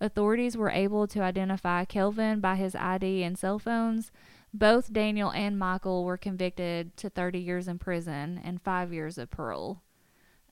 Authorities 0.01 0.57
were 0.57 0.71
able 0.71 1.07
to 1.09 1.21
identify 1.21 1.85
Kelvin 1.85 2.41
by 2.41 2.57
his 2.57 2.75
ID 2.77 3.23
and 3.23 3.39
cell 3.39 3.59
phones. 3.59 4.13
Both 4.55 4.93
Daniel 4.93 5.31
and 5.31 5.59
Michael 5.59 6.05
were 6.05 6.17
convicted 6.17 6.97
to 6.99 7.11
30 7.11 7.39
years 7.39 7.69
in 7.69 7.79
prison 7.79 8.41
and 8.43 8.61
five 8.63 8.93
years 8.93 9.19
of 9.19 9.31
parole. 9.31 9.83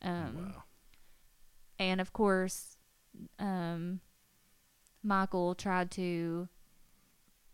Um, 0.02 0.36
wow. 0.54 0.62
And 1.78 2.00
of 2.00 2.12
course, 2.12 2.76
um, 3.38 4.00
Michael 5.02 5.54
tried 5.54 5.90
to 5.92 6.48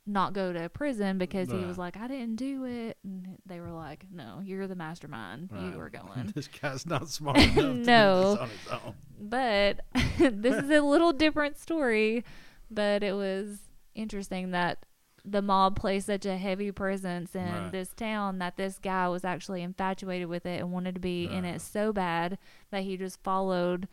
not 0.05 0.33
go 0.33 0.53
to 0.53 0.69
prison 0.69 1.17
because 1.17 1.49
he 1.51 1.59
was 1.59 1.79
like, 1.79 1.97
I 1.97 2.09
didn't 2.09 2.35
do 2.37 2.65
it. 2.65 2.97
And 3.05 3.39
they 3.47 3.61
were 3.61 3.71
like, 3.71 4.07
No, 4.13 4.41
you're 4.45 4.67
the 4.67 4.75
mastermind. 4.75 5.51
You 5.53 5.59
Right. 5.69 5.77
were 5.77 5.91
going. 6.17 6.33
this 6.35 6.49
guy's 6.49 6.85
not 6.87 7.09
smart 7.11 7.39
enough 7.39 7.55
to 7.55 7.75
No. 7.75 8.23
do 8.23 8.31
this 8.31 8.39
on 8.41 8.49
his 8.49 8.69
own. 8.85 8.95
But 9.21 9.81
this 10.43 10.57
is 10.65 10.71
a 10.71 10.81
little 10.81 11.13
different 11.13 11.57
story. 11.59 12.25
But 12.69 13.05
it 13.05 13.15
was 13.15 13.59
interesting 13.95 14.51
that 14.51 14.85
the 15.25 15.41
mob 15.43 15.77
plays 15.77 16.07
such 16.07 16.27
a 16.27 16.37
heavy 16.37 16.73
presence 16.73 17.35
in 17.37 17.45
Right. 17.47 17.71
this 17.73 17.91
town 17.95 18.39
that 18.39 18.57
this 18.57 18.79
guy 18.79 19.09
was 19.09 19.25
actually 19.25 19.63
infatuated 19.63 20.27
with 20.29 20.45
it 20.47 20.61
and 20.61 20.73
wanted 20.73 20.95
to 20.97 21.01
be 21.01 21.27
in 21.27 21.45
it 21.45 21.61
so 21.61 21.93
bad 21.93 22.39
that 22.71 22.83
he 22.83 22.97
just 22.97 23.23
followed 23.23 23.87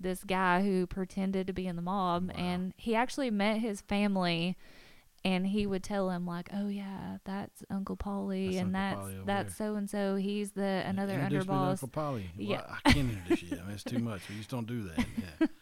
this 0.00 0.24
guy 0.24 0.62
who 0.62 0.84
pretended 0.86 1.46
to 1.46 1.52
be 1.52 1.68
in 1.68 1.76
the 1.76 1.82
mob 1.82 2.28
Wow. 2.30 2.34
and 2.36 2.74
he 2.76 2.96
actually 2.96 3.30
met 3.30 3.58
his 3.58 3.80
family 3.82 4.56
and 5.24 5.46
he 5.46 5.68
would 5.68 5.84
tell 5.84 6.10
him 6.10 6.26
like 6.26 6.48
oh 6.52 6.66
yeah 6.66 7.18
that's 7.22 7.62
uncle 7.70 7.94
polly 7.94 8.56
and 8.56 8.74
Uncle 8.74 8.80
that's 8.80 8.96
Polly 9.14 9.22
that's 9.24 9.56
so 9.56 9.76
and 9.76 9.88
so 9.88 10.16
he's 10.16 10.50
the 10.50 10.82
another 10.84 11.12
Introduce 11.14 11.42
me 11.46 11.46
to 11.46 11.52
underboss 11.52 11.70
Uncle 11.70 11.88
Polly. 11.88 12.30
Yeah. 12.36 12.56
Well, 12.66 12.76
I 12.84 12.92
can't 12.92 13.10
introduce 13.12 13.42
you. 13.44 13.56
I 13.56 13.60
mean, 13.66 13.74
it's 13.74 13.84
too 13.84 14.00
much. 14.00 14.28
We 14.28 14.34
just 14.34 14.50
don't 14.50 14.66
do 14.66 14.82
that. 14.88 14.98
Yeah. 15.38 15.46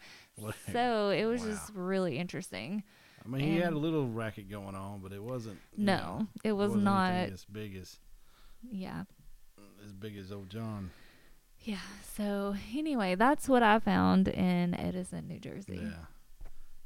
So 0.73 1.11
it 1.11 1.27
was 1.27 1.43
Wow. 1.43 1.49
just 1.49 1.73
really 1.75 2.17
interesting 2.19 2.83
I 3.25 3.29
mean, 3.29 3.43
he 3.43 3.57
had 3.59 3.73
a 3.73 3.79
little 3.79 4.09
racket 4.09 4.51
going 4.51 4.75
on, 4.75 5.01
but 5.01 5.13
it 5.13 5.23
wasn't. 5.23 5.59
you 5.77 5.85
no 5.85 5.97
know, 5.97 6.27
it 6.43 6.53
was 6.53 6.69
wasn't 6.71 6.85
not 6.85 7.13
as 7.13 7.45
big 7.45 7.77
as 7.77 7.99
yeah 8.71 9.05
as 9.85 9.93
big 9.93 10.17
as 10.17 10.31
old 10.33 10.51
John. 10.51 10.91
Yeah. 11.61 11.79
So 12.17 12.55
anyway, 12.75 13.15
that's 13.15 13.49
what 13.49 13.63
I 13.63 13.79
found 13.79 14.29
in 14.29 14.75
Edison, 14.75 15.29
New 15.29 15.39
Jersey. 15.39 15.79
Yeah, 15.83 16.05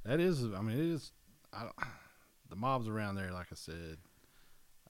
that 0.05 0.19
is. 0.21 0.43
I 0.45 0.61
mean, 0.61 0.77
it 0.79 0.85
is. 0.93 1.13
I, 1.53 1.63
don't- 1.63 1.75
the 2.51 2.57
mobs 2.57 2.89
around 2.89 3.15
there, 3.15 3.33
like 3.33 3.47
I 3.53 3.55
said. 3.55 3.99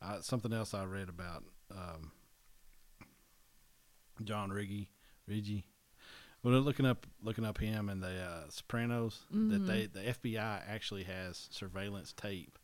I, 0.03 0.21
something 0.21 0.53
else 0.53 0.75
I 0.75 0.85
read 0.85 1.09
about 1.09 1.45
um, 1.71 2.13
John 4.23 4.51
Riggi, 4.51 4.89
Riggi. 5.31 5.65
When 6.45 6.55
looking 6.59 6.85
up 6.85 7.07
looking 7.23 7.45
up 7.47 7.57
him 7.59 7.89
and 7.89 8.03
the 8.03 8.21
uh, 8.21 8.51
Sopranos, 8.51 9.25
that 9.31 9.63
Mhm. 9.63 9.67
they 9.67 9.87
the 9.87 10.01
FBI 10.11 10.63
actually 10.69 11.05
has 11.05 11.49
surveillance 11.51 12.13
tape 12.13 12.59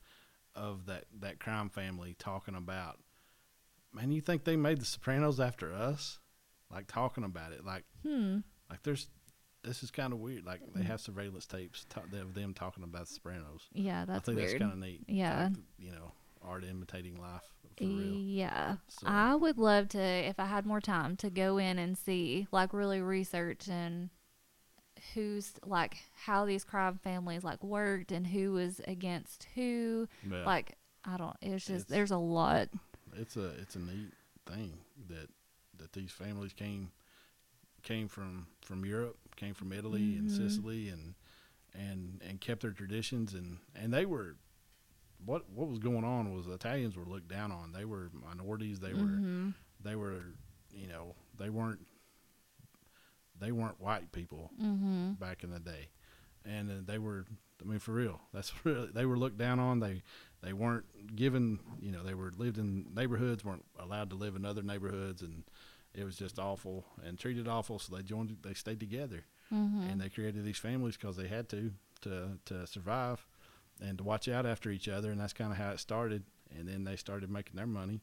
of 0.54 0.84
that 0.86 1.06
that 1.20 1.40
crime 1.40 1.70
family 1.70 2.14
talking 2.18 2.54
about. 2.54 3.00
Man, 3.92 4.12
you 4.12 4.20
think 4.20 4.44
they 4.44 4.56
made 4.56 4.78
the 4.80 4.84
Sopranos 4.84 5.40
after 5.40 5.72
us? 5.72 6.18
Like 6.70 6.88
talking 6.88 7.24
about 7.24 7.52
it, 7.52 7.64
like 7.64 7.84
Hmm. 8.02 8.40
like 8.68 8.82
there's 8.82 9.08
this 9.62 9.82
is 9.82 9.90
kind 9.90 10.12
of 10.12 10.18
weird. 10.18 10.44
Like 10.44 10.60
they 10.74 10.82
have 10.82 11.00
surveillance 11.00 11.46
tapes 11.46 11.86
ta- 11.88 12.02
of 12.12 12.34
them 12.34 12.52
talking 12.52 12.84
about 12.84 13.06
the 13.08 13.14
Sopranos. 13.14 13.68
Yeah, 13.72 14.04
that's 14.04 14.20
I 14.28 14.32
think 14.32 14.36
weird. 14.36 14.50
that's 14.50 14.58
kind 14.60 14.72
of 14.72 14.78
neat. 14.78 15.04
Yeah. 15.08 15.44
Like, 15.48 15.56
you 15.78 15.92
know, 15.92 16.12
art 16.42 16.64
imitating 16.64 17.16
life. 17.20 17.54
Yeah. 17.78 18.76
So- 18.88 19.06
I 19.06 19.34
would 19.34 19.58
love 19.58 19.88
to, 19.90 20.00
if 20.02 20.38
I 20.38 20.46
had 20.46 20.66
more 20.66 20.80
time, 20.80 21.16
to 21.18 21.30
go 21.30 21.58
in 21.58 21.78
and 21.78 21.96
see, 21.96 22.46
like, 22.52 22.72
really 22.72 23.00
research 23.00 23.68
and 23.68 24.10
who's, 25.14 25.52
like, 25.64 25.96
how 26.24 26.44
these 26.44 26.64
crime 26.64 26.98
families, 27.02 27.42
like, 27.44 27.62
worked 27.64 28.12
and 28.12 28.26
who 28.26 28.52
was 28.52 28.80
against 28.86 29.46
who. 29.54 30.08
Yeah. 30.30 30.44
Like, 30.44 30.76
I 31.04 31.16
don't, 31.16 31.36
it's 31.40 31.64
just, 31.64 31.86
It's- 31.86 31.88
there's 31.88 32.10
a 32.10 32.18
lot. 32.18 32.68
it's 33.14 33.36
a 33.36 33.48
it's 33.60 33.74
a 33.74 33.80
neat 33.80 34.12
thing 34.46 34.78
that 35.08 35.28
that 35.78 35.92
these 35.94 36.12
families 36.12 36.52
came 36.52 36.92
came 37.82 38.06
from 38.06 38.46
from 38.60 38.84
Europe, 38.84 39.16
came 39.36 39.54
from 39.54 39.72
Italy 39.72 40.16
and 40.16 40.28
Mhm. 40.28 40.36
Sicily, 40.36 40.88
and 40.90 41.14
and 41.74 42.20
and 42.22 42.40
kept 42.40 42.60
their 42.62 42.70
traditions 42.72 43.32
and 43.34 43.58
and 43.74 43.92
they 43.92 44.04
were. 44.06 44.36
What 45.24 45.48
what 45.50 45.68
was 45.68 45.78
going 45.78 46.04
on 46.04 46.34
was 46.34 46.46
Italians 46.46 46.96
were 46.96 47.04
looked 47.04 47.28
down 47.28 47.52
on. 47.52 47.72
They 47.72 47.84
were 47.84 48.10
minorities. 48.12 48.80
They 48.80 48.94
were 48.94 49.00
Mhm. 49.20 49.54
they 49.82 49.96
were 49.96 50.22
you 50.72 50.86
know 50.88 51.14
they 51.38 51.50
weren't 51.50 51.86
they 53.38 53.52
weren't 53.52 53.80
white 53.80 54.12
people 54.12 54.50
Mhm. 54.60 55.18
back 55.18 55.42
in 55.44 55.50
the 55.50 55.60
day, 55.60 55.88
and 56.44 56.70
uh, 56.70 56.74
they 56.84 56.98
were. 56.98 57.26
I 57.62 57.64
mean, 57.64 57.78
for 57.78 57.92
real, 57.92 58.20
that's 58.32 58.52
really 58.64 58.88
they 58.88 59.04
were 59.06 59.18
looked 59.18 59.38
down 59.38 59.58
on. 59.58 59.80
They 59.80 60.02
they 60.42 60.52
weren't 60.52 61.16
given. 61.16 61.60
You 61.80 61.92
know, 61.92 62.02
they 62.02 62.14
were 62.14 62.32
lived 62.36 62.58
in 62.58 62.92
neighborhoods, 62.94 63.44
weren't 63.44 63.64
allowed 63.78 64.10
to 64.10 64.16
live 64.16 64.36
in 64.36 64.44
other 64.44 64.62
neighborhoods, 64.62 65.22
and 65.22 65.44
it 65.94 66.04
was 66.04 66.16
just 66.16 66.38
awful 66.38 66.84
and 67.04 67.18
treated 67.18 67.48
awful. 67.48 67.78
So 67.78 67.94
they 67.96 68.02
joined. 68.02 68.36
They 68.42 68.54
stayed 68.54 68.80
together, 68.80 69.24
Mhm. 69.52 69.90
and 69.90 70.00
they 70.00 70.08
created 70.08 70.44
these 70.44 70.58
families 70.58 70.96
because 70.96 71.16
they 71.16 71.28
had 71.28 71.48
to 71.50 71.72
to 72.02 72.38
to 72.46 72.66
survive 72.66 73.26
and 73.80 73.98
to 73.98 74.04
watch 74.04 74.28
out 74.28 74.46
after 74.46 74.70
each 74.70 74.88
other. 74.88 75.10
And 75.10 75.20
that's 75.20 75.32
kind 75.32 75.50
of 75.52 75.58
how 75.58 75.70
it 75.70 75.80
started. 75.80 76.24
And 76.56 76.68
then 76.68 76.84
they 76.84 76.96
started 76.96 77.30
making 77.30 77.56
their 77.56 77.66
money 77.66 78.02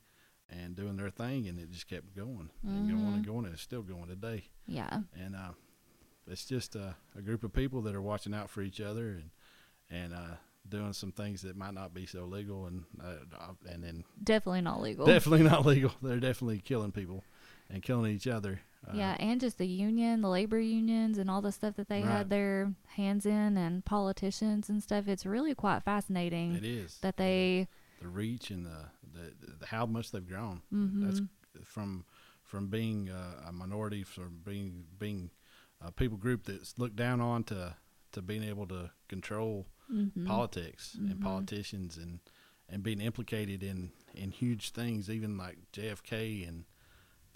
and 0.49 0.75
doing 0.75 0.95
their 0.95 1.09
thing, 1.09 1.47
and 1.47 1.59
it 1.59 1.69
just 1.71 1.88
kept 1.89 2.15
going 2.15 2.49
and 2.63 2.88
going 2.89 3.15
and 3.15 3.23
Mhm. 3.23 3.25
going. 3.25 3.45
And 3.45 3.53
it's 3.53 3.61
still 3.61 3.82
going 3.84 4.07
today 4.07 4.45
Yeah. 4.65 5.01
and 5.13 5.36
uh, 5.36 5.51
it's 6.25 6.45
just 6.45 6.75
a, 6.75 6.95
a 7.15 7.21
group 7.21 7.43
of 7.43 7.51
people 7.53 7.82
that 7.82 7.95
are 7.95 8.01
watching 8.01 8.34
out 8.34 8.49
for 8.49 8.61
each 8.61 8.80
other 8.82 9.09
and 9.11 9.30
and 9.89 10.13
uh, 10.13 10.36
doing 10.67 10.91
some 10.93 11.11
things 11.13 11.41
that 11.43 11.55
might 11.55 11.73
not 11.73 11.93
be 11.93 12.05
so 12.05 12.25
legal 12.25 12.65
and 12.65 12.84
uh, 13.01 13.53
and 13.69 13.84
then 13.84 14.03
Definitely 14.23 14.61
not 14.61 14.82
legal. 14.82 15.05
definitely 15.05 15.43
not 15.47 15.65
legal. 15.65 15.91
They're 16.01 16.19
definitely 16.19 16.59
killing 16.59 16.91
people 16.91 17.23
and 17.70 17.82
killing 17.84 18.13
each 18.13 18.28
other. 18.28 18.61
Uh, 18.88 18.91
yeah, 18.95 19.18
and 19.20 19.41
just 19.41 19.57
the 19.57 19.68
union, 19.68 20.22
the 20.22 20.30
labor 20.30 20.59
unions, 20.59 21.18
and 21.18 21.30
all 21.30 21.41
the 21.41 21.51
stuff 21.51 21.76
that 21.76 21.89
they 21.89 22.01
Right. 22.01 22.11
had 22.11 22.30
their 22.30 22.74
hands 22.95 23.26
in, 23.26 23.57
and 23.57 23.84
politicians 23.84 24.70
and 24.70 24.82
stuff. 24.82 25.07
It's 25.07 25.26
really 25.26 25.53
quite 25.55 25.84
fascinating 25.84 26.55
it 26.55 26.63
is 26.65 26.97
that 27.01 27.18
they. 27.18 27.68
the 27.99 28.07
reach 28.07 28.51
and 28.51 28.65
the, 28.65 28.86
the, 29.11 29.55
the 29.59 29.65
how 29.65 29.86
much 29.86 30.11
they've 30.11 30.28
grown. 30.28 30.61
Mhm. 30.72 31.03
That's 31.05 31.22
from 31.65 32.05
from 32.43 32.68
being 32.70 33.09
uh, 33.09 33.43
a 33.47 33.51
minority, 33.51 34.03
from 34.03 34.39
being 34.45 34.86
being 34.97 35.32
a 35.82 35.91
people 35.91 36.18
group 36.18 36.45
that's 36.45 36.78
looked 36.78 36.95
down 36.95 37.20
on 37.20 37.43
to 37.45 37.76
to 38.13 38.22
being 38.22 38.43
able 38.43 38.68
to 38.68 38.91
control 39.09 39.68
Mhm. 39.91 40.26
politics 40.26 40.95
Mhm. 40.97 41.11
and 41.11 41.22
politicians 41.22 41.97
and 41.97 42.20
and 42.70 42.84
being 42.84 43.01
implicated 43.01 43.63
in 43.63 43.91
in 44.13 44.32
huge 44.32 44.70
things, 44.70 45.09
even 45.09 45.36
like 45.38 45.57
JFK, 45.74 46.43
and 46.47 46.65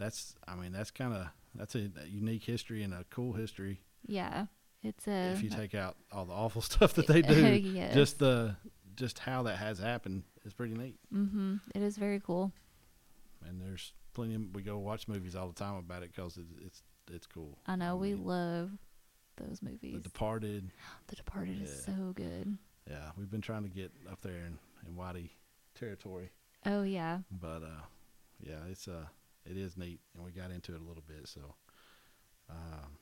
that's 0.02 0.36
I 0.48 0.56
mean 0.56 0.72
that's 0.72 0.92
kind 0.92 1.14
of 1.14 1.28
that's 1.56 1.76
a, 1.76 1.90
a 2.04 2.08
unique 2.08 2.44
history 2.44 2.84
and 2.84 2.94
a 2.94 3.06
cool 3.10 3.34
history. 3.34 3.82
Yeah, 4.06 4.46
it's 4.84 5.08
a. 5.08 5.32
if 5.34 5.44
you 5.44 5.50
take 5.50 5.76
out 5.76 5.96
all 6.12 6.26
the 6.26 6.34
awful 6.34 6.62
stuff 6.72 6.94
that 6.94 7.08
they 7.08 7.22
do, 7.36 7.36
Yes. 7.56 7.94
just 7.94 8.20
the 8.20 8.56
just 8.96 9.20
how 9.20 9.44
that 9.44 9.58
has 9.58 9.80
happened 9.80 10.24
is 10.46 10.54
pretty 10.54 10.74
neat. 10.74 10.98
Mm-hmm. 11.14 11.56
It 11.76 11.82
is 11.82 11.98
very 11.98 12.20
cool. 12.20 12.52
And 13.48 13.62
there's 13.62 13.94
plenty. 14.14 14.36
Of, 14.36 14.54
we 14.54 14.62
go 14.62 14.78
watch 14.78 15.08
movies 15.08 15.36
all 15.36 15.48
the 15.48 15.54
time 15.54 15.76
about 15.76 16.04
it 16.04 16.14
because 16.16 16.38
it's, 16.38 16.52
it's 16.66 16.82
it's 17.12 17.28
cool. 17.28 17.58
I 17.68 17.76
know 17.76 17.96
we 17.96 18.14
mean, 18.14 18.26
love 18.26 18.72
those 19.38 19.62
movies. 19.62 19.94
The 19.94 20.00
Departed. 20.02 20.72
The 21.08 21.16
Departed 21.16 21.62
is 21.62 21.84
so 21.84 22.14
good. 22.16 22.58
Yeah, 22.90 23.12
we've 23.18 23.30
been 23.32 23.42
trying 23.42 23.64
to 23.64 23.70
get 23.70 23.92
up 24.12 24.22
there 24.22 24.34
in 24.46 24.58
in 24.88 24.96
Whitey 24.96 25.30
territory. 25.76 26.30
Oh 26.66 26.84
yeah. 26.84 27.20
but 27.32 27.64
uh 27.64 27.82
yeah 28.40 28.58
it's 28.70 28.88
uh 28.88 29.06
it 29.46 29.58
is 29.58 29.78
neat 29.78 30.00
and 30.16 30.24
we 30.24 30.32
got 30.32 30.52
into 30.52 30.74
it 30.74 30.82
a 30.82 30.84
little 30.84 31.04
bit 31.08 31.28
so 31.28 31.56
um 32.50 32.98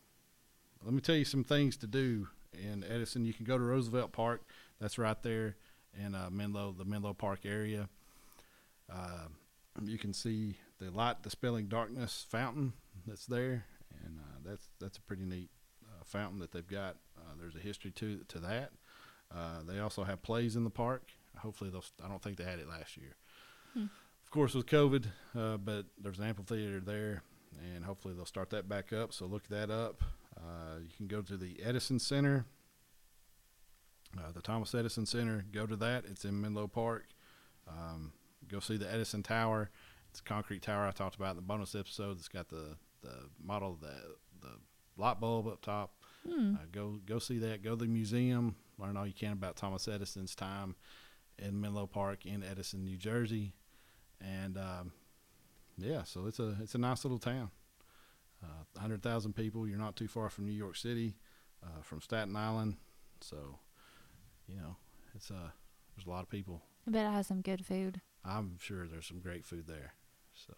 let 0.83 0.93
me 0.93 1.01
tell 1.01 1.15
you 1.15 1.25
some 1.25 1.43
things 1.43 1.77
to 1.77 1.87
do 1.87 2.27
in 2.53 2.83
edison 2.83 3.25
you 3.25 3.33
can 3.33 3.45
go 3.45 3.57
to 3.57 3.63
roosevelt 3.63 4.11
park 4.11 4.41
that's 4.79 4.97
right 4.97 5.21
there 5.23 5.55
in 6.05 6.15
uh 6.15 6.29
menlo 6.31 6.73
the 6.77 6.85
menlo 6.85 7.13
park 7.13 7.39
area 7.45 7.89
uh, 8.91 9.27
you 9.83 9.97
can 9.97 10.13
see 10.13 10.55
the 10.79 10.89
light 10.91 11.21
dispelling 11.21 11.67
darkness 11.67 12.25
fountain 12.29 12.73
that's 13.05 13.25
there 13.25 13.65
and 14.03 14.19
uh, 14.19 14.49
that's 14.49 14.69
that's 14.79 14.97
a 14.97 15.01
pretty 15.01 15.23
neat 15.25 15.49
uh, 15.85 16.03
fountain 16.05 16.39
that 16.39 16.51
they've 16.51 16.67
got. 16.67 16.95
Uh, 17.17 17.33
there's 17.39 17.55
a 17.55 17.59
history 17.59 17.91
to 17.91 18.19
to 18.27 18.39
that. 18.39 18.71
Uh, 19.33 19.59
they 19.67 19.79
also 19.79 20.03
have 20.03 20.21
plays 20.21 20.55
in 20.55 20.63
the 20.63 20.69
park. 20.69 21.11
Hopefully, 21.37 21.69
they'll. 21.69 21.85
I 22.03 22.07
don't 22.07 22.21
think 22.21 22.37
they 22.37 22.43
had 22.43 22.59
it 22.59 22.67
last 22.67 22.97
year. 22.97 23.15
Hmm. 23.73 23.85
Of 24.29 24.33
course, 24.33 24.53
with 24.53 24.67
COVID, 24.67 25.05
uh, 25.35 25.57
but 25.57 25.87
there's 25.99 26.19
an 26.19 26.25
amphitheater 26.25 26.79
there, 26.79 27.23
and 27.73 27.83
hopefully 27.83 28.13
they'll 28.13 28.27
start 28.27 28.51
that 28.51 28.69
back 28.69 28.93
up. 28.93 29.11
So 29.11 29.25
look 29.25 29.47
that 29.47 29.71
up. 29.71 30.03
Uh, 30.37 30.81
you 30.83 30.89
can 30.95 31.07
go 31.07 31.23
to 31.23 31.35
the 31.35 31.59
Edison 31.63 31.97
Center, 31.97 32.45
uh, 34.15 34.31
the 34.31 34.43
Thomas 34.43 34.75
Edison 34.75 35.07
Center. 35.07 35.45
Go 35.51 35.65
to 35.65 35.75
that. 35.77 36.05
It's 36.05 36.25
in 36.25 36.39
Menlo 36.39 36.67
Park. 36.67 37.07
Um, 37.67 38.11
go 38.47 38.59
see 38.59 38.77
the 38.77 38.93
Edison 38.93 39.23
Tower. 39.23 39.71
It's 40.11 40.19
a 40.19 40.23
concrete 40.23 40.61
tower 40.61 40.85
I 40.85 40.91
talked 40.91 41.15
about 41.15 41.31
in 41.31 41.37
the 41.37 41.41
bonus 41.41 41.73
episode. 41.73 42.19
It's 42.19 42.27
got 42.27 42.49
the 42.49 42.77
the 43.01 43.29
model 43.43 43.71
of 43.71 43.79
the 43.79 43.95
the 44.41 44.51
light 44.95 45.19
bulb 45.19 45.47
up 45.47 45.63
top. 45.63 45.95
Hmm. 46.29 46.53
Uh, 46.53 46.65
go 46.71 46.99
go 47.03 47.17
see 47.17 47.39
that. 47.39 47.63
Go 47.63 47.71
to 47.71 47.77
the 47.77 47.87
museum. 47.87 48.57
Learn 48.77 48.95
all 48.95 49.07
you 49.07 49.13
can 49.13 49.33
about 49.33 49.55
Thomas 49.55 49.87
Edison's 49.87 50.35
time 50.35 50.75
in 51.39 51.59
Menlo 51.59 51.87
Park 51.87 52.27
in 52.27 52.43
Edison, 52.43 52.85
New 52.85 52.97
Jersey, 52.97 53.53
and 54.21 54.57
um, 54.57 54.91
yeah, 55.77 56.03
so 56.03 56.25
it's 56.27 56.39
a 56.39 56.55
it's 56.61 56.75
a 56.75 56.79
nice 56.79 57.03
little 57.05 57.19
town. 57.19 57.49
Uh, 58.43 58.79
hundred 58.79 59.01
thousand 59.03 59.33
people. 59.33 59.67
You're 59.67 59.77
not 59.77 59.95
too 59.95 60.07
far 60.07 60.29
from 60.29 60.45
New 60.45 60.53
York 60.53 60.75
City, 60.77 61.15
uh, 61.63 61.81
from 61.81 62.01
Staten 62.01 62.35
Island, 62.35 62.77
so 63.21 63.59
you 64.47 64.55
know 64.57 64.75
it's 65.15 65.29
uh 65.31 65.49
there's 65.95 66.07
a 66.07 66.09
lot 66.09 66.23
of 66.23 66.29
people. 66.29 66.61
I 66.87 66.91
bet 66.91 67.05
it 67.05 67.11
has 67.11 67.27
some 67.27 67.41
good 67.41 67.65
food. 67.65 68.01
I'm 68.25 68.57
sure 68.59 68.87
there's 68.87 69.05
some 69.07 69.19
great 69.19 69.45
food 69.45 69.67
there. 69.67 69.93
So, 70.33 70.53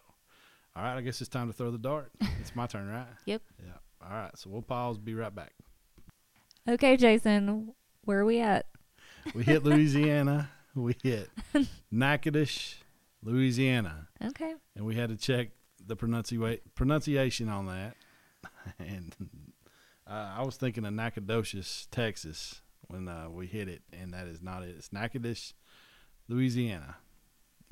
all 0.76 0.82
right, 0.82 0.96
I 0.96 1.00
guess 1.00 1.20
it's 1.20 1.28
time 1.30 1.48
to 1.48 1.52
throw 1.52 1.70
the 1.70 1.78
dart. 1.78 2.10
it's 2.40 2.54
my 2.54 2.66
turn, 2.66 2.88
right? 2.88 3.06
Yep. 3.26 3.42
Yeah. 3.64 3.72
All 4.04 4.16
right, 4.16 4.36
so 4.36 4.50
we'll 4.50 4.62
pause. 4.62 4.98
Be 4.98 5.14
right 5.14 5.34
back. 5.34 5.52
Okay, 6.68 6.96
Jason, 6.96 7.72
where 8.04 8.20
are 8.20 8.24
we 8.24 8.40
at? 8.40 8.66
We 9.34 9.42
hit 9.44 9.62
Louisiana. 9.64 10.50
we 10.74 10.94
hit 11.02 11.28
Natchitoches, 11.90 12.76
Louisiana, 13.22 14.08
Okay. 14.24 14.54
and 14.76 14.84
we 14.84 14.94
had 14.96 15.10
to 15.10 15.16
check 15.16 15.48
the 15.84 15.96
pronunci- 15.96 16.60
pronunciation 16.74 17.48
on 17.48 17.66
that. 17.66 17.96
and 18.78 19.14
uh, 20.06 20.34
I 20.38 20.42
was 20.44 20.56
thinking 20.56 20.84
of 20.84 20.92
Nacogdoches, 20.92 21.86
Texas, 21.90 22.60
when 22.88 23.08
uh, 23.08 23.28
we 23.30 23.46
hit 23.46 23.68
it, 23.68 23.82
and 23.92 24.12
that 24.12 24.26
is 24.26 24.42
not 24.42 24.62
it. 24.62 24.74
It's 24.76 24.92
Natchitoches, 24.92 25.54
Louisiana, 26.28 26.96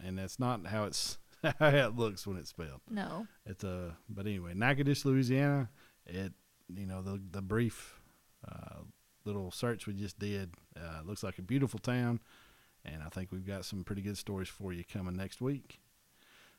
and 0.03 0.18
that's 0.18 0.38
not 0.38 0.66
how 0.66 0.84
it's 0.84 1.18
how 1.59 1.68
it 1.68 1.96
looks 1.96 2.26
when 2.26 2.36
it's 2.36 2.51
spelled. 2.51 2.80
No. 2.88 3.26
It's 3.46 3.64
a 3.64 3.96
but 4.09 4.26
anyway, 4.26 4.53
Natchitoches, 4.55 5.05
Louisiana. 5.05 5.68
It 6.07 6.32
you 6.74 6.86
know 6.86 7.03
the 7.03 7.20
the 7.30 7.42
brief 7.42 8.01
uh, 8.48 8.80
little 9.24 9.51
search 9.51 9.86
we 9.86 9.94
just 9.94 10.18
did 10.18 10.55
uh, 10.76 11.01
looks 11.05 11.22
like 11.22 11.38
a 11.38 11.42
beautiful 11.42 11.78
town, 11.78 12.20
and 12.85 13.03
I 13.03 13.09
think 13.09 13.31
we've 13.33 13.47
got 13.47 13.64
some 13.64 13.85
pretty 13.85 14.03
good 14.03 14.16
stories 14.18 14.49
for 14.49 14.72
you 14.72 14.85
coming 14.85 15.16
next 15.16 15.41
week. 15.41 15.81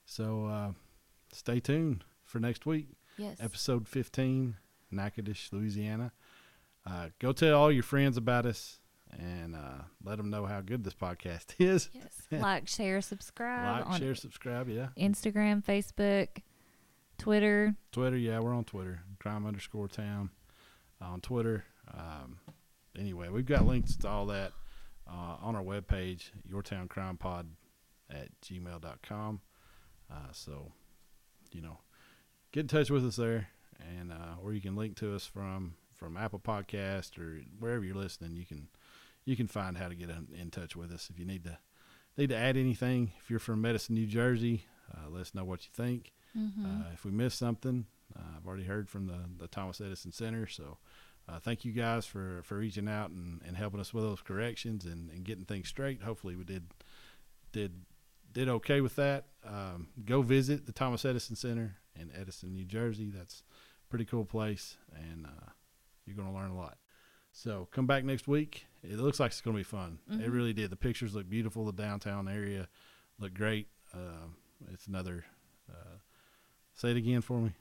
So 0.05 0.45
uh, 0.45 0.71
stay 1.31 1.59
tuned 1.59 2.03
for 2.25 2.39
next 2.39 2.65
week, 2.65 2.89
Yes. 3.17 3.37
episode 3.39 3.87
fifteen, 3.87 4.55
Natchitoches, 4.91 5.49
Louisiana. 5.51 6.11
Uh, 6.85 7.09
go 7.19 7.31
tell 7.31 7.55
all 7.59 7.71
your 7.71 7.83
friends 7.83 8.17
about 8.17 8.45
us 8.45 8.79
and 9.19 9.55
uh, 9.55 9.83
let 10.03 10.17
them 10.17 10.29
know 10.29 10.45
how 10.45 10.61
good 10.61 10.83
this 10.83 10.93
podcast 10.95 11.53
is. 11.59 11.89
Yes. 11.93 12.21
like, 12.31 12.67
share, 12.67 13.01
subscribe 13.01 13.87
like, 13.87 13.99
share, 14.01 14.15
subscribe. 14.15 14.67
Yeah. 14.69 14.87
Instagram, 14.97 15.63
Facebook, 15.63 16.27
Twitter. 17.17 17.75
Twitter, 17.91 18.17
yeah, 18.17 18.39
we're 18.39 18.55
on 18.55 18.63
Twitter. 18.63 19.01
Crime 19.19 19.45
underscore 19.45 19.87
town 19.87 20.29
on 20.99 21.21
Twitter. 21.21 21.65
Um, 21.93 22.37
anyway, 22.97 23.29
we've 23.29 23.45
got 23.45 23.65
links 23.65 23.95
to 23.97 24.07
all 24.07 24.25
that 24.27 24.53
uh, 25.09 25.37
on 25.41 25.55
our 25.55 25.63
webpage, 25.63 26.31
yourtowncrimepod 26.49 27.45
at 28.09 28.29
gmail.com. 28.43 29.41
Uh, 30.11 30.31
so, 30.31 30.71
you 31.51 31.61
know, 31.61 31.79
get 32.51 32.61
in 32.61 32.67
touch 32.67 32.89
with 32.89 33.05
us 33.05 33.15
there, 33.15 33.47
and 33.79 34.11
uh, 34.11 34.35
or 34.43 34.53
you 34.53 34.61
can 34.61 34.75
link 34.75 34.97
to 34.97 35.15
us 35.15 35.25
from 35.25 35.75
from 35.93 36.17
Apple 36.17 36.39
Podcast 36.39 37.17
or 37.17 37.41
wherever 37.59 37.83
you're 37.83 37.95
listening. 37.95 38.35
You 38.35 38.45
can 38.45 38.67
you 39.25 39.35
can 39.35 39.47
find 39.47 39.77
how 39.77 39.87
to 39.87 39.95
get 39.95 40.09
in, 40.09 40.27
in 40.37 40.51
touch 40.51 40.75
with 40.75 40.91
us 40.91 41.09
if 41.09 41.19
you 41.19 41.25
need 41.25 41.43
to 41.45 41.57
need 42.17 42.29
to 42.29 42.37
add 42.37 42.57
anything. 42.57 43.13
If 43.21 43.29
you're 43.29 43.39
from 43.39 43.65
Edison, 43.65 43.95
New 43.95 44.07
Jersey, 44.07 44.65
uh, 44.93 45.09
let 45.09 45.21
us 45.21 45.35
know 45.35 45.45
what 45.45 45.65
you 45.65 45.71
think. 45.73 46.11
Mm-hmm. 46.37 46.65
Uh, 46.65 46.83
if 46.93 47.05
we 47.05 47.11
missed 47.11 47.37
something, 47.37 47.85
uh, 48.17 48.37
I've 48.37 48.47
already 48.47 48.63
heard 48.63 48.89
from 48.89 49.07
the, 49.07 49.19
the 49.37 49.47
Thomas 49.47 49.81
Edison 49.81 50.11
Center. 50.11 50.47
So 50.47 50.77
uh, 51.31 51.39
thank 51.39 51.63
you 51.65 51.71
guys 51.71 52.05
for, 52.05 52.41
for 52.43 52.57
reaching 52.57 52.87
out 52.87 53.09
and, 53.11 53.41
and 53.47 53.55
helping 53.55 53.79
us 53.79 53.93
with 53.93 54.03
those 54.03 54.21
corrections 54.21 54.85
and, 54.85 55.09
and 55.11 55.23
getting 55.23 55.45
things 55.45 55.67
straight. 55.69 56.01
Hopefully 56.01 56.35
we 56.35 56.43
did 56.43 56.63
did 57.51 57.71
did 58.33 58.47
okay 58.49 58.81
with 58.81 58.95
that. 58.95 59.25
Um, 59.45 59.87
go 60.05 60.21
visit 60.21 60.65
the 60.65 60.71
Thomas 60.71 61.03
Edison 61.05 61.35
Center 61.35 61.77
in 61.99 62.11
Edison, 62.19 62.53
New 62.53 62.65
Jersey. 62.65 63.09
That's 63.13 63.43
a 63.85 63.89
pretty 63.89 64.05
cool 64.05 64.25
place, 64.25 64.77
and 64.95 65.25
uh, 65.25 65.49
you're 66.05 66.15
going 66.15 66.27
to 66.29 66.33
learn 66.33 66.51
a 66.51 66.55
lot. 66.57 66.77
So 67.33 67.67
come 67.71 67.87
back 67.87 68.03
next 68.03 68.27
week. 68.27 68.65
It 68.83 68.97
looks 68.99 69.19
like 69.19 69.31
it's 69.31 69.41
going 69.41 69.55
to 69.55 69.59
be 69.59 69.63
fun. 69.63 69.99
It 70.09 70.19
Mhm. 70.19 70.33
really 70.33 70.53
did. 70.53 70.69
The 70.69 70.75
pictures 70.75 71.13
look 71.15 71.29
beautiful. 71.29 71.65
The 71.65 71.71
downtown 71.73 72.27
area 72.27 72.67
looked 73.19 73.35
great. 73.35 73.67
Uh, 73.93 74.27
it's 74.71 74.87
another. 74.87 75.25
Uh, 75.69 75.97
say 76.73 76.91
it 76.91 76.97
again 76.97 77.21
for 77.21 77.39
me. 77.39 77.51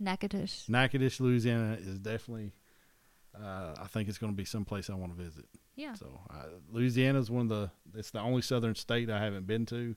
Natchitoches. 0.00 0.66
Natchitoches, 0.68 1.20
Louisiana 1.20 1.74
is 1.80 1.98
definitely. 1.98 2.52
Uh, 3.42 3.74
I 3.80 3.86
think 3.86 4.08
it's 4.08 4.18
going 4.18 4.32
to 4.32 4.36
be 4.36 4.44
someplace 4.44 4.88
I 4.88 4.94
want 4.94 5.16
to 5.16 5.22
visit. 5.22 5.46
Yeah. 5.76 5.94
So 5.94 6.20
uh, 6.30 6.44
Louisiana 6.70 7.18
is 7.18 7.30
one 7.30 7.42
of 7.42 7.48
the. 7.48 7.70
It's 7.98 8.10
the 8.10 8.20
only 8.20 8.42
southern 8.42 8.74
state 8.74 9.10
I 9.10 9.18
haven't 9.22 9.46
been 9.46 9.66
to. 9.66 9.96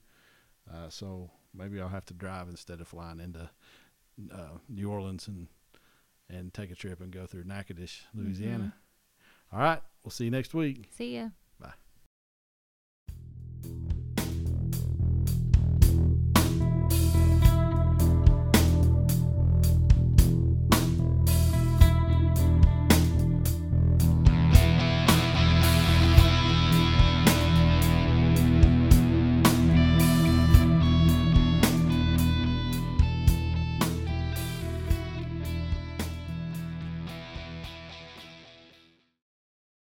Uh, 0.72 0.90
so 0.90 1.30
maybe 1.54 1.80
I'll 1.80 1.88
have 1.88 2.06
to 2.08 2.14
drive 2.14 2.50
instead 2.50 2.82
of 2.82 2.88
flying 2.88 3.20
into 3.20 3.50
uh, 4.34 4.58
New 4.70 4.90
Orleans 4.90 5.28
and 5.28 5.48
and 6.30 6.54
take 6.54 6.72
a 6.72 6.76
trip 6.76 7.00
and 7.00 7.12
go 7.12 7.26
through 7.26 7.46
Natchitoches, 7.46 8.02
Louisiana. 8.14 8.74
All 9.54 9.60
right, 9.60 9.82
we'll 10.04 10.12
see 10.12 10.26
you 10.26 10.32
next 10.32 10.54
week. 10.54 10.90
See 10.92 11.16
ya. 11.16 11.30